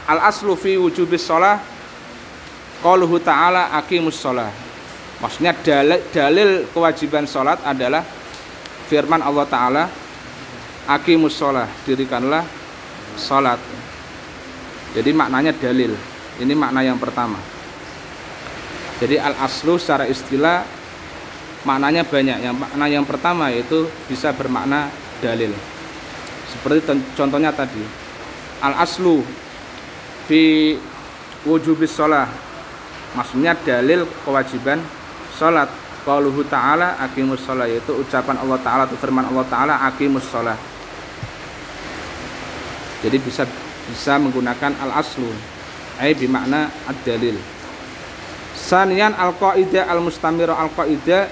al 0.09 0.19
aslu 0.25 0.57
fi 0.57 0.73
wujubis 0.81 1.21
shalah 1.21 1.61
qauluhu 2.81 3.21
ta'ala 3.21 3.77
aqimus 3.77 4.17
shalah 4.17 4.49
maksudnya 5.21 5.53
dalil, 5.61 6.01
dalil 6.09 6.49
kewajiban 6.73 7.29
salat 7.29 7.61
adalah 7.61 8.01
firman 8.89 9.21
Allah 9.21 9.45
taala 9.47 9.83
Akimus 10.83 11.39
sholat 11.39 11.71
Dirikanlah 11.87 12.43
sholat. 13.15 13.55
Jadi 14.91 15.15
maknanya 15.15 15.55
dalil. 15.55 15.95
Ini 16.43 16.51
makna 16.59 16.83
yang 16.83 16.99
pertama 16.99 17.39
jadi 19.01 19.21
al 19.21 19.35
aslu 19.41 19.79
secara 19.81 20.05
istilah 20.05 20.65
maknanya 21.65 22.05
banyak. 22.05 22.37
Yang 22.43 22.55
makna 22.59 22.85
yang 22.91 23.05
pertama 23.07 23.49
yaitu 23.49 23.89
bisa 24.05 24.29
bermakna 24.35 24.91
dalil. 25.23 25.53
Seperti 26.51 26.85
contohnya 27.17 27.49
tadi. 27.49 27.81
Al 28.61 28.83
aslu 28.83 29.25
fi 30.29 30.75
wujubis 31.43 31.91
sholat 31.95 32.29
maksudnya 33.17 33.57
dalil 33.57 34.05
kewajiban 34.25 34.81
sholat. 35.37 35.69
Qauluhu 36.03 36.43
ta'ala 36.43 36.99
aqimus 36.99 37.47
sholat 37.47 37.71
yaitu 37.71 37.95
ucapan 37.95 38.35
Allah 38.35 38.59
ta'ala 38.59 38.83
atau 38.83 38.99
firman 38.99 39.23
Allah 39.23 39.47
ta'ala 39.47 39.87
aqimus 39.87 40.27
sholat 40.27 40.59
jadi 43.03 43.17
bisa 43.19 43.43
bisa 43.91 44.15
menggunakan 44.15 44.71
al 44.79 45.03
aslu 45.03 45.27
ai 45.99 46.15
bimakna 46.15 46.71
ad 46.87 46.97
dalil 47.03 47.35
sanian 48.63 49.11
al 49.11 49.35
qaidah 49.35 49.91
al 49.91 49.99
mustamirah 49.99 50.55
al 50.55 50.71
qaidah 50.71 51.27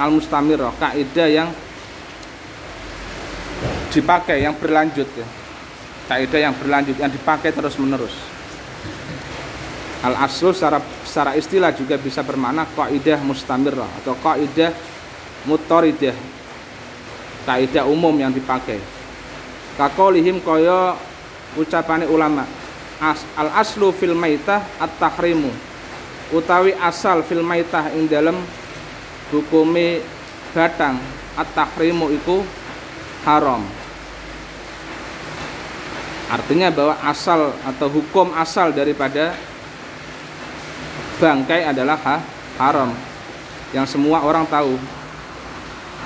al 0.00 0.10
mustamirah 0.16 0.72
kaidah 0.80 1.28
yang 1.28 1.48
dipakai 3.92 4.44
yang 4.44 4.56
berlanjut 4.56 5.08
ya. 5.12 5.26
Kaidah 6.06 6.40
yang 6.48 6.54
berlanjut 6.56 6.96
yang 6.96 7.12
dipakai 7.12 7.52
terus 7.52 7.76
menerus 7.76 8.14
al 10.06 10.16
aslu 10.24 10.54
secara 10.54 10.78
secara 11.02 11.34
istilah 11.34 11.74
juga 11.74 11.98
bisa 11.98 12.22
bermakna 12.22 12.64
kaidah 12.76 13.18
mustamirah 13.20 13.88
atau 14.02 14.14
kaidah 14.22 14.70
mutaridah 15.44 16.16
kaidah 17.46 17.84
umum 17.86 18.12
yang 18.16 18.34
dipakai. 18.34 18.82
Kakolihim 19.76 20.40
koyo 20.40 20.96
ucapane 21.54 22.08
ulama 22.08 22.48
As, 22.96 23.20
al 23.36 23.52
aslu 23.60 23.92
fil 23.92 24.16
maitah 24.16 24.64
at 24.80 24.88
tahrimu 24.96 25.52
utawi 26.34 26.74
asal 26.78 27.22
fil 27.22 27.42
maitah 27.42 27.90
ing 27.94 28.10
dalam 28.10 28.38
hukumi 29.30 30.02
batang 30.50 30.98
at 31.36 31.46
tahrimu 31.52 32.10
iku 32.16 32.42
haram. 33.26 33.62
Artinya 36.26 36.74
bahwa 36.74 36.94
asal 37.06 37.54
atau 37.62 37.86
hukum 37.86 38.34
asal 38.34 38.74
daripada 38.74 39.38
bangkai 41.22 41.70
adalah 41.70 41.98
ha, 42.02 42.16
haram. 42.58 42.90
Yang 43.70 43.94
semua 43.94 44.22
orang 44.26 44.42
tahu. 44.50 44.74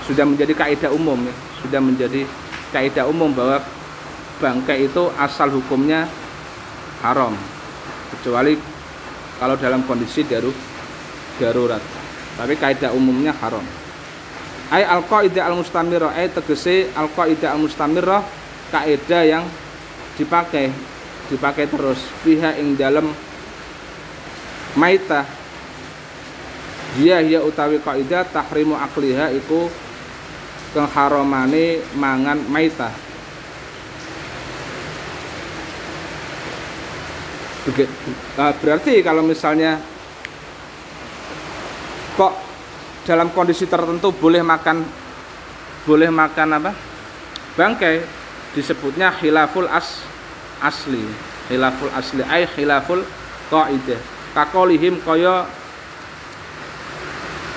Sudah 0.05 0.27
menjadi 0.27 0.53
kaidah 0.57 0.91
umum 0.91 1.17
ya. 1.23 1.35
sudah 1.61 1.79
menjadi 1.79 2.25
kaidah 2.73 3.05
umum 3.07 3.31
bahwa 3.31 3.63
bangkai 4.43 4.89
itu 4.89 5.09
asal 5.17 5.49
hukumnya 5.53 6.09
haram. 7.05 7.33
Kecuali 8.17 8.59
kalau 9.41 9.57
dalam 9.57 9.81
kondisi 9.89 10.21
daru, 10.29 10.53
darurat. 11.41 11.81
Tapi 12.37 12.55
kaidah 12.61 12.93
umumnya 12.93 13.33
haram. 13.41 13.65
Ay 14.69 14.85
al 14.85 15.03
qaidah 15.09 15.49
al 15.49 15.57
mustamirah 15.57 16.13
ay 16.13 16.29
tegese 16.29 16.93
al 16.93 17.09
qaidah 17.11 17.57
al 17.57 17.65
kaidah 18.71 19.23
yang 19.25 19.45
dipakai. 20.21 20.69
Dipakai 21.33 21.67
terus. 21.73 22.05
Pihak 22.21 22.61
ing 22.61 22.77
dalam 22.77 23.11
maita 24.79 25.27
dia 26.99 27.23
ya 27.23 27.39
utawi 27.43 27.79
kaidah 27.79 28.27
tahrimu 28.27 28.75
akliha 28.75 29.31
iku 29.35 29.71
keharamane 30.75 31.83
mangan 31.95 32.39
maita 32.51 32.91
ah, 38.41 38.53
berarti 38.57 39.05
kalau 39.05 39.21
misalnya 39.21 39.77
kok 42.17 42.33
dalam 43.05 43.33
kondisi 43.33 43.69
tertentu 43.69 44.13
boleh 44.13 44.41
makan 44.41 44.85
boleh 45.85 46.09
makan 46.13 46.49
apa? 46.61 46.73
Bangkai 47.57 48.05
disebutnya 48.53 49.13
khilaful 49.13 49.69
as 49.69 50.05
asli. 50.61 51.03
Khilaful 51.49 51.93
asli 51.93 52.23
ay 52.25 52.47
khilaful 52.47 53.03
qaidah 53.51 54.01
kakolihim 54.31 55.03
kaya 55.03 55.49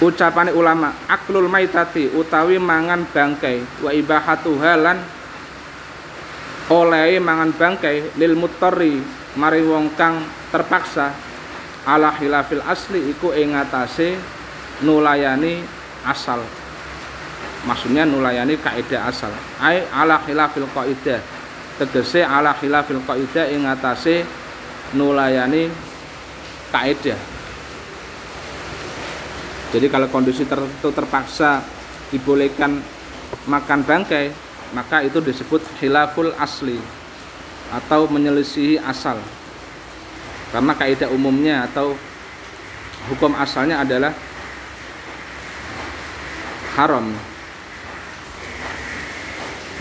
ucapane 0.02 0.50
ulama 0.52 0.89
aklul 1.06 1.48
maitati 1.48 2.12
utawi 2.12 2.58
mangan 2.58 3.06
bangkai. 3.08 3.84
Wa 3.84 3.92
ibahatuha 3.94 4.72
lan 4.80 4.98
oleh 6.72 7.20
mangan 7.20 7.52
bangkai 7.54 8.16
lil 8.18 8.34
muttari 8.39 9.23
mari 9.34 9.65
wong 9.65 9.98
kang 9.98 10.22
terpaksa 10.54 11.13
ala 11.84 12.13
khilafil 12.13 12.62
asli 12.63 13.12
iku 13.12 13.34
ing 13.34 13.58
ngatasé 13.58 14.15
nulayani 14.86 15.63
asal. 16.06 16.41
Maksudnya 17.63 18.04
nulayani 18.04 18.60
kaidah 18.60 19.08
asal. 19.08 19.32
Ai 19.58 19.88
ala 19.89 20.19
khilafil 20.22 20.67
qaidah 20.69 21.19
tegese 21.82 22.22
ala 22.22 22.54
khilafil 22.54 23.02
qaidah 23.04 23.50
ing 23.50 23.65
ngatasé 23.65 24.24
nulayani 24.93 25.72
kaidah. 26.69 27.19
Jadi 29.74 29.89
kalau 29.89 30.06
kondisi 30.13 30.46
tertentu 30.46 30.93
terpaksa 30.93 31.65
dibolehkan 32.13 32.78
makan 33.50 33.82
bangkai, 33.82 34.30
maka 34.78 35.02
itu 35.02 35.17
disebut 35.17 35.65
khilaful 35.82 36.30
asli 36.38 36.78
atau 37.74 38.06
menyelisihi 38.06 38.78
asal. 38.78 39.18
Karena 40.54 40.78
kaidah 40.78 41.10
umumnya 41.10 41.66
atau 41.66 41.98
hukum 43.10 43.34
asalnya 43.34 43.82
adalah 43.82 44.14
haram. 46.78 47.10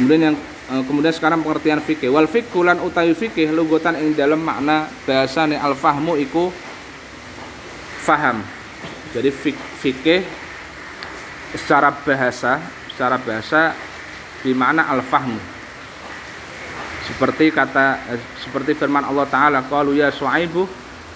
Kemudian 0.01 0.33
yang 0.33 0.37
eh, 0.73 0.83
kemudian 0.89 1.13
sekarang 1.13 1.45
pengertian 1.45 1.85
fikih. 1.85 2.09
Wal 2.09 2.27
fikhulan 2.27 2.81
utawi 2.81 3.13
fikih 3.13 3.53
lugotan 3.53 4.01
ing 4.01 4.17
dalam 4.17 4.41
makna 4.41 4.89
bahasa 5.05 5.45
al 5.45 5.77
fahmu 5.77 6.17
iku 6.17 6.49
faham 8.03 8.43
jadi 9.15 9.31
fik 9.31 9.57
fikih 9.79 10.27
secara 11.55 11.95
bahasa 11.95 12.59
secara 12.91 13.17
bahasa 13.23 13.77
di 14.43 14.51
mana 14.51 14.91
al-fahmu 14.91 15.39
seperti 17.13 17.53
kata 17.53 18.01
seperti 18.41 18.73
firman 18.73 19.05
Allah 19.05 19.29
taala 19.29 19.61
qalu 19.69 20.01
ya 20.01 20.09
suaibu 20.09 20.65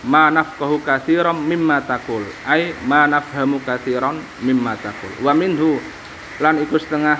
ma 0.04 0.28
nafqahu 0.28 0.84
katsiran 0.84 1.40
mimma 1.40 1.80
taqul. 1.88 2.20
Ai 2.44 2.76
ma 2.84 3.08
nafhamu 3.08 3.64
katsiran 3.64 4.20
mimma 4.44 4.76
taqul. 4.76 5.24
Wa 5.24 5.32
minhu 5.32 5.80
lan 6.36 6.60
iku 6.60 6.76
setengah 6.76 7.16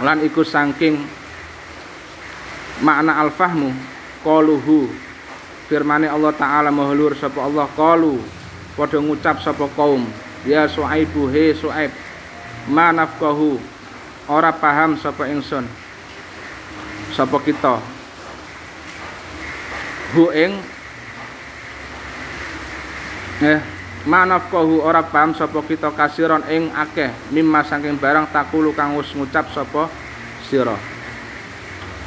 lan 0.00 0.24
iku 0.24 0.40
saking 0.40 0.96
makna 2.80 3.20
al-fahmu 3.20 3.68
qaluhu. 4.24 4.88
Firmane 5.68 6.08
Allah 6.08 6.32
taala 6.32 6.72
mahlur 6.72 7.12
sapa 7.12 7.44
Allah 7.44 7.68
qalu 7.76 8.16
padha 8.80 8.96
ngucap 8.96 9.44
sapa 9.44 9.68
kaum 9.76 10.08
ya 10.48 10.64
suaibu 10.64 11.28
he 11.28 11.52
suaib 11.52 11.92
ma 12.72 12.96
nafqahu. 12.96 13.60
Ora 14.30 14.54
paham 14.56 14.96
sapa 14.96 15.28
ingsun 15.28 15.66
sapa 17.12 17.36
kita? 17.44 17.78
Hu 20.16 20.28
ing 20.32 20.60
eh 23.44 23.60
manafkahu 24.04 24.82
ora 24.84 25.00
paham 25.04 25.32
sapa 25.36 25.60
kita 25.64 25.92
kasiron 25.92 26.44
ing 26.50 26.68
akeh 26.74 27.12
mimma 27.32 27.64
saking 27.64 27.96
barang 27.96 28.28
takulu 28.32 28.72
kang 28.72 28.96
wis 28.96 29.12
ngucap 29.12 29.48
sapa 29.52 29.88
sira. 30.48 30.76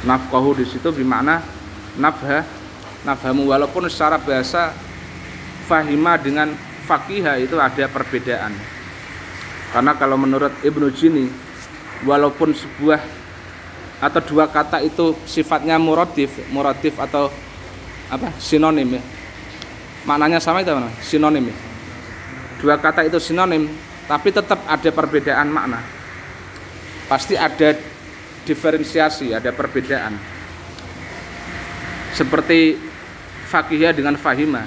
Nafkahu 0.06 0.58
di 0.58 0.64
situ 0.68 0.90
bermakna 0.92 1.42
nafha 1.98 2.46
nafhamu. 3.02 3.48
Walaupun 3.50 3.88
secara 3.90 4.20
bahasa 4.20 4.70
fahima 5.66 6.14
dengan 6.20 6.54
fakihah 6.86 7.42
itu 7.42 7.58
ada 7.58 7.90
perbedaan. 7.90 8.54
Karena 9.74 9.92
kalau 9.98 10.14
menurut 10.14 10.54
Ibnu 10.62 10.88
Jini 10.94 11.26
walaupun 12.06 12.54
sebuah 12.54 13.25
atau 13.96 14.20
dua 14.20 14.44
kata 14.44 14.84
itu 14.84 15.16
sifatnya 15.24 15.80
muradif 15.80 16.36
muradif 16.52 17.00
atau 17.00 17.32
apa? 18.12 18.28
Sinonim 18.38 19.00
ya. 19.00 19.02
Maknanya 20.06 20.38
sama 20.38 20.62
itu 20.62 20.70
mana 20.70 20.92
sinonim 21.02 21.50
ya. 21.50 21.56
Dua 22.62 22.76
kata 22.78 23.08
itu 23.08 23.18
sinonim 23.18 23.66
tapi 24.06 24.30
tetap 24.30 24.62
ada 24.68 24.90
perbedaan 24.92 25.48
makna. 25.50 25.80
Pasti 27.10 27.34
ada 27.34 27.74
diferensiasi 28.46 29.34
ada 29.34 29.50
perbedaan. 29.50 30.14
Seperti 32.14 32.78
fakihah 33.48 33.92
dengan 33.96 34.14
fahima. 34.20 34.64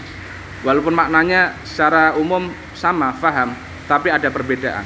Walaupun 0.60 0.92
maknanya 0.92 1.56
secara 1.64 2.20
umum 2.20 2.52
sama 2.76 3.16
faham 3.16 3.56
tapi 3.88 4.12
ada 4.12 4.28
perbedaan. 4.28 4.84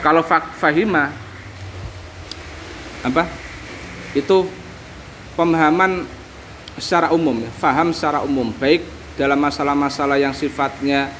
Kalau 0.00 0.24
fahima 0.56 1.12
apa? 3.06 3.28
Itu 4.12 4.48
pemahaman 5.38 6.04
secara 6.76 7.12
umum 7.14 7.36
ya, 7.40 7.50
faham 7.60 7.94
secara 7.94 8.24
umum. 8.24 8.50
Baik 8.56 8.84
dalam 9.14 9.38
masalah-masalah 9.40 10.16
yang 10.16 10.32
sifatnya 10.32 11.12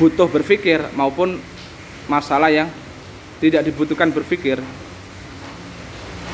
butuh 0.00 0.26
berpikir 0.26 0.82
maupun 0.98 1.38
masalah 2.10 2.50
yang 2.50 2.68
tidak 3.38 3.64
dibutuhkan 3.66 4.10
berpikir. 4.10 4.58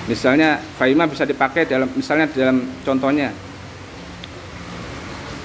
Misalnya 0.08 0.58
fahimah 0.80 1.06
bisa 1.06 1.22
dipakai 1.22 1.68
dalam 1.68 1.86
misalnya 1.94 2.26
dalam 2.32 2.66
contohnya 2.82 3.30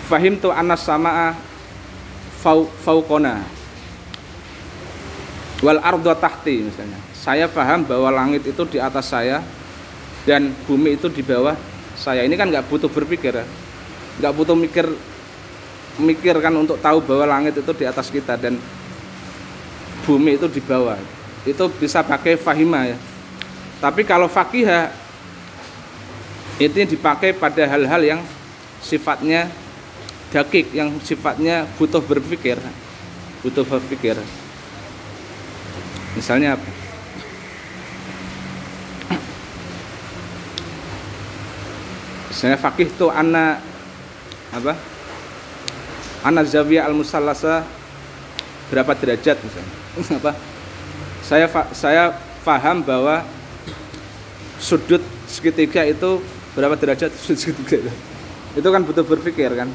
fahim 0.06 0.38
tu 0.38 0.54
anas 0.54 0.86
samaa 0.86 1.34
fau, 2.40 2.70
faukona 2.86 3.42
wal 5.66 5.82
ardo 5.82 6.14
tahti 6.14 6.62
misalnya 6.62 7.00
saya 7.26 7.50
paham 7.50 7.82
bahwa 7.82 8.14
langit 8.14 8.46
itu 8.46 8.62
di 8.70 8.78
atas 8.78 9.10
saya 9.10 9.42
dan 10.30 10.54
bumi 10.70 10.94
itu 10.94 11.10
di 11.10 11.26
bawah 11.26 11.58
saya. 11.98 12.22
Ini 12.22 12.38
kan 12.38 12.54
nggak 12.54 12.70
butuh 12.70 12.86
berpikir 12.86 13.34
ya. 13.34 13.46
Nggak 14.22 14.34
butuh 14.38 14.54
mikir 14.54 14.86
mikir 15.98 16.38
kan 16.38 16.54
untuk 16.54 16.78
tahu 16.78 17.02
bahwa 17.02 17.26
langit 17.26 17.58
itu 17.58 17.72
di 17.74 17.90
atas 17.90 18.14
kita 18.14 18.38
dan 18.38 18.62
bumi 20.06 20.38
itu 20.38 20.46
di 20.46 20.62
bawah. 20.62 21.02
Itu 21.50 21.66
bisa 21.82 22.06
pakai 22.06 22.38
fahima 22.38 22.94
ya. 22.94 22.98
Tapi 23.82 24.06
kalau 24.06 24.30
fakihah 24.30 24.94
itu 26.62 26.78
dipakai 26.86 27.34
pada 27.34 27.66
hal-hal 27.66 28.06
yang 28.06 28.22
sifatnya 28.86 29.50
dakik 30.30 30.70
yang 30.78 30.94
sifatnya 31.02 31.66
butuh 31.82 32.06
berpikir. 32.06 32.62
Butuh 33.42 33.66
berpikir. 33.66 34.14
Misalnya 36.14 36.54
apa 36.54 36.75
misalnya 42.36 42.60
fakih 42.60 42.92
itu 42.92 43.08
anak 43.08 43.64
apa? 44.52 44.76
Anak 46.28 46.52
zawiyah 46.52 46.84
al 46.84 46.92
musallasa 46.92 47.64
berapa 48.68 48.92
derajat 48.92 49.40
misalnya? 49.40 49.74
Apa? 50.20 50.32
Saya 51.24 51.48
saya 51.72 52.04
paham 52.44 52.84
bahwa 52.84 53.24
sudut 54.60 55.00
segitiga 55.32 55.88
itu 55.88 56.20
berapa 56.60 56.76
derajat? 56.76 57.16
Sudut 57.24 57.40
segitiga 57.40 57.88
itu. 57.88 57.92
Itu 58.60 58.68
kan 58.68 58.84
butuh 58.84 59.08
berpikir 59.08 59.56
kan? 59.56 59.72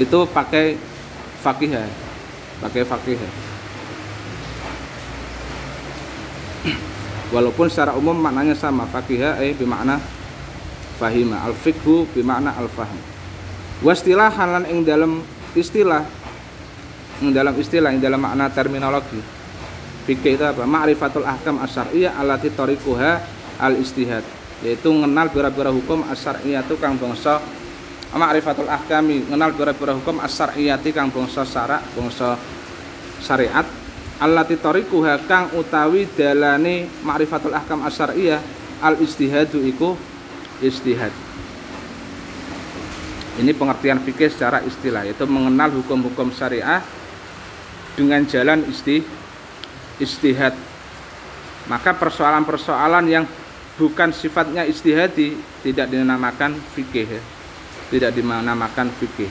Itu 0.00 0.24
pakai 0.24 0.80
fakih 1.44 1.76
pakai 2.64 2.82
fakih 2.88 3.20
walaupun 7.36 7.68
secara 7.68 7.92
umum 7.92 8.16
maknanya 8.16 8.56
sama 8.56 8.88
fakih 8.88 9.20
eh 9.20 9.52
bermakna 9.52 10.00
fahima. 10.94 11.42
Al 11.42 11.54
fikhu 11.54 12.08
bermakna 12.14 12.54
al 12.54 12.70
fahm 12.70 12.96
wastilah 13.82 14.30
halan 14.32 14.64
ing 14.70 14.86
dalam 14.86 15.20
istilah 15.52 16.06
ing 17.20 17.34
dalam 17.34 17.54
istilah 17.58 17.90
ing 17.92 18.00
dalam 18.00 18.22
makna 18.22 18.48
terminologi. 18.48 19.18
Fikih 20.04 20.36
itu 20.36 20.44
apa? 20.44 20.68
Ma'rifatul 20.68 21.24
ahkam 21.24 21.58
asyariyah 21.64 22.20
alati 22.20 22.52
tariquha 22.52 23.24
al 23.58 23.74
istihad 23.80 24.24
yaitu 24.64 24.88
mengenal 24.88 25.28
bira-bira 25.28 25.68
hukum 25.68 26.06
asyariyah 26.08 26.64
itu 26.64 26.76
kang 26.80 26.96
bangsa 26.96 27.42
ma'rifatul 28.14 28.70
ahkami. 28.70 29.26
Ngenal 29.26 29.52
pira-pira 29.58 29.92
hukum 29.92 30.22
as-syar'iyyati 30.22 30.94
kang 30.94 31.10
bangsa 31.10 31.42
syarak 31.42 31.82
bangsa 31.98 32.38
syariat. 33.18 33.66
Allati 34.22 34.54
tariquha 34.54 35.18
kang 35.26 35.50
utawi 35.58 36.06
dalane 36.14 36.86
ma'rifatul 37.02 37.52
ahkam 37.52 37.82
as-syar'iyyah 37.82 38.38
al 38.78 39.02
istihadu 39.02 39.58
iku 39.66 39.98
istihad 40.62 41.10
ini 43.40 43.50
pengertian 43.50 43.98
fikih 43.98 44.30
secara 44.30 44.62
istilah 44.62 45.02
yaitu 45.02 45.26
mengenal 45.26 45.74
hukum-hukum 45.82 46.30
syariah 46.30 46.82
dengan 47.98 48.22
jalan 48.26 48.62
isti 48.70 49.02
istihad 49.98 50.54
maka 51.64 51.96
persoalan-persoalan 51.96 53.04
yang 53.08 53.24
bukan 53.80 54.12
sifatnya 54.12 54.68
istihadi 54.68 55.34
tidak 55.64 55.88
dinamakan 55.88 56.58
fikih 56.76 57.08
ya. 57.08 57.22
Tidak 57.88 58.10
dinamakan 58.16 58.90
fikih. 58.96 59.30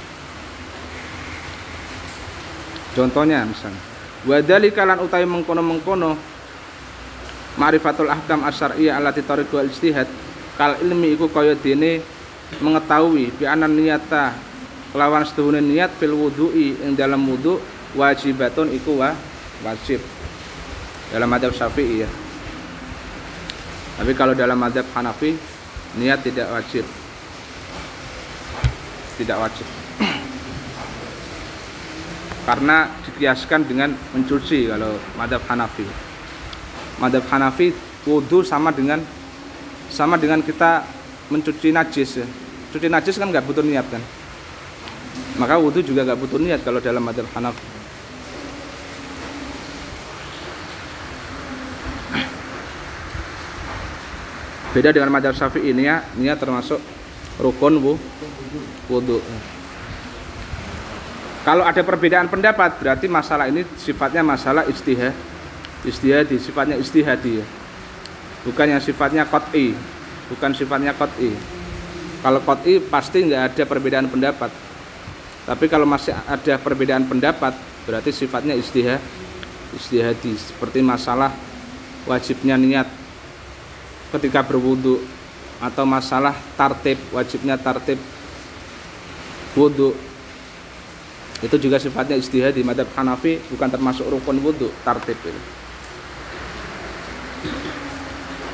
Contohnya 2.94 3.42
misalnya, 3.42 3.82
wadali 4.30 4.70
kalan 4.70 5.02
utai 5.02 5.26
mengkono-mengkono 5.26 6.14
ma'rifatul 7.58 8.10
ahkam 8.10 8.46
asyariyah 8.46 9.02
alati 9.02 9.26
tariqu 9.26 9.58
istihad 9.66 10.06
kal 10.58 10.78
ilmi 10.82 11.18
iku 11.18 11.30
kaya 11.30 11.58
dene 11.58 12.04
mengetahui 12.62 13.34
bi 13.34 13.46
anan 13.50 13.74
niyata 13.74 14.54
lawan 14.94 15.26
setuhune 15.26 15.62
niat 15.62 15.90
fil 15.98 16.14
wudu'i 16.14 16.78
ing 16.86 16.94
dalam 16.94 17.26
wudu 17.26 17.58
wajibatun 17.98 18.70
iku 18.74 19.02
wa 19.02 19.14
wajib. 19.66 20.02
Dalam 21.10 21.30
madhab 21.30 21.54
syafi'i 21.54 22.06
ya. 22.06 22.10
Tapi 23.98 24.12
kalau 24.18 24.34
dalam 24.34 24.58
madhab 24.58 24.86
Hanafi 24.94 25.38
niat 25.98 26.26
tidak 26.26 26.50
wajib. 26.50 26.86
Tidak 29.18 29.38
wajib. 29.38 29.68
Karena 32.50 32.90
dikiaskan 33.06 33.62
dengan 33.70 33.94
mencuci 33.94 34.70
kalau 34.70 34.98
madhab 35.18 35.42
Hanafi. 35.50 35.86
Madhab 37.02 37.26
Hanafi 37.30 37.74
wudhu 38.06 38.42
sama 38.46 38.74
dengan 38.74 39.02
sama 39.94 40.18
dengan 40.18 40.42
kita 40.42 40.82
mencuci 41.30 41.70
najis 41.70 42.26
ya. 42.26 42.28
cuci 42.74 42.90
najis 42.90 43.14
kan 43.22 43.30
nggak 43.30 43.46
butuh 43.46 43.62
niat 43.62 43.86
kan 43.86 44.02
maka 45.38 45.62
wudhu 45.62 45.86
juga 45.86 46.02
nggak 46.02 46.18
butuh 46.18 46.42
niat 46.42 46.66
kalau 46.66 46.82
dalam 46.82 47.06
madhab 47.06 47.30
Hanafi 47.38 47.62
beda 54.74 54.90
dengan 54.90 55.14
madhab 55.14 55.38
Syafi'i 55.38 55.70
ini 55.70 55.86
ya 55.86 56.02
niat 56.18 56.42
termasuk 56.42 56.82
rukun 57.38 57.78
bu 57.78 57.94
wudhu 58.90 59.22
kalau 61.46 61.70
ada 61.70 61.86
perbedaan 61.86 62.34
pendapat 62.34 62.82
berarti 62.82 63.06
masalah 63.06 63.46
ini 63.46 63.62
sifatnya 63.78 64.26
masalah 64.26 64.66
istihad 64.66 65.14
istihadi 65.86 66.42
sifatnya 66.42 66.82
istihadi 66.82 67.46
ya. 67.46 67.48
Bukan 68.44 68.78
yang 68.78 68.82
sifatnya 68.84 69.24
kot'i 69.28 69.76
bukan 70.32 70.52
sifatnya 70.56 70.92
kot'i 70.96 71.36
kalau 72.24 72.40
kot'i 72.40 72.80
pasti 72.80 73.28
nggak 73.28 73.44
ada 73.52 73.64
perbedaan 73.68 74.08
pendapat. 74.08 74.48
Tapi 75.44 75.68
kalau 75.68 75.84
masih 75.84 76.16
ada 76.16 76.56
perbedaan 76.56 77.04
pendapat 77.04 77.52
berarti 77.84 78.16
sifatnya 78.16 78.56
istihad 78.56 79.04
istihadi. 79.76 80.32
Seperti 80.40 80.80
masalah 80.80 81.36
wajibnya 82.08 82.56
niat 82.56 82.88
ketika 84.16 84.40
berwudhu 84.40 85.04
atau 85.60 85.84
masalah 85.84 86.32
tartib 86.56 86.96
wajibnya 87.12 87.60
tartib 87.60 88.00
wudhu. 89.60 89.92
Itu 91.44 91.60
juga 91.60 91.76
sifatnya 91.76 92.16
istihad 92.16 92.56
di 92.56 92.64
madhab 92.64 92.88
Hanafi 92.96 93.36
bukan 93.52 93.68
termasuk 93.68 94.08
rukun 94.08 94.40
wudhu 94.40 94.72
tartib 94.88 95.20
itu 95.20 95.63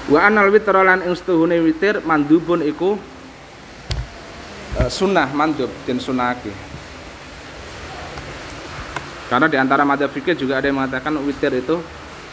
wa 0.10 0.20
anal 0.26 0.50
witra 0.50 0.82
lan 0.82 1.06
ing 1.06 1.14
witir 1.62 2.02
mandubun 2.02 2.66
iku 2.66 2.98
e, 4.74 4.82
sunnah 4.90 5.30
mandub 5.30 5.70
dan 5.86 6.02
sunaki 6.02 6.50
karena 9.30 9.46
di 9.46 9.58
antara 9.62 9.86
madhab 9.86 10.10
fikih 10.10 10.34
juga 10.34 10.58
ada 10.58 10.66
yang 10.66 10.82
mengatakan 10.82 11.14
witir 11.22 11.54
itu 11.54 11.78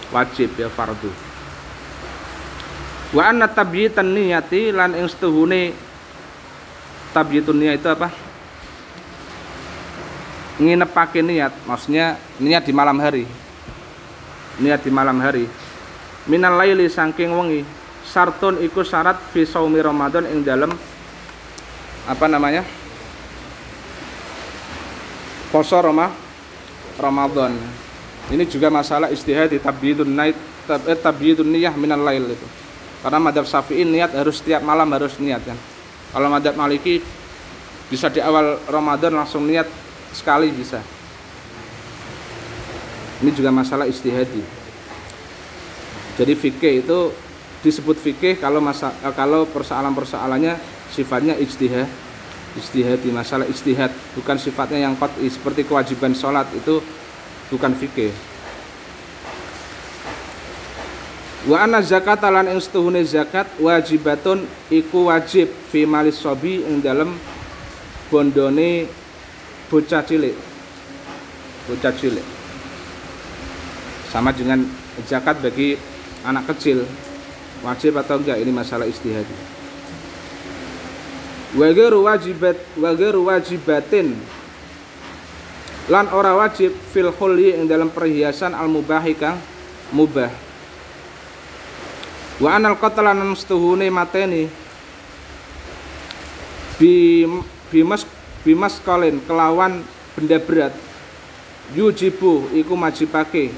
wajib 0.08 0.48
ya 0.56 0.72
fardu. 0.72 1.12
Wa 3.12 3.28
anna 3.28 3.44
tabyitan 3.52 4.16
niyati 4.16 4.72
lan 4.72 4.96
ing 4.96 5.04
setuhune 5.04 5.76
tabyitun 7.12 7.60
niyat 7.60 7.76
itu 7.76 7.88
apa? 7.92 8.08
Nginepake 10.56 11.20
niat 11.20 11.52
maksudnya 11.68 12.16
niat 12.40 12.64
di 12.64 12.72
malam 12.72 12.96
hari. 12.96 13.28
Niat 14.56 14.80
di 14.80 14.88
malam 14.88 15.20
hari 15.20 15.44
minal 16.26 16.58
laili 16.58 16.90
saking 16.90 17.30
wengi. 17.32 17.62
Sartun 18.06 18.62
iku 18.62 18.86
syarat 18.86 19.18
fi 19.34 19.42
saumi 19.42 19.82
ramadan 19.82 20.30
ing 20.30 20.46
dalam 20.46 20.70
apa 22.06 22.26
namanya? 22.30 22.62
Poso 25.50 25.78
Roma 25.82 26.10
Ramadan. 26.98 27.54
Ini 28.30 28.42
juga 28.46 28.70
masalah 28.70 29.10
istihad 29.10 29.50
di 29.54 29.58
tabyidun 29.58 30.10
niat 30.10 30.38
eh, 30.86 30.98
tabyidun 30.98 31.50
niyah 31.50 31.74
minal 31.74 32.02
lail 32.02 32.30
itu. 32.30 32.46
Karena 33.02 33.22
madhab 33.22 33.46
syafi'i 33.46 33.86
niat 33.86 34.14
harus 34.14 34.42
setiap 34.42 34.62
malam 34.62 34.86
harus 34.90 35.18
niat 35.22 35.42
kan. 35.42 35.58
Kalau 36.10 36.30
madhab 36.30 36.54
maliki 36.58 37.02
bisa 37.86 38.10
di 38.10 38.18
awal 38.18 38.58
Ramadan 38.66 39.14
langsung 39.14 39.46
niat 39.46 39.66
sekali 40.10 40.50
bisa. 40.50 40.82
Ini 43.22 43.30
juga 43.34 43.50
masalah 43.54 43.86
istihadi 43.86 44.55
jadi 46.16 46.32
fikih 46.32 46.82
itu 46.82 47.12
disebut 47.60 47.96
fikih 48.00 48.40
kalau 48.40 48.60
masa 48.60 48.92
kalau 49.16 49.44
persoalan-persoalannya 49.48 50.56
sifatnya 50.92 51.36
ijtihad 51.36 51.88
ijtihad 52.56 52.98
di 53.04 53.12
masalah 53.12 53.44
ijtihad 53.46 53.92
bukan 54.16 54.36
sifatnya 54.40 54.88
yang 54.88 54.96
qat'i 54.96 55.28
seperti 55.28 55.68
kewajiban 55.68 56.16
sholat 56.16 56.48
itu 56.56 56.80
bukan 57.52 57.76
fikih 57.76 58.10
Wa 61.46 61.62
anna 61.62 61.78
zakat 61.78 62.18
lan 62.26 62.50
ing 62.50 62.58
zakat 63.06 63.46
wajibatun 63.62 64.50
iku 64.66 65.06
wajib 65.06 65.46
fi 65.70 65.86
malis 65.86 66.18
sobi 66.18 66.58
ing 66.58 66.82
dalem 66.82 67.14
bondone 68.10 68.90
bocah 69.70 70.02
cilik. 70.02 70.34
Bocah 71.70 71.94
cilik. 71.94 72.26
Sama 74.10 74.34
dengan 74.34 74.66
zakat 75.06 75.38
bagi 75.38 75.78
anak 76.26 76.50
kecil. 76.50 76.82
Wajib 77.62 77.96
atau 77.96 78.20
enggak 78.20 78.42
ini 78.42 78.52
masalah 78.52 78.84
istihad. 78.84 79.24
Wa 81.56 81.72
wajibat 81.72 82.58
wa 82.76 82.90
wajibatin 82.92 84.18
lan 85.86 86.10
ora 86.10 86.34
wajib 86.34 86.74
fil 86.90 87.14
khulli 87.14 87.54
ing 87.54 87.70
dalam 87.70 87.86
perhiasan 87.94 88.58
al 88.58 88.66
mubahi 88.66 89.14
kang 89.14 89.38
mubah 89.94 90.34
wa 92.42 92.50
anal 92.50 92.74
qatlan 92.74 93.22
mustuhune 93.22 93.86
mateni 93.86 94.50
bi 96.74 97.22
bimas 97.70 98.02
bimas 98.42 98.82
kalian 98.82 99.22
kelawan 99.30 99.86
benda 100.18 100.42
berat 100.42 100.74
yujibu 101.70 102.50
iku 102.50 102.74
majibake 102.74 103.54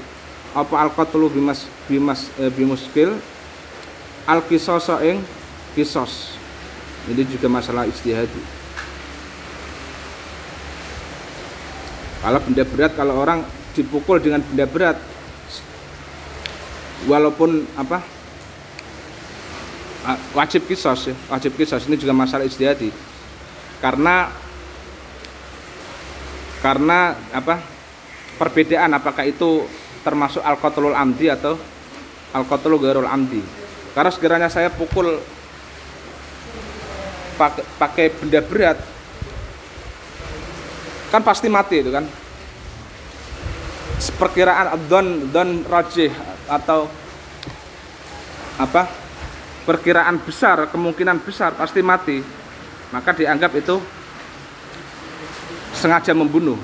apa 0.55 0.75
al 0.79 0.91
qatlu 0.93 1.29
bimas 1.29 1.69
bimas 1.85 2.29
e, 2.37 2.49
bimuskil? 2.53 3.17
Al 4.29 4.45
ing 5.01 5.25
kisos 5.73 6.37
ini 7.09 7.25
juga 7.25 7.49
masalah 7.49 7.89
istihadi 7.89 8.41
kalau 12.19 12.39
benda 12.43 12.63
berat 12.67 12.91
kalau 12.93 13.15
orang 13.17 13.41
dipukul 13.73 14.19
dengan 14.19 14.43
benda 14.43 14.67
berat 14.67 14.97
walaupun 17.07 17.63
apa 17.79 18.03
wajib 20.35 20.67
kisos 20.67 21.11
ya. 21.11 21.15
Wajib 21.31 21.55
kisos 21.55 21.87
ini 21.87 21.95
juga 21.95 22.11
masalah 22.11 22.43
istihadi 22.43 22.91
karena 23.79 24.27
karena 26.59 27.15
apa 27.31 27.63
perbedaan 28.35 28.91
apakah 28.99 29.23
itu 29.23 29.63
termasuk 30.01 30.43
al 30.43 30.57
amdi 30.95 31.27
atau 31.27 31.59
al 32.33 32.43
gairul 32.45 33.09
amdi. 33.09 33.41
Karena 33.93 34.11
sekiranya 34.13 34.49
saya 34.51 34.69
pukul 34.69 35.17
pakai, 37.39 37.63
pakai 37.79 38.05
benda 38.13 38.41
berat 38.43 38.77
kan 41.09 41.25
pasti 41.25 41.49
mati 41.49 41.81
itu 41.81 41.89
kan. 41.89 42.05
Perkiraan 43.99 44.79
don 44.87 45.27
don 45.33 45.65
rajih 45.67 46.11
atau 46.47 46.87
apa? 48.59 48.87
Perkiraan 49.67 50.17
besar, 50.23 50.71
kemungkinan 50.71 51.19
besar 51.21 51.53
pasti 51.53 51.83
mati, 51.83 52.23
maka 52.89 53.11
dianggap 53.13 53.51
itu 53.59 53.77
sengaja 55.75 56.15
membunuh. 56.15 56.57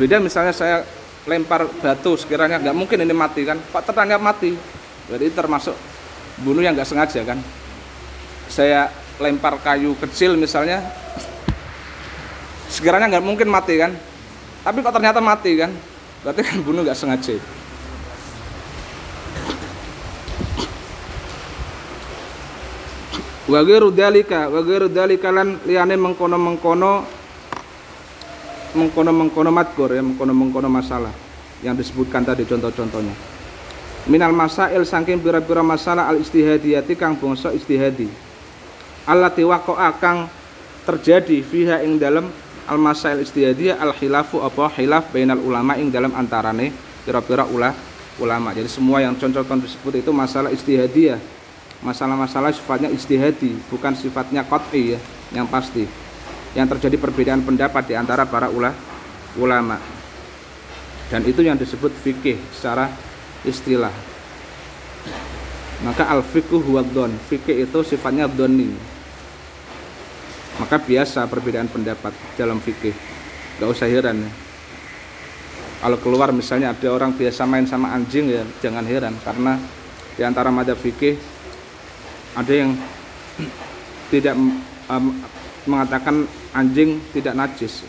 Beda 0.00 0.18
misalnya 0.18 0.52
saya 0.52 0.82
lempar 1.28 1.68
batu 1.68 2.16
sekiranya 2.16 2.56
nggak 2.56 2.72
mungkin 2.72 3.04
ini 3.04 3.12
mati 3.12 3.44
kan, 3.44 3.60
Pak 3.60 3.92
ternyata 3.92 4.16
mati, 4.16 4.56
jadi 5.12 5.28
termasuk 5.28 5.76
bunuh 6.40 6.64
yang 6.64 6.72
nggak 6.72 6.88
sengaja 6.88 7.20
kan. 7.28 7.38
Saya 8.48 8.88
lempar 9.20 9.60
kayu 9.60 9.92
kecil 10.00 10.40
misalnya, 10.40 10.80
sekiranya 12.72 13.12
nggak 13.12 13.24
mungkin 13.28 13.52
mati 13.52 13.76
kan, 13.76 13.92
tapi 14.64 14.80
kok 14.80 14.96
ternyata 14.96 15.20
mati 15.20 15.52
kan, 15.60 15.70
berarti 16.24 16.40
kan 16.40 16.56
bunuh 16.64 16.80
nggak 16.80 16.96
sengaja. 16.96 17.36
wa 23.48 23.64
ghairu 23.64 23.88
dalika 23.88 24.52
wa 24.52 24.60
ghairu 24.60 24.92
dalika 24.92 25.32
lan 25.32 25.56
liyane 25.64 25.96
mengkono-mengkono 25.96 27.17
mengkono-mengkono 28.76 29.48
matkur 29.48 29.92
ya 29.94 30.02
mengkono-mengkono 30.04 30.68
masalah 30.68 31.12
yang 31.64 31.74
disebutkan 31.78 32.26
tadi 32.26 32.44
contoh-contohnya. 32.44 33.14
Minal 34.08 34.32
masail 34.32 34.84
saking 34.88 35.20
pira-pira 35.20 35.60
masalah 35.60 36.08
al 36.08 36.20
istihadiyati 36.20 36.96
kang 36.96 37.16
bangsa 37.20 37.52
istihadi. 37.52 38.08
Allati 39.04 39.44
waqa'a 39.44 39.88
kang 40.00 40.28
terjadi 40.88 41.44
fiha 41.44 41.84
ing 41.84 42.00
dalam 42.00 42.28
al 42.68 42.78
masail 42.80 43.20
istihadiyah 43.20 43.80
al 43.80 43.92
khilafu 43.92 44.40
apa? 44.40 44.72
Khilaf 44.72 45.12
bainal 45.12 45.40
ulama 45.40 45.76
ing 45.76 45.92
dalam 45.92 46.12
antarane 46.16 46.72
pira-pira 47.04 47.44
ulah 47.44 47.76
ulama. 48.16 48.56
Jadi 48.56 48.68
semua 48.72 49.04
yang 49.04 49.12
contoh-contoh 49.16 49.68
disebut 49.68 50.00
itu 50.00 50.10
masalah 50.12 50.48
istihadiyah. 50.52 51.20
Masalah-masalah 51.78 52.50
sifatnya 52.50 52.90
istihadi 52.90 53.54
bukan 53.70 53.94
sifatnya 53.94 54.42
qat'i 54.42 54.96
ya 54.96 55.00
yang 55.30 55.46
pasti 55.46 55.86
yang 56.58 56.66
terjadi 56.66 56.98
perbedaan 56.98 57.46
pendapat 57.46 57.86
di 57.86 57.94
antara 57.94 58.26
para 58.26 58.50
ulah, 58.50 58.74
ulama. 59.38 59.78
Dan 61.06 61.22
itu 61.22 61.46
yang 61.46 61.54
disebut 61.54 61.94
fikih 62.02 62.34
secara 62.50 62.90
istilah. 63.46 63.94
Maka 65.86 66.10
al 66.10 66.26
fikih 66.26 66.58
huwa 66.58 66.82
don 66.82 67.14
fikih 67.30 67.62
itu 67.62 67.78
sifatnya 67.86 68.26
doni 68.26 68.98
maka 70.58 70.74
biasa 70.82 71.30
perbedaan 71.30 71.70
pendapat 71.70 72.10
dalam 72.34 72.58
fikih. 72.58 72.90
Gak 73.62 73.70
usah 73.70 73.86
heran 73.86 74.26
ya. 74.26 74.30
Kalau 75.78 75.98
keluar 76.02 76.34
misalnya 76.34 76.74
ada 76.74 76.90
orang 76.90 77.14
biasa 77.14 77.46
main 77.46 77.62
sama 77.62 77.94
anjing 77.94 78.26
ya 78.26 78.42
jangan 78.58 78.82
heran. 78.82 79.14
Karena 79.22 79.54
di 80.18 80.22
antara 80.26 80.50
madhab 80.50 80.74
fikih 80.74 81.14
ada 82.34 82.50
yang 82.50 82.74
tidak 84.10 84.34
um, 84.90 85.14
mengatakan 85.70 86.26
anjing 86.52 87.00
tidak 87.12 87.34
najis. 87.36 87.84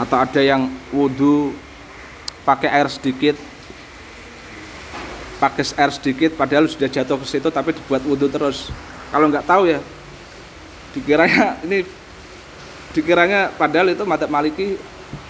Atau 0.00 0.16
ada 0.18 0.40
yang 0.40 0.72
wudhu 0.90 1.52
pakai 2.42 2.70
air 2.72 2.88
sedikit 2.90 3.38
pakai 5.42 5.66
air 5.74 5.90
sedikit 5.90 6.38
padahal 6.38 6.70
sudah 6.70 6.86
jatuh 6.86 7.18
ke 7.18 7.26
situ 7.26 7.48
tapi 7.50 7.74
dibuat 7.74 8.02
wudhu 8.06 8.30
terus. 8.30 8.70
Kalau 9.10 9.26
nggak 9.26 9.46
tahu 9.46 9.68
ya 9.70 9.78
dikiranya 10.94 11.56
ini 11.66 11.82
dikiranya 12.94 13.50
padahal 13.56 13.90
itu 13.90 14.04
madhab 14.06 14.30
maliki 14.30 14.76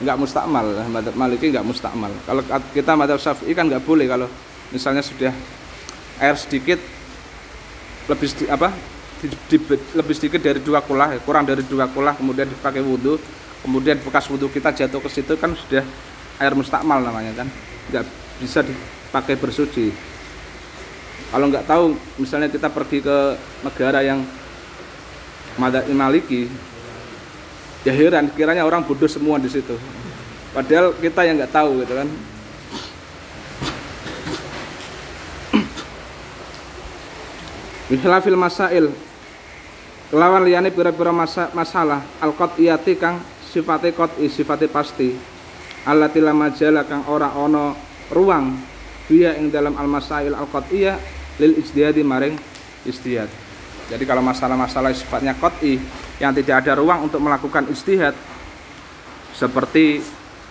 nggak 0.03 0.17
mustakmal 0.19 0.67
madhab 0.93 1.15
maliki 1.17 1.49
nggak 1.49 1.65
mustakmal. 1.65 2.13
Kalau 2.29 2.43
kita 2.77 2.93
madhab 2.93 3.19
syafi'i 3.19 3.57
kan 3.57 3.67
nggak 3.67 3.83
boleh 3.83 4.05
kalau 4.05 4.29
misalnya 4.69 5.01
sudah 5.01 5.33
air 6.21 6.37
sedikit 6.37 6.79
lebih 8.11 8.29
apa 8.51 8.69
di, 9.23 9.31
di, 9.31 9.57
lebih 9.95 10.15
sedikit 10.19 10.43
dari 10.43 10.59
dua 10.59 10.83
kulah 10.83 11.15
kurang 11.23 11.47
dari 11.47 11.63
dua 11.63 11.87
kulah 11.87 12.19
kemudian 12.19 12.51
dipakai 12.51 12.83
wudhu 12.83 13.23
kemudian 13.63 14.03
bekas 14.03 14.27
wudhu 14.27 14.51
kita 14.51 14.75
jatuh 14.75 14.99
ke 14.99 15.09
situ 15.09 15.39
kan 15.39 15.55
sudah 15.55 15.87
air 16.43 16.53
mustakmal 16.59 16.99
namanya 16.99 17.31
kan 17.39 17.49
nggak 17.91 18.05
bisa 18.43 18.67
dipakai 18.67 19.39
bersuci. 19.39 19.95
Kalau 21.31 21.49
nggak 21.49 21.65
tahu 21.65 21.97
misalnya 22.21 22.51
kita 22.51 22.69
pergi 22.69 23.01
ke 23.01 23.19
negara 23.65 24.05
yang 24.05 24.21
Madai 25.57 25.89
Maliki 25.93 26.49
ya 27.87 27.93
heran 27.93 28.29
kiranya 28.35 28.67
orang 28.67 28.85
bodoh 28.85 29.09
semua 29.09 29.39
di 29.39 29.49
situ. 29.49 29.79
Padahal 30.53 30.93
kita 30.99 31.25
yang 31.25 31.41
nggak 31.41 31.55
tahu 31.55 31.81
gitu 31.87 31.95
kan. 31.97 32.09
Bihilafil 37.89 38.41
masail 38.41 38.87
lawan 40.13 40.45
liyane 40.45 40.69
pira-pira 40.69 41.11
masa, 41.11 41.49
masalah 41.57 42.05
al 42.21 42.37
qat'iyati 42.37 43.01
kang 43.01 43.19
sifate 43.49 43.97
qat'i 43.97 44.29
sifate 44.29 44.69
pasti. 44.69 45.17
Allati 45.83 46.23
la 46.23 46.31
majala 46.31 46.87
kang 46.87 47.03
ora 47.11 47.35
ana 47.35 47.75
ruang 48.13 48.55
dia 49.11 49.35
ing 49.35 49.51
dalam 49.51 49.75
al 49.75 49.91
masail 49.91 50.31
al 50.37 50.47
qat'iyah 50.47 50.95
lil 51.41 51.59
ijtihadi 51.59 52.05
maring 52.07 52.37
ijtihad. 52.87 53.27
Jadi 53.91 54.05
kalau 54.07 54.23
masalah-masalah 54.23 54.95
sifatnya 54.95 55.35
qat'i 55.35 55.81
yang 56.23 56.31
tidak 56.37 56.63
ada 56.63 56.79
ruang 56.79 57.11
untuk 57.11 57.19
melakukan 57.19 57.67
ijtihad 57.73 58.15
seperti 59.35 60.05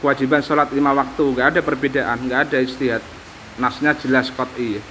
kewajiban 0.03 0.43
sholat 0.43 0.67
lima 0.73 0.91
waktu 0.91 1.21
nggak 1.21 1.47
ada 1.55 1.61
perbedaan 1.61 2.17
nggak 2.27 2.39
ada 2.49 2.57
ijtihad. 2.59 3.03
Nasnya 3.61 3.93
jelas 3.93 4.33
qat'i 4.33 4.81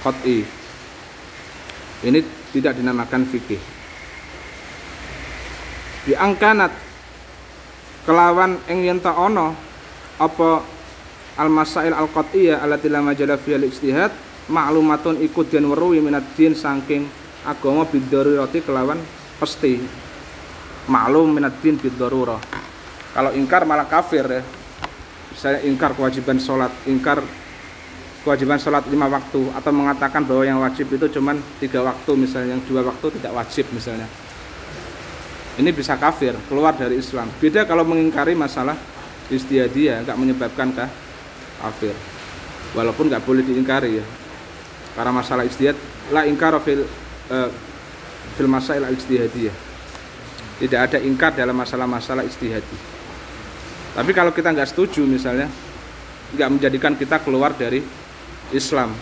qat'i 0.00 0.48
ini 2.08 2.41
tidak 2.52 2.76
dinamakan 2.76 3.24
fikih. 3.24 3.58
Diangkanat 6.06 6.72
kelawan 8.04 8.60
ing 8.68 8.84
yen 8.84 9.00
ono 9.02 9.56
apa 10.20 10.62
al 11.40 11.48
masail 11.48 11.96
al 11.96 12.10
qat'iyah 12.12 12.60
allati 12.60 12.86
la 12.92 13.00
majala 13.00 13.40
fi 13.40 13.56
al 13.56 13.64
ijtihad 13.64 14.12
maklumatun 14.52 15.22
ikut 15.22 15.48
den 15.48 15.70
weruhi 15.70 16.04
minad 16.04 16.26
din 16.36 16.52
saking 16.52 17.08
agama 17.48 17.88
roti 17.88 18.60
kelawan 18.60 19.00
pasti. 19.40 19.80
Maklum 20.82 21.30
minad 21.30 21.54
din 21.62 21.78
bidarurah 21.78 22.42
kalau 23.12 23.30
ingkar 23.36 23.68
malah 23.68 23.86
kafir 23.86 24.24
ya. 24.24 24.42
Saya 25.32 25.64
ingkar 25.64 25.96
kewajiban 25.96 26.36
sholat 26.36 26.70
ingkar 26.84 27.24
kewajiban 28.22 28.58
sholat 28.58 28.86
lima 28.86 29.10
waktu 29.10 29.50
atau 29.52 29.70
mengatakan 29.74 30.22
bahwa 30.22 30.42
yang 30.46 30.58
wajib 30.62 30.88
itu 30.94 31.06
cuma 31.18 31.34
tiga 31.58 31.82
waktu 31.82 32.10
misalnya 32.14 32.58
yang 32.58 32.62
dua 32.66 32.86
waktu 32.86 33.06
tidak 33.18 33.32
wajib 33.34 33.66
misalnya. 33.74 34.06
Ini 35.58 35.68
bisa 35.74 36.00
kafir 36.00 36.32
keluar 36.48 36.72
dari 36.72 36.96
Islam. 36.96 37.28
Beda 37.36 37.68
kalau 37.68 37.84
mengingkari 37.84 38.32
masalah 38.32 38.78
istihadiyah 39.28 40.06
nggak 40.06 40.16
menyebabkan 40.16 40.72
kah? 40.72 40.88
Kafir. 41.60 41.92
Walaupun 42.72 43.12
nggak 43.12 43.22
boleh 43.26 43.44
diingkari 43.44 44.00
ya. 44.00 44.06
Karena 44.96 45.12
masalah 45.12 45.44
istihad 45.44 45.76
la 46.10 46.24
ingkar 46.24 46.56
fil 46.64 46.82
uh, 47.30 47.50
fil 48.34 48.48
masail 48.48 48.82
istihadiyah 48.90 49.54
tidak 50.62 50.80
ada 50.90 50.98
ingkar 51.02 51.34
dalam 51.34 51.58
masalah-masalah 51.58 52.22
istihadi 52.22 52.76
tapi 53.92 54.10
kalau 54.16 54.30
kita 54.30 54.54
nggak 54.54 54.68
setuju 54.70 55.04
misalnya 55.04 55.50
nggak 56.32 56.48
menjadikan 56.48 56.94
kita 56.96 57.20
keluar 57.20 57.52
dari 57.52 57.84
Islam. 58.54 58.94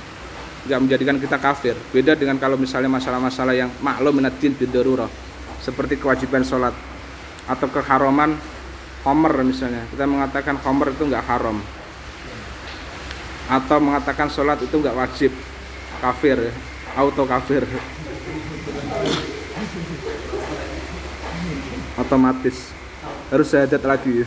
Nggak 0.64 0.80
menjadikan 0.80 1.16
kita 1.18 1.36
kafir. 1.36 1.76
Beda 1.90 2.14
dengan 2.14 2.38
kalau 2.38 2.57
misalnya 2.57 2.88
masalah-masalah 2.88 3.55
yang 3.57 3.70
maklum 3.82 4.16
minadin 4.16 4.55
bidarurah 4.55 5.09
seperti 5.61 6.01
kewajiban 6.01 6.40
sholat 6.46 6.72
atau 7.44 7.68
keharuman 7.68 8.36
homer 9.05 9.34
misalnya. 9.44 9.84
Kita 9.92 10.05
mengatakan 10.09 10.57
homer 10.62 10.94
itu 10.94 11.03
nggak 11.09 11.24
haram. 11.26 11.59
Atau 13.51 13.78
mengatakan 13.82 14.30
sholat 14.30 14.62
itu 14.62 14.74
nggak 14.78 14.96
wajib. 14.96 15.32
Kafir 16.01 16.48
auto 16.96 17.24
kafir 17.28 17.64
otomatis. 22.01 22.72
Harus 23.30 23.46
syahadat 23.53 23.82
lagi. 23.84 24.26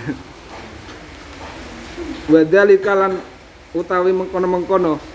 Wadhalikalan 2.32 3.20
utawi 3.76 4.16
mengkono-mengkono 4.16 5.13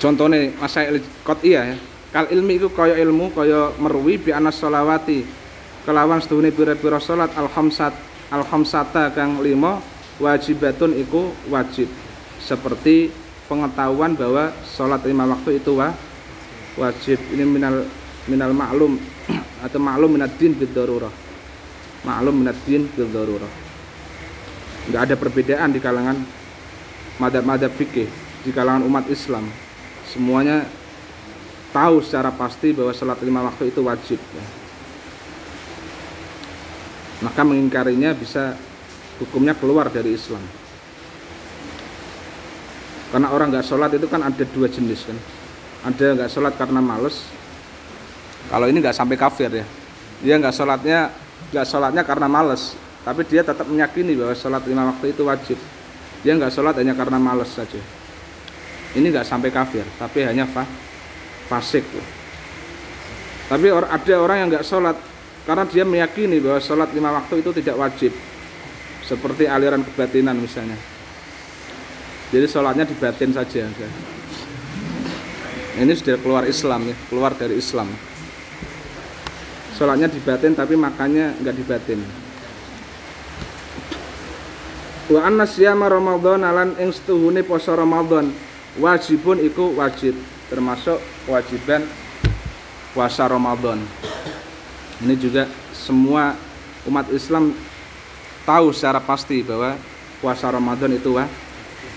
contohnya 0.00 0.50
masa 0.56 0.88
kot 1.22 1.40
iya 1.44 1.74
ya. 1.74 1.78
Kal 2.10 2.26
ilmi 2.26 2.58
itu 2.58 2.66
kaya 2.74 2.98
ilmu 2.98 3.30
kaya 3.30 3.70
merwi 3.78 4.18
bi 4.18 4.34
anas 4.34 4.58
solawati 4.58 5.22
kelawan 5.86 6.18
setuhune 6.18 6.50
pira-pira 6.50 6.98
salat 6.98 7.30
al 7.38 7.46
khamsat 7.46 7.94
al 8.34 8.42
kang 9.14 9.38
lima 9.38 9.78
wajibatun 10.18 10.98
iku 10.98 11.30
wajib. 11.46 11.86
Seperti 12.42 13.14
pengetahuan 13.46 14.18
bahwa 14.18 14.50
sholat 14.66 15.06
lima 15.06 15.26
waktu 15.30 15.62
itu 15.62 15.78
wa, 15.78 15.94
wajib. 16.78 17.18
Ini 17.30 17.46
minal 17.46 17.86
minal 18.26 18.50
maklum 18.50 18.98
atau 19.64 19.78
maklum 19.78 20.18
minad 20.18 20.34
din 20.34 20.58
darurah. 20.58 21.14
Maklum 22.02 22.42
minad 22.42 22.58
din 22.66 22.90
darurah. 22.96 23.52
Nggak 24.90 25.02
ada 25.06 25.14
perbedaan 25.14 25.70
di 25.70 25.78
kalangan 25.78 26.18
madhab-madhab 27.22 27.70
fikih 27.78 28.29
di 28.44 28.50
kalangan 28.52 28.84
umat 28.88 29.04
Islam. 29.12 29.44
Semuanya 30.08 30.64
tahu 31.70 32.02
secara 32.02 32.34
pasti 32.34 32.74
bahwa 32.74 32.90
sholat 32.90 33.18
lima 33.22 33.46
waktu 33.46 33.70
itu 33.70 33.80
wajib 33.84 34.18
ya. 34.18 34.44
maka 37.20 37.44
mengingkarinya 37.44 38.16
bisa 38.16 38.56
hukumnya 39.20 39.52
keluar 39.52 39.92
dari 39.92 40.16
Islam. 40.16 40.40
Karena 43.12 43.28
orang 43.28 43.52
nggak 43.52 43.66
sholat 43.66 43.92
itu 43.92 44.08
kan 44.08 44.24
ada 44.24 44.44
dua 44.56 44.70
jenis 44.72 45.04
kan. 45.04 45.18
Ada 45.84 46.16
nggak 46.16 46.30
sholat 46.32 46.54
karena 46.56 46.80
males. 46.80 47.28
Kalau 48.48 48.66
ini 48.66 48.80
nggak 48.80 48.96
sampai 48.96 49.20
kafir 49.20 49.52
ya. 49.52 49.66
Dia 50.24 50.34
nggak 50.40 50.54
sholatnya 50.54 51.12
nggak 51.52 51.66
sholatnya 51.68 52.02
karena 52.08 52.26
males. 52.30 52.72
Tapi 53.04 53.20
dia 53.28 53.44
tetap 53.44 53.68
meyakini 53.68 54.16
bahwa 54.16 54.32
sholat 54.32 54.64
lima 54.64 54.88
waktu 54.88 55.12
itu 55.12 55.22
wajib. 55.28 55.58
Dia 56.24 56.32
nggak 56.40 56.52
sholat 56.56 56.74
hanya 56.80 56.96
karena 56.96 57.20
males 57.20 57.52
saja 57.52 57.99
ini 58.98 59.06
nggak 59.10 59.26
sampai 59.26 59.50
kafir 59.54 59.86
tapi 59.98 60.26
hanya 60.26 60.46
fa 60.46 60.66
fasik. 61.46 61.82
Tapi 63.50 63.66
ada 63.66 64.14
orang 64.22 64.36
yang 64.46 64.48
nggak 64.54 64.66
sholat 64.66 64.94
karena 65.42 65.66
dia 65.66 65.82
meyakini 65.82 66.38
bahwa 66.38 66.62
sholat 66.62 66.94
lima 66.94 67.10
waktu 67.10 67.42
itu 67.42 67.50
tidak 67.62 67.76
wajib. 67.78 68.12
Seperti 69.02 69.50
aliran 69.50 69.82
kebatinan 69.82 70.38
misalnya. 70.38 70.78
Jadi 72.30 72.46
sholatnya 72.46 72.86
dibatin 72.86 73.34
saja 73.34 73.66
ini 75.80 75.96
sudah 75.96 76.20
keluar 76.20 76.44
Islam 76.46 76.92
ya 76.92 76.96
keluar 77.10 77.34
dari 77.34 77.58
Islam. 77.58 77.90
Sholatnya 79.74 80.06
dibatin 80.12 80.54
tapi 80.54 80.78
makanya 80.78 81.34
nggak 81.40 81.56
dibatin 81.56 82.00
wa 85.10 85.26
anna 85.26 85.42
siyama 85.42 85.90
Ramadan 85.90 86.46
alan 86.46 86.78
ing 86.78 86.94
setuhune 86.94 87.42
poso 87.42 87.74
Ramadan 87.74 88.30
wajibun 88.78 89.42
iku 89.42 89.74
wajib 89.74 90.14
termasuk 90.46 91.00
kewajiban 91.26 91.82
puasa 92.94 93.26
Ramadan. 93.26 93.82
Ini 95.00 95.14
juga 95.16 95.48
semua 95.72 96.36
umat 96.84 97.08
Islam 97.10 97.56
tahu 98.44 98.70
secara 98.70 99.00
pasti 99.00 99.40
bahwa 99.40 99.74
puasa 100.20 100.52
Ramadan 100.52 100.92
itu 100.94 101.16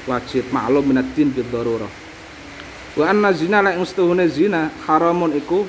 wajib 0.08 0.48
maklum 0.50 0.94
minad 0.94 1.06
din 1.14 1.30
bid. 1.30 1.52
Wa 2.94 3.10
anna 3.10 3.34
zina 3.34 3.66
la 3.66 3.74
mustuhune 3.74 4.30
zina 4.30 4.70
haramun 4.86 5.34
iku 5.34 5.66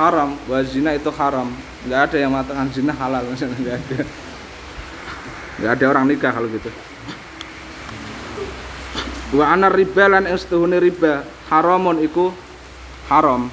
haram, 0.00 0.36
wa 0.48 0.60
zina 0.64 0.96
itu 0.96 1.12
haram. 1.12 1.52
Enggak 1.84 2.10
ada 2.10 2.16
yang 2.16 2.30
mengatakan 2.32 2.66
zina 2.72 2.92
halal, 2.96 3.24
enggak 3.30 3.76
ada. 3.78 3.98
Enggak 5.60 5.72
ada 5.76 5.84
orang 5.92 6.04
nikah 6.08 6.32
kalau 6.32 6.48
gitu. 6.48 6.72
Wa 9.36 9.52
anar 9.52 9.76
riba 9.76 10.08
lan 10.08 10.24
istuhune 10.32 10.80
riba 10.80 11.20
haramun 11.52 12.00
iku 12.00 12.32
haram. 13.12 13.52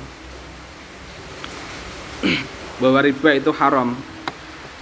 Bahwa 2.80 3.04
riba 3.04 3.36
itu 3.36 3.52
haram. 3.52 3.92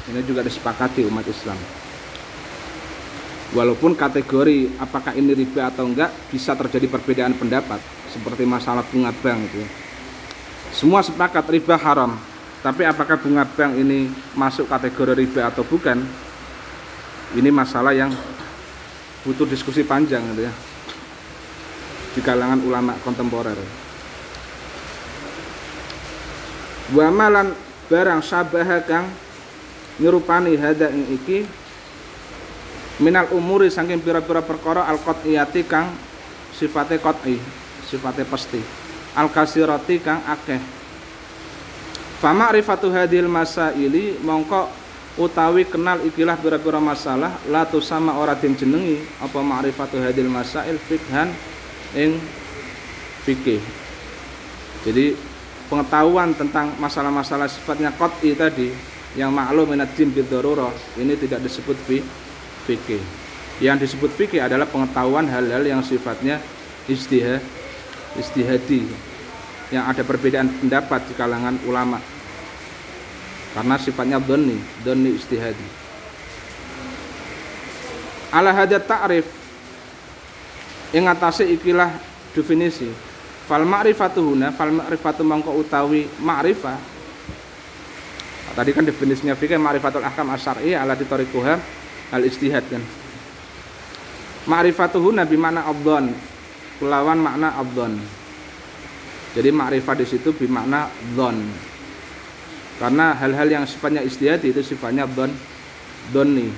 Ini 0.05 0.21
juga 0.21 0.45
disepakati 0.45 1.01
umat 1.09 1.25
Islam. 1.25 1.57
Walaupun 3.57 3.97
kategori 3.97 4.77
apakah 4.77 5.17
ini 5.17 5.33
riba 5.33 5.73
atau 5.73 5.89
enggak 5.89 6.13
bisa 6.29 6.53
terjadi 6.53 6.85
perbedaan 6.85 7.33
pendapat 7.33 7.81
seperti 8.13 8.45
masalah 8.45 8.85
bunga 8.85 9.09
bank 9.09 9.49
itu. 9.49 9.65
Semua 10.69 11.01
sepakat 11.01 11.49
riba 11.49 11.81
haram. 11.81 12.13
Tapi 12.61 12.85
apakah 12.85 13.17
bunga 13.17 13.41
bank 13.49 13.73
ini 13.73 14.05
masuk 14.37 14.69
kategori 14.69 15.17
riba 15.17 15.49
atau 15.49 15.65
bukan? 15.65 15.97
Ini 17.33 17.49
masalah 17.49 17.89
yang 17.89 18.13
butuh 19.25 19.49
diskusi 19.49 19.81
panjang 19.81 20.21
gitu 20.29 20.45
ya 20.45 20.53
di 22.11 22.21
kalangan 22.23 22.59
ulama 22.63 22.93
kontemporer. 23.01 23.55
Wa 26.91 27.07
malan 27.07 27.55
barang 27.87 28.19
sabaha 28.19 28.83
kang 28.83 29.07
nyerupani 29.99 30.59
hada 30.59 30.91
ing 30.91 31.07
iki 31.15 31.47
minal 32.99 33.31
umuri 33.31 33.71
saking 33.71 34.03
pira-pira 34.03 34.43
perkara 34.43 34.87
al 34.87 34.99
qat'iyati 34.99 35.63
kang 35.63 35.91
sifate 36.51 36.99
qat'i, 36.99 37.39
sifate 37.87 38.27
pasti. 38.27 38.59
Al 39.15 39.31
kasirati 39.31 39.99
kang 40.03 40.23
akeh. 40.27 40.59
Fa 42.19 42.31
ma'rifatu 42.35 42.91
hadhil 42.91 43.27
masaili 43.27 44.19
mongko 44.21 44.69
utawi 45.19 45.67
kenal 45.67 45.99
ikilah 46.07 46.39
pira-pira 46.39 46.79
masalah 46.79 47.35
la 47.51 47.67
sama 47.83 48.15
ora 48.15 48.31
den 48.37 48.55
jenengi 48.55 49.03
apa 49.19 49.43
ma'rifatu 49.43 49.99
hadil 49.99 50.31
masail 50.31 50.79
fikhan 50.79 51.35
ing 51.95 52.19
fikih. 53.27 53.61
Jadi 54.87 55.13
pengetahuan 55.67 56.33
tentang 56.33 56.73
masalah-masalah 56.81 57.47
sifatnya 57.47 57.93
qat'i 57.95 58.33
tadi 58.33 58.69
yang 59.15 59.29
maklum 59.31 59.75
minad 59.75 59.91
din 59.93 60.11
ini 60.15 61.13
tidak 61.19 61.39
disebut 61.43 61.77
fi 61.87 61.99
fikih. 62.65 63.03
Yang 63.61 63.89
disebut 63.89 64.11
fikih 64.17 64.41
adalah 64.41 64.65
pengetahuan 64.65 65.29
hal-hal 65.29 65.61
yang 65.61 65.81
sifatnya 65.85 66.41
istihad 66.89 67.43
istihadi 68.19 68.83
yang 69.71 69.87
ada 69.87 70.03
perbedaan 70.03 70.51
pendapat 70.59 71.07
di 71.07 71.13
kalangan 71.15 71.55
ulama 71.63 71.99
karena 73.55 73.75
sifatnya 73.79 74.19
doni 74.19 74.59
doni 74.83 75.15
istihadi 75.15 75.67
ala 78.35 78.51
hadat 78.51 78.83
ta'rif 78.83 79.27
ing 80.91 81.07
atase 81.07 81.47
ikilah 81.47 81.91
definisi. 82.35 82.87
Fal 83.47 83.67
ma'rifatu 83.67 84.23
huna 84.23 84.55
fal 84.55 84.71
ma'rifatu 84.71 85.25
mangko 85.25 85.51
utawi 85.55 86.07
ma'rifah. 86.19 86.77
Tadi 88.51 88.71
kan 88.75 88.83
definisinya 88.83 89.35
fikih 89.35 89.55
ma'rifatul 89.55 90.03
ahkam 90.03 90.27
asyari 90.35 90.75
ala 90.75 90.95
ditorikuha 90.95 91.53
al 92.11 92.23
istihad 92.27 92.63
kan. 92.67 92.83
Ma'rifatuhu 94.47 95.15
nabi 95.15 95.35
abdon. 95.39 96.11
Kelawan 96.79 97.19
makna 97.21 97.55
abdon. 97.55 97.93
Jadi 99.31 99.49
ma'rifat 99.53 100.03
di 100.03 100.05
situ 100.07 100.35
bermakna 100.35 100.91
don 101.15 101.39
karena 102.81 103.13
hal-hal 103.13 103.45
yang 103.45 103.65
sifatnya 103.69 104.01
istihadi 104.01 104.49
itu 104.49 104.73
sifatnya 104.73 105.05
don 105.05 105.29
doni 106.09 106.49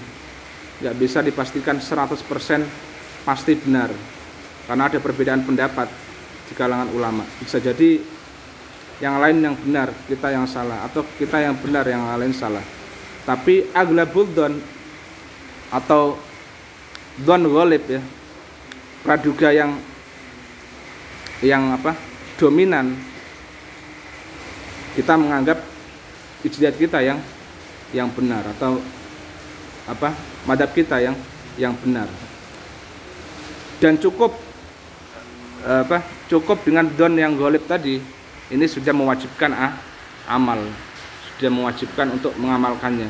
nggak 0.79 0.95
bisa 0.95 1.19
dipastikan 1.19 1.83
100% 1.83 3.27
pasti 3.27 3.59
benar 3.59 3.91
karena 4.67 4.87
ada 4.87 4.99
perbedaan 4.99 5.43
pendapat 5.43 5.87
di 6.47 6.53
kalangan 6.55 6.89
ulama. 6.95 7.23
Bisa 7.39 7.59
jadi 7.59 7.99
yang 9.01 9.19
lain 9.19 9.37
yang 9.43 9.55
benar 9.57 9.91
kita 10.07 10.31
yang 10.31 10.47
salah 10.47 10.85
atau 10.87 11.03
kita 11.19 11.41
yang 11.41 11.55
benar 11.59 11.83
yang 11.87 12.03
lain 12.19 12.31
salah. 12.31 12.63
Tapi 13.23 13.71
aglabul 13.71 14.27
don 14.31 14.53
atau 15.73 16.19
don 17.23 17.43
golib 17.47 17.83
ya 17.87 18.01
praduga 19.03 19.51
yang 19.51 19.75
yang 21.43 21.75
apa 21.75 21.97
dominan 22.39 22.95
kita 24.95 25.13
menganggap 25.17 25.59
ijtihad 26.45 26.75
kita 26.77 26.99
yang 27.01 27.19
yang 27.91 28.07
benar 28.13 28.45
atau 28.57 28.79
apa 29.89 30.15
madhab 30.47 30.71
kita 30.71 30.99
yang 31.03 31.15
yang 31.59 31.75
benar. 31.79 32.07
Dan 33.79 33.99
cukup 33.99 34.31
apa 35.63 36.03
cukup 36.27 36.59
dengan 36.67 36.83
don 36.91 37.15
yang 37.15 37.39
golib 37.39 37.63
tadi. 37.63 37.99
Ini 38.51 38.65
sudah 38.67 38.91
mewajibkan 38.91 39.55
ah, 39.55 39.79
amal. 40.27 40.59
Sudah 41.35 41.49
mewajibkan 41.49 42.11
untuk 42.11 42.35
mengamalkannya. 42.35 43.07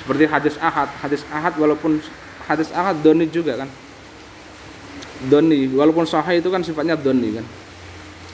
Seperti 0.00 0.24
hadis 0.24 0.54
ahad. 0.58 0.88
Hadis 0.98 1.22
ahad 1.28 1.52
walaupun 1.60 2.00
hadis 2.48 2.72
ahad 2.72 2.98
doni 3.04 3.28
juga 3.28 3.60
kan. 3.60 3.70
Doni. 5.28 5.68
Walaupun 5.70 6.08
sahih 6.08 6.40
itu 6.40 6.48
kan 6.48 6.64
sifatnya 6.64 6.96
doni 6.96 7.36
kan. 7.36 7.46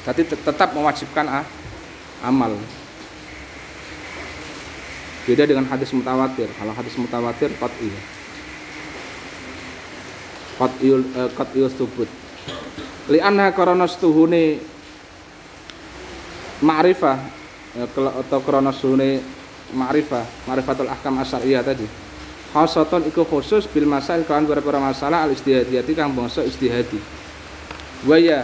Tapi 0.07 0.25
tetap 0.31 0.71
mewajibkan 0.73 1.27
ah, 1.27 1.45
amal. 2.23 2.55
Beda 5.27 5.45
dengan 5.45 5.67
hadis 5.69 5.91
mutawatir. 5.93 6.49
Kalau 6.57 6.73
hadis 6.73 6.95
mutawatir 6.97 7.51
qat'i. 7.59 7.91
Qat'iyul 10.57 11.03
uh, 11.17 11.29
qat'iyus 11.35 11.73
tubut 11.73 12.20
li'anna 13.11 13.51
karena 13.51 13.91
stuhune 13.91 14.63
ma'rifah 16.63 17.19
eh, 17.75 17.87
atau 17.91 18.39
karena 18.41 18.71
stuhune 18.71 19.19
ma'rifah 19.75 20.47
ma'rifatul 20.47 20.91
ahkam 20.91 21.19
asyariyah 21.19 21.63
tadi. 21.67 21.87
Khasatan 22.51 23.07
iku 23.07 23.23
khusus 23.23 23.71
bil 23.71 23.87
masail 23.87 24.27
kan 24.27 24.43
beberapa 24.43 24.83
masalah 24.83 25.27
al 25.27 25.35
istihadiyati 25.35 25.95
kang 25.95 26.11
bangsa 26.15 26.43
istihadi. 26.43 26.99
Waya 28.07 28.43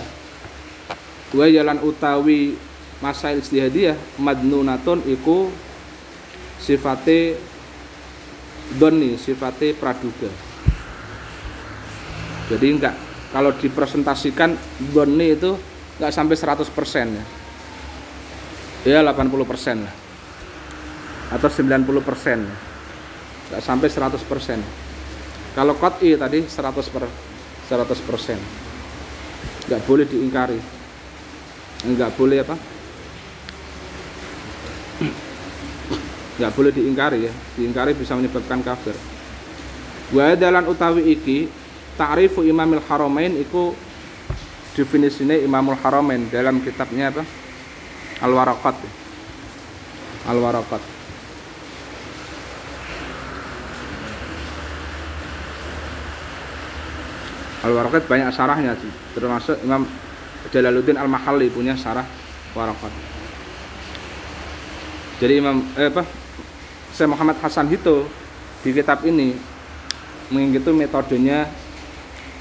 wa 1.34 1.46
lan 1.46 1.82
utawi 1.82 2.54
masail 3.02 3.42
istihadiyah 3.42 3.98
madnunatun 4.22 5.02
iku 5.10 5.50
sifate 6.62 7.34
doni 8.78 9.18
sifate 9.18 9.74
praduga. 9.74 10.30
Jadi 12.46 12.66
enggak 12.70 13.05
kalau 13.36 13.52
dipresentasikan 13.52 14.56
doni 14.96 15.36
itu 15.36 15.52
enggak 16.00 16.08
sampai 16.08 16.40
100% 16.40 16.64
ya. 17.20 17.24
Ya 18.88 19.04
80% 19.04 19.84
lah. 19.84 19.94
Atau 21.36 21.52
90% 21.52 22.00
persen 22.00 22.48
enggak 23.52 23.60
sampai 23.60 23.92
100% 23.92 24.16
kalau 25.52 25.76
kot'i 25.76 26.16
tadi 26.16 26.48
100 26.48 26.80
per 26.88 27.04
100% 27.68 28.08
persen. 28.08 28.40
Enggak 29.68 29.84
boleh 29.84 30.08
diingkari. 30.08 30.60
Enggak 31.84 32.16
boleh 32.16 32.40
apa? 32.40 32.56
Enggak 36.40 36.52
boleh 36.56 36.72
diingkari 36.72 37.28
ya. 37.28 37.32
Diingkari 37.60 37.92
bisa 37.92 38.16
menyebabkan 38.16 38.64
kafir. 38.64 38.96
Wa 40.16 40.32
dalan 40.40 40.72
utawi 40.72 41.04
iki 41.12 41.65
ta'rifu 41.96 42.44
imamil 42.44 42.84
haramain 42.84 43.32
iku 43.40 43.72
definisinya 44.76 45.34
imamul 45.40 45.76
haramain 45.80 46.28
dalam 46.28 46.60
kitabnya 46.60 47.10
apa? 47.10 47.24
Al 48.20 48.32
waraqat 48.32 48.76
al 50.26 50.38
waraqat 50.40 50.82
al 57.64 57.72
waraqat 57.72 58.02
banyak 58.08 58.30
sarahnya 58.32 58.72
termasuk 59.16 59.56
imam 59.64 59.84
Jalaluddin 60.52 60.94
Al-Mahalli 60.94 61.50
punya 61.50 61.74
sarah 61.74 62.06
warakat. 62.54 62.92
Jadi 65.18 65.32
Imam 65.40 65.64
eh, 65.74 65.88
apa? 65.90 66.04
Syekh 66.92 67.08
Muhammad 67.10 67.36
Hasan 67.40 67.68
Hito 67.72 68.06
di 68.62 68.70
kitab 68.72 69.02
ini 69.04 69.36
mengikuti 70.30 70.70
metodenya 70.72 71.48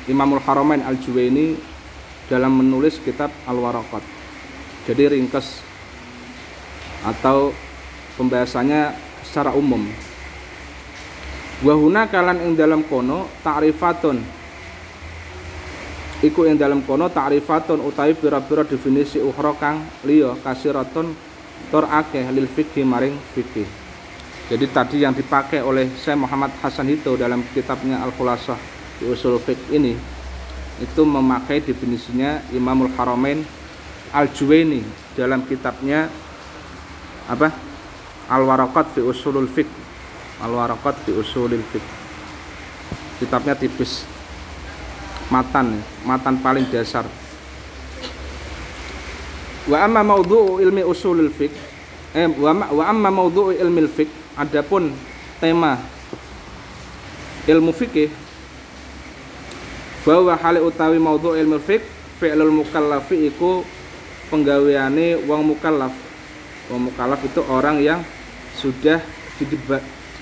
Imamul 0.06 0.41
Haramain 0.45 0.86
Al-Juwaini 0.86 1.58
dalam 2.30 2.62
menulis 2.62 3.01
kitab 3.01 3.34
Al-Warakat. 3.49 4.06
Jadi 4.86 5.18
ringkas 5.18 5.66
atau 7.01 7.49
pembahasannya 8.18 8.93
secara 9.26 9.49
umum. 9.58 9.82
Wahuna 11.66 12.06
kalan 12.06 12.38
ing 12.45 12.53
dalam 12.53 12.86
kono 12.86 13.26
ta'rifatun 13.41 14.22
iku 16.22 16.45
yang 16.45 16.60
dalam 16.60 16.84
kono 16.84 17.10
ta'rifatun 17.10 17.82
utawi 17.82 18.14
pira-pira 18.14 18.62
definisi 18.62 19.18
ukhra 19.24 19.56
kang 19.58 19.82
liya 20.06 20.36
kasiratun 20.43 21.16
tur 21.74 21.86
akeh 21.89 22.30
lil 22.30 22.45
fikhi 22.45 22.86
maring 22.86 23.18
fikih. 23.34 23.66
Jadi 24.45 24.66
tadi 24.70 25.01
yang 25.01 25.18
dipakai 25.18 25.66
oleh 25.66 25.89
Syekh 25.97 26.22
Muhammad 26.22 26.53
Hasan 26.62 26.86
itu 26.93 27.18
dalam 27.18 27.41
kitabnya 27.49 28.06
Al-Khulasah 28.06 28.74
Usul 29.03 29.35
Fiqh 29.43 29.59
ini 29.75 29.99
itu 30.79 31.01
memakai 31.03 31.59
definisinya 31.59 32.39
Imamul 32.55 32.91
Haramain 32.95 33.43
Al-Juwaini 34.15 34.83
dalam 35.19 35.43
kitabnya 35.43 36.07
apa? 37.27 37.51
Al-Waraqat 38.31 38.95
fi 38.95 39.01
Usulul 39.03 39.51
Fiqh. 39.51 39.71
Al-Waraqat 40.39 41.03
fi 41.03 41.11
Usulul 41.11 41.63
Fiqh. 41.67 41.87
Kitabnya 43.19 43.55
tipis 43.55 44.07
matan 45.29 45.81
matan 46.05 46.37
paling 46.37 46.69
dasar 46.69 47.05
wa 49.65 49.77
amma 49.81 50.05
maudhu'u 50.05 50.61
ilmi 50.61 50.85
usulul 50.85 51.33
fiqh 51.33 51.55
eh 52.13 52.29
wa, 52.29 52.53
wa 52.53 52.83
amma 52.85 53.09
maudhu'u 53.09 53.57
ilmi 53.57 53.89
fiqh 53.89 54.11
adapun 54.37 54.93
tema 55.41 55.81
ilmu 57.49 57.73
fikih 57.73 58.13
bahwa 60.06 60.38
hal 60.38 60.62
utawi 60.62 61.01
maudhu 61.01 61.34
ilmu 61.34 61.58
fiqh 61.58 61.84
fi'lul 62.22 62.53
mukallafi 62.53 63.28
iku 63.28 63.66
penggaweane 64.30 65.20
wong 65.26 65.58
mukallaf. 65.58 65.91
Wong 66.70 66.89
mukallaf 66.93 67.22
itu 67.26 67.41
orang 67.49 67.82
yang 67.82 67.99
sudah 68.56 69.01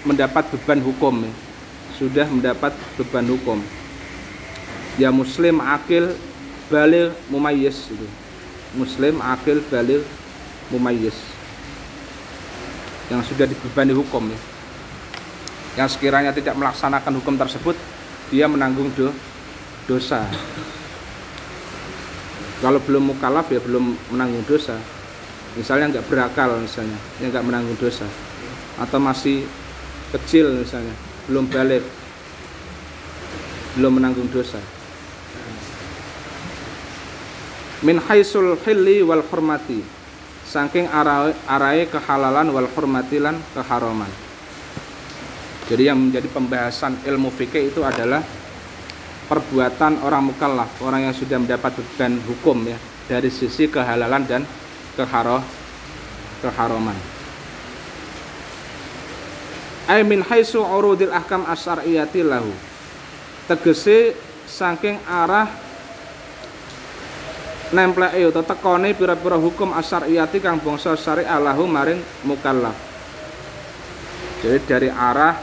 mendapat 0.08 0.48
beban 0.56 0.80
hukum. 0.80 1.28
Sudah 2.00 2.26
mendapat 2.26 2.74
beban 2.98 3.28
hukum. 3.28 3.60
Ya 4.98 5.12
muslim 5.12 5.62
akil 5.62 6.16
balil 6.72 7.14
mumayyiz 7.30 7.92
itu. 7.92 8.08
Muslim 8.74 9.22
akil 9.22 9.62
balil 9.68 10.02
mumayyiz. 10.72 11.16
Yang 13.12 13.36
sudah 13.36 13.46
dibebani 13.46 13.94
hukum. 13.94 14.32
Ya 14.32 14.40
yang 15.74 15.90
sekiranya 15.90 16.30
tidak 16.30 16.54
melaksanakan 16.54 17.18
hukum 17.18 17.34
tersebut 17.34 17.74
dia 18.30 18.46
menanggung 18.46 18.94
do, 18.94 19.10
dosa. 19.90 20.28
Kalau 22.64 22.80
belum 22.80 23.12
mukalaf 23.12 23.52
ya 23.52 23.60
belum 23.60 23.96
menanggung 24.16 24.46
dosa. 24.48 24.80
Misalnya 25.54 26.00
nggak 26.00 26.08
berakal 26.10 26.58
misalnya 26.58 26.98
ya 27.20 27.28
nggak 27.30 27.46
menanggung 27.46 27.78
dosa. 27.78 28.08
Atau 28.80 28.98
masih 29.04 29.44
kecil 30.16 30.64
misalnya 30.64 30.96
belum 31.28 31.48
balik 31.52 31.84
belum 33.76 34.00
menanggung 34.00 34.30
dosa. 34.30 34.62
Min 37.84 38.00
haisul 38.00 38.56
hilli 38.64 39.04
wal 39.04 39.28
hormati 39.28 39.84
saking 40.48 40.86
arai, 40.88 41.34
arai 41.50 41.90
kehalalan 41.90 42.54
wal 42.54 42.70
hormati 42.72 43.18
lan 43.20 43.42
keharaman. 43.58 44.08
Jadi 45.68 45.90
yang 45.90 45.98
menjadi 45.98 46.28
pembahasan 46.30 47.02
ilmu 47.08 47.34
fikih 47.34 47.74
itu 47.74 47.82
adalah 47.82 48.22
perbuatan 49.28 50.04
orang 50.04 50.34
mukallaf 50.34 50.70
orang 50.84 51.10
yang 51.10 51.16
sudah 51.16 51.40
mendapat 51.40 51.76
beban 51.76 52.20
hukum 52.28 52.68
ya 52.68 52.78
dari 53.08 53.28
sisi 53.28 53.68
kehalalan 53.68 54.24
dan 54.28 54.42
keharoh 54.96 55.44
keharaman 56.40 56.96
ay 59.88 60.04
haisu 60.04 60.64
urudil 60.64 61.12
ahkam 61.12 61.44
asyariyati 61.44 62.24
lahu 62.24 62.52
tegese 63.48 64.16
saking 64.48 65.00
arah 65.04 65.52
nempleke 67.74 68.22
utawa 68.30 68.46
tekone 68.46 68.94
pira-pira 68.94 69.36
hukum 69.36 69.74
asyariyati 69.74 70.38
kang 70.40 70.62
bangsa 70.62 70.94
syariah 70.94 71.42
lahu 71.42 71.66
maring 71.66 72.00
mukallaf. 72.22 72.78
Jadi 74.46 74.60
dari 74.70 74.90
arah 74.94 75.34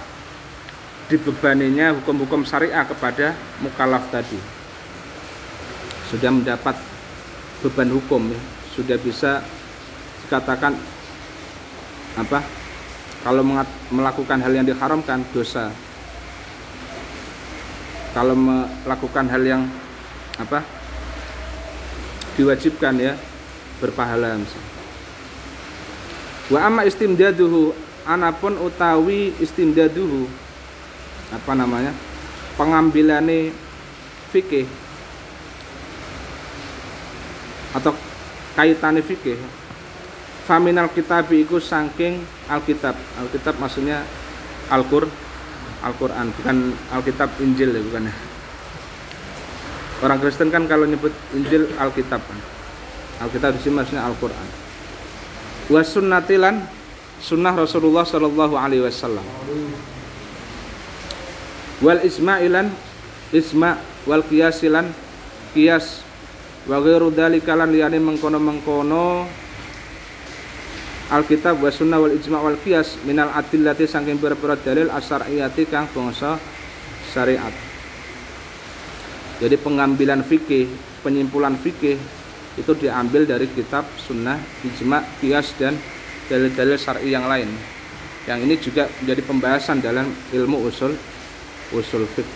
dibebaninya 1.10 1.90
hukum-hukum 1.98 2.46
syariah 2.46 2.86
kepada 2.86 3.34
mukallaf 3.58 4.06
tadi. 4.14 4.38
Sudah 6.06 6.30
mendapat 6.30 6.78
beban 7.66 7.90
hukum 7.90 8.30
ya, 8.30 8.40
sudah 8.78 8.96
bisa 9.02 9.42
dikatakan 10.24 10.78
apa? 12.14 12.40
Kalau 13.20 13.44
melakukan 13.92 14.38
hal 14.40 14.52
yang 14.54 14.64
diharamkan 14.64 15.26
dosa. 15.34 15.68
Kalau 18.14 18.34
melakukan 18.38 19.26
hal 19.28 19.42
yang 19.44 19.62
apa? 20.38 20.62
diwajibkan 22.38 22.96
ya 22.96 23.12
berpahala 23.84 24.40
misalnya. 24.40 24.72
Wa 26.48 26.58
amma 26.64 26.88
istimdaduhu 26.88 27.76
anapun 28.08 28.56
utawi 28.64 29.36
istimdaduhu 29.36 30.24
apa 31.30 31.52
namanya? 31.54 31.92
pengambilane 32.58 33.54
fikih 34.34 34.68
atau 37.72 37.96
kaitane 38.52 39.00
fikih 39.00 39.38
faminal 40.44 40.92
kitab 40.92 41.30
iku 41.32 41.56
saking 41.56 42.20
alkitab 42.50 42.92
alkitab 43.16 43.56
maksudnya 43.56 44.04
alqur 44.68 45.08
Al-Quran 45.80 46.28
bukan 46.36 46.76
Alkitab 46.92 47.40
Injil 47.40 47.72
ya 47.72 47.80
bukan 47.80 48.12
ya 48.12 48.14
Orang 50.00 50.16
Kristen 50.16 50.48
kan 50.48 50.64
kalau 50.64 50.88
nyebut 50.88 51.12
Injil 51.36 51.68
Alkitab 51.76 52.24
kan. 52.24 52.38
Alkitab 53.20 53.52
di 53.52 53.60
sini 53.60 53.76
maksudnya 53.76 54.08
Al-Qur'an. 54.08 54.48
Wa 55.68 55.84
sunnatilan 55.84 56.64
sunnah 57.20 57.52
Rasulullah 57.52 58.08
sallallahu 58.08 58.56
alaihi 58.56 58.80
wasallam. 58.80 59.20
Wal 61.80 62.04
isma'ilan 62.04 62.68
isma 63.32 63.80
wal 64.04 64.20
qiyasilan 64.24 64.92
qiyas 65.56 66.04
wa 66.68 66.76
ghairu 66.84 67.08
dzalika 67.08 67.56
lan 67.56 67.72
liyane 67.72 67.96
mengkono-mengkono 67.96 69.24
Alkitab 71.10 71.58
wa 71.58 71.72
sunnah 71.74 71.98
wal 71.98 72.14
ijma 72.14 72.38
wal 72.38 72.54
qiyas 72.60 73.02
minal 73.02 73.34
adillati 73.34 73.82
saking 73.82 74.22
pira-pira 74.22 74.54
dalil 74.54 74.86
asyariyati 74.94 75.66
kang 75.66 75.90
bangsa 75.90 76.38
syariat. 77.10 77.50
Jadi 79.42 79.58
pengambilan 79.58 80.22
fikih, 80.22 80.70
penyimpulan 81.02 81.58
fikih 81.58 81.98
itu 82.54 82.72
diambil 82.78 83.26
dari 83.26 83.50
kitab, 83.50 83.88
sunnah, 83.98 84.38
ijma, 84.62 85.02
kias 85.18 85.50
dan 85.58 85.74
dalil-dalil 86.30 86.78
syar'i 86.78 87.10
yang 87.10 87.26
lain. 87.26 87.50
Yang 88.30 88.38
ini 88.46 88.54
juga 88.62 88.84
menjadi 89.02 89.22
pembahasan 89.26 89.82
dalam 89.82 90.06
ilmu 90.30 90.62
usul 90.62 90.94
usul 91.74 92.06
fiqh. 92.10 92.30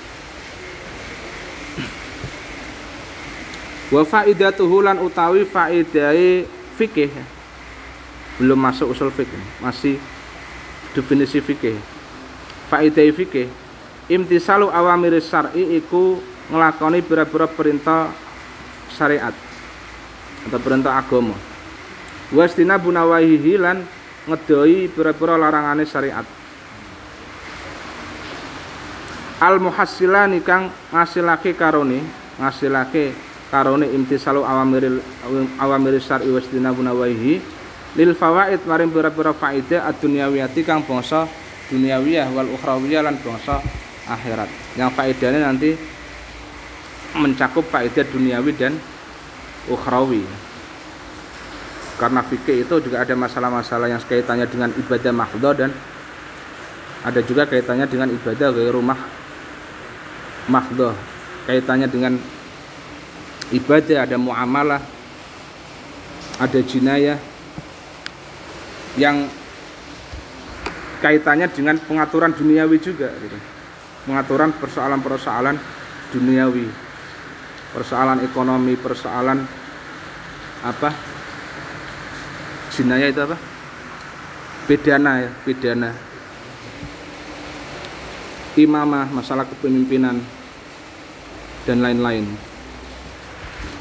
Wa 3.92 4.02
faidatuhu 4.02 4.82
lan 4.82 4.98
utawi 4.98 5.46
faidai 5.46 6.48
fikih 6.74 7.10
belum 8.42 8.58
masuk 8.58 8.90
usul 8.90 9.14
fikih, 9.14 9.38
masih 9.62 10.00
definisi 10.96 11.38
fikih. 11.38 11.78
Faidai 12.66 13.14
fikih 13.14 13.46
imtisalu 14.08 14.68
awamir 14.68 15.16
syar'i 15.22 15.80
iku 15.80 16.20
ngelakoni 16.52 17.00
pira-pira 17.00 17.48
perintah 17.48 18.12
syariat 18.92 19.32
atau 20.44 20.60
perintah 20.60 21.00
agama 21.00 21.32
wastina 22.36 22.76
bunawahihi 22.76 23.56
lan 23.56 23.80
ngedoi 24.28 24.92
pira-pira 24.92 25.40
larangane 25.40 25.88
syariat 25.88 26.24
al 29.42 29.58
muhassilani 29.58 30.42
kang 30.42 30.70
ngasilake 30.94 31.58
karone 31.58 32.02
ngasilake 32.38 33.14
karone 33.50 33.86
imtisalu 33.90 34.42
awamiril 34.42 34.98
awamir 35.58 35.98
syar'i 36.02 36.30
wastina 36.30 36.74
bunawahihi 36.74 37.42
lil 37.94 38.12
fawaid 38.18 38.62
maring 38.66 38.90
pira-pira 38.90 39.30
faedah 39.30 39.86
ad-dunyawiyati 39.90 40.66
kang 40.66 40.82
bangsa 40.82 41.30
duniawiyah 41.70 42.30
wal 42.34 42.50
ukhrawiyah 42.58 43.06
lan 43.06 43.16
bangsa 43.22 43.62
akhirat. 44.10 44.50
Yang 44.76 44.90
faedahnya 44.98 45.40
nanti 45.46 45.70
mencakup 47.14 47.64
faedah 47.70 48.04
duniawi 48.10 48.52
dan 48.58 48.74
ukhrawi. 49.70 50.26
Karena 51.94 52.26
fikih 52.26 52.66
itu 52.66 52.74
juga 52.82 53.06
ada 53.06 53.14
masalah-masalah 53.14 53.86
yang 53.86 54.02
kaitannya 54.02 54.50
dengan 54.50 54.74
ibadah 54.74 55.12
mahdhah 55.14 55.54
dan 55.54 55.70
ada 57.06 57.20
juga 57.22 57.46
kaitannya 57.46 57.86
dengan 57.86 58.10
ibadah 58.10 58.50
gaya 58.50 58.70
rumah 58.74 58.98
mahdhah 60.50 60.94
kaitannya 61.48 61.88
dengan 61.88 62.14
ibadah 63.52 64.08
ada 64.08 64.16
muamalah 64.16 64.82
ada 66.40 66.60
jinayah 66.64 67.20
yang 68.98 69.28
kaitannya 71.02 71.50
dengan 71.52 71.76
pengaturan 71.84 72.32
duniawi 72.32 72.78
juga 72.80 73.12
gitu. 73.20 73.36
pengaturan 74.08 74.50
persoalan-persoalan 74.56 75.56
duniawi 76.14 76.84
persoalan 77.74 78.22
ekonomi, 78.22 78.78
persoalan 78.78 79.42
apa? 80.62 80.94
Jinaya 82.70 83.10
itu 83.10 83.20
apa? 83.26 83.36
Pidana 84.70 85.26
ya, 85.26 85.30
pidana. 85.42 85.90
Imamah, 88.54 89.10
masalah 89.10 89.42
kepemimpinan 89.50 90.22
dan 91.64 91.80
lain-lain. 91.84 92.24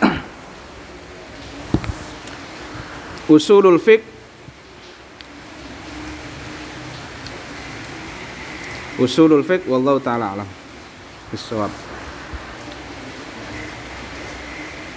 Usulul 3.36 3.80
fiqh. 3.80 4.04
Usulul 9.00 9.44
fiqh 9.44 9.68
wallahu 9.68 10.00
taala 10.00 10.32
alam. 10.40 10.48
Bisawab. 11.32 11.94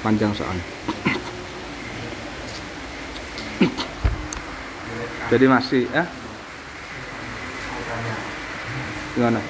Panjang 0.07 0.31
soalnya 0.31 0.63
jadi 5.35 5.51
masih 5.51 5.91
ya 5.91 6.07
gimana 9.19 9.43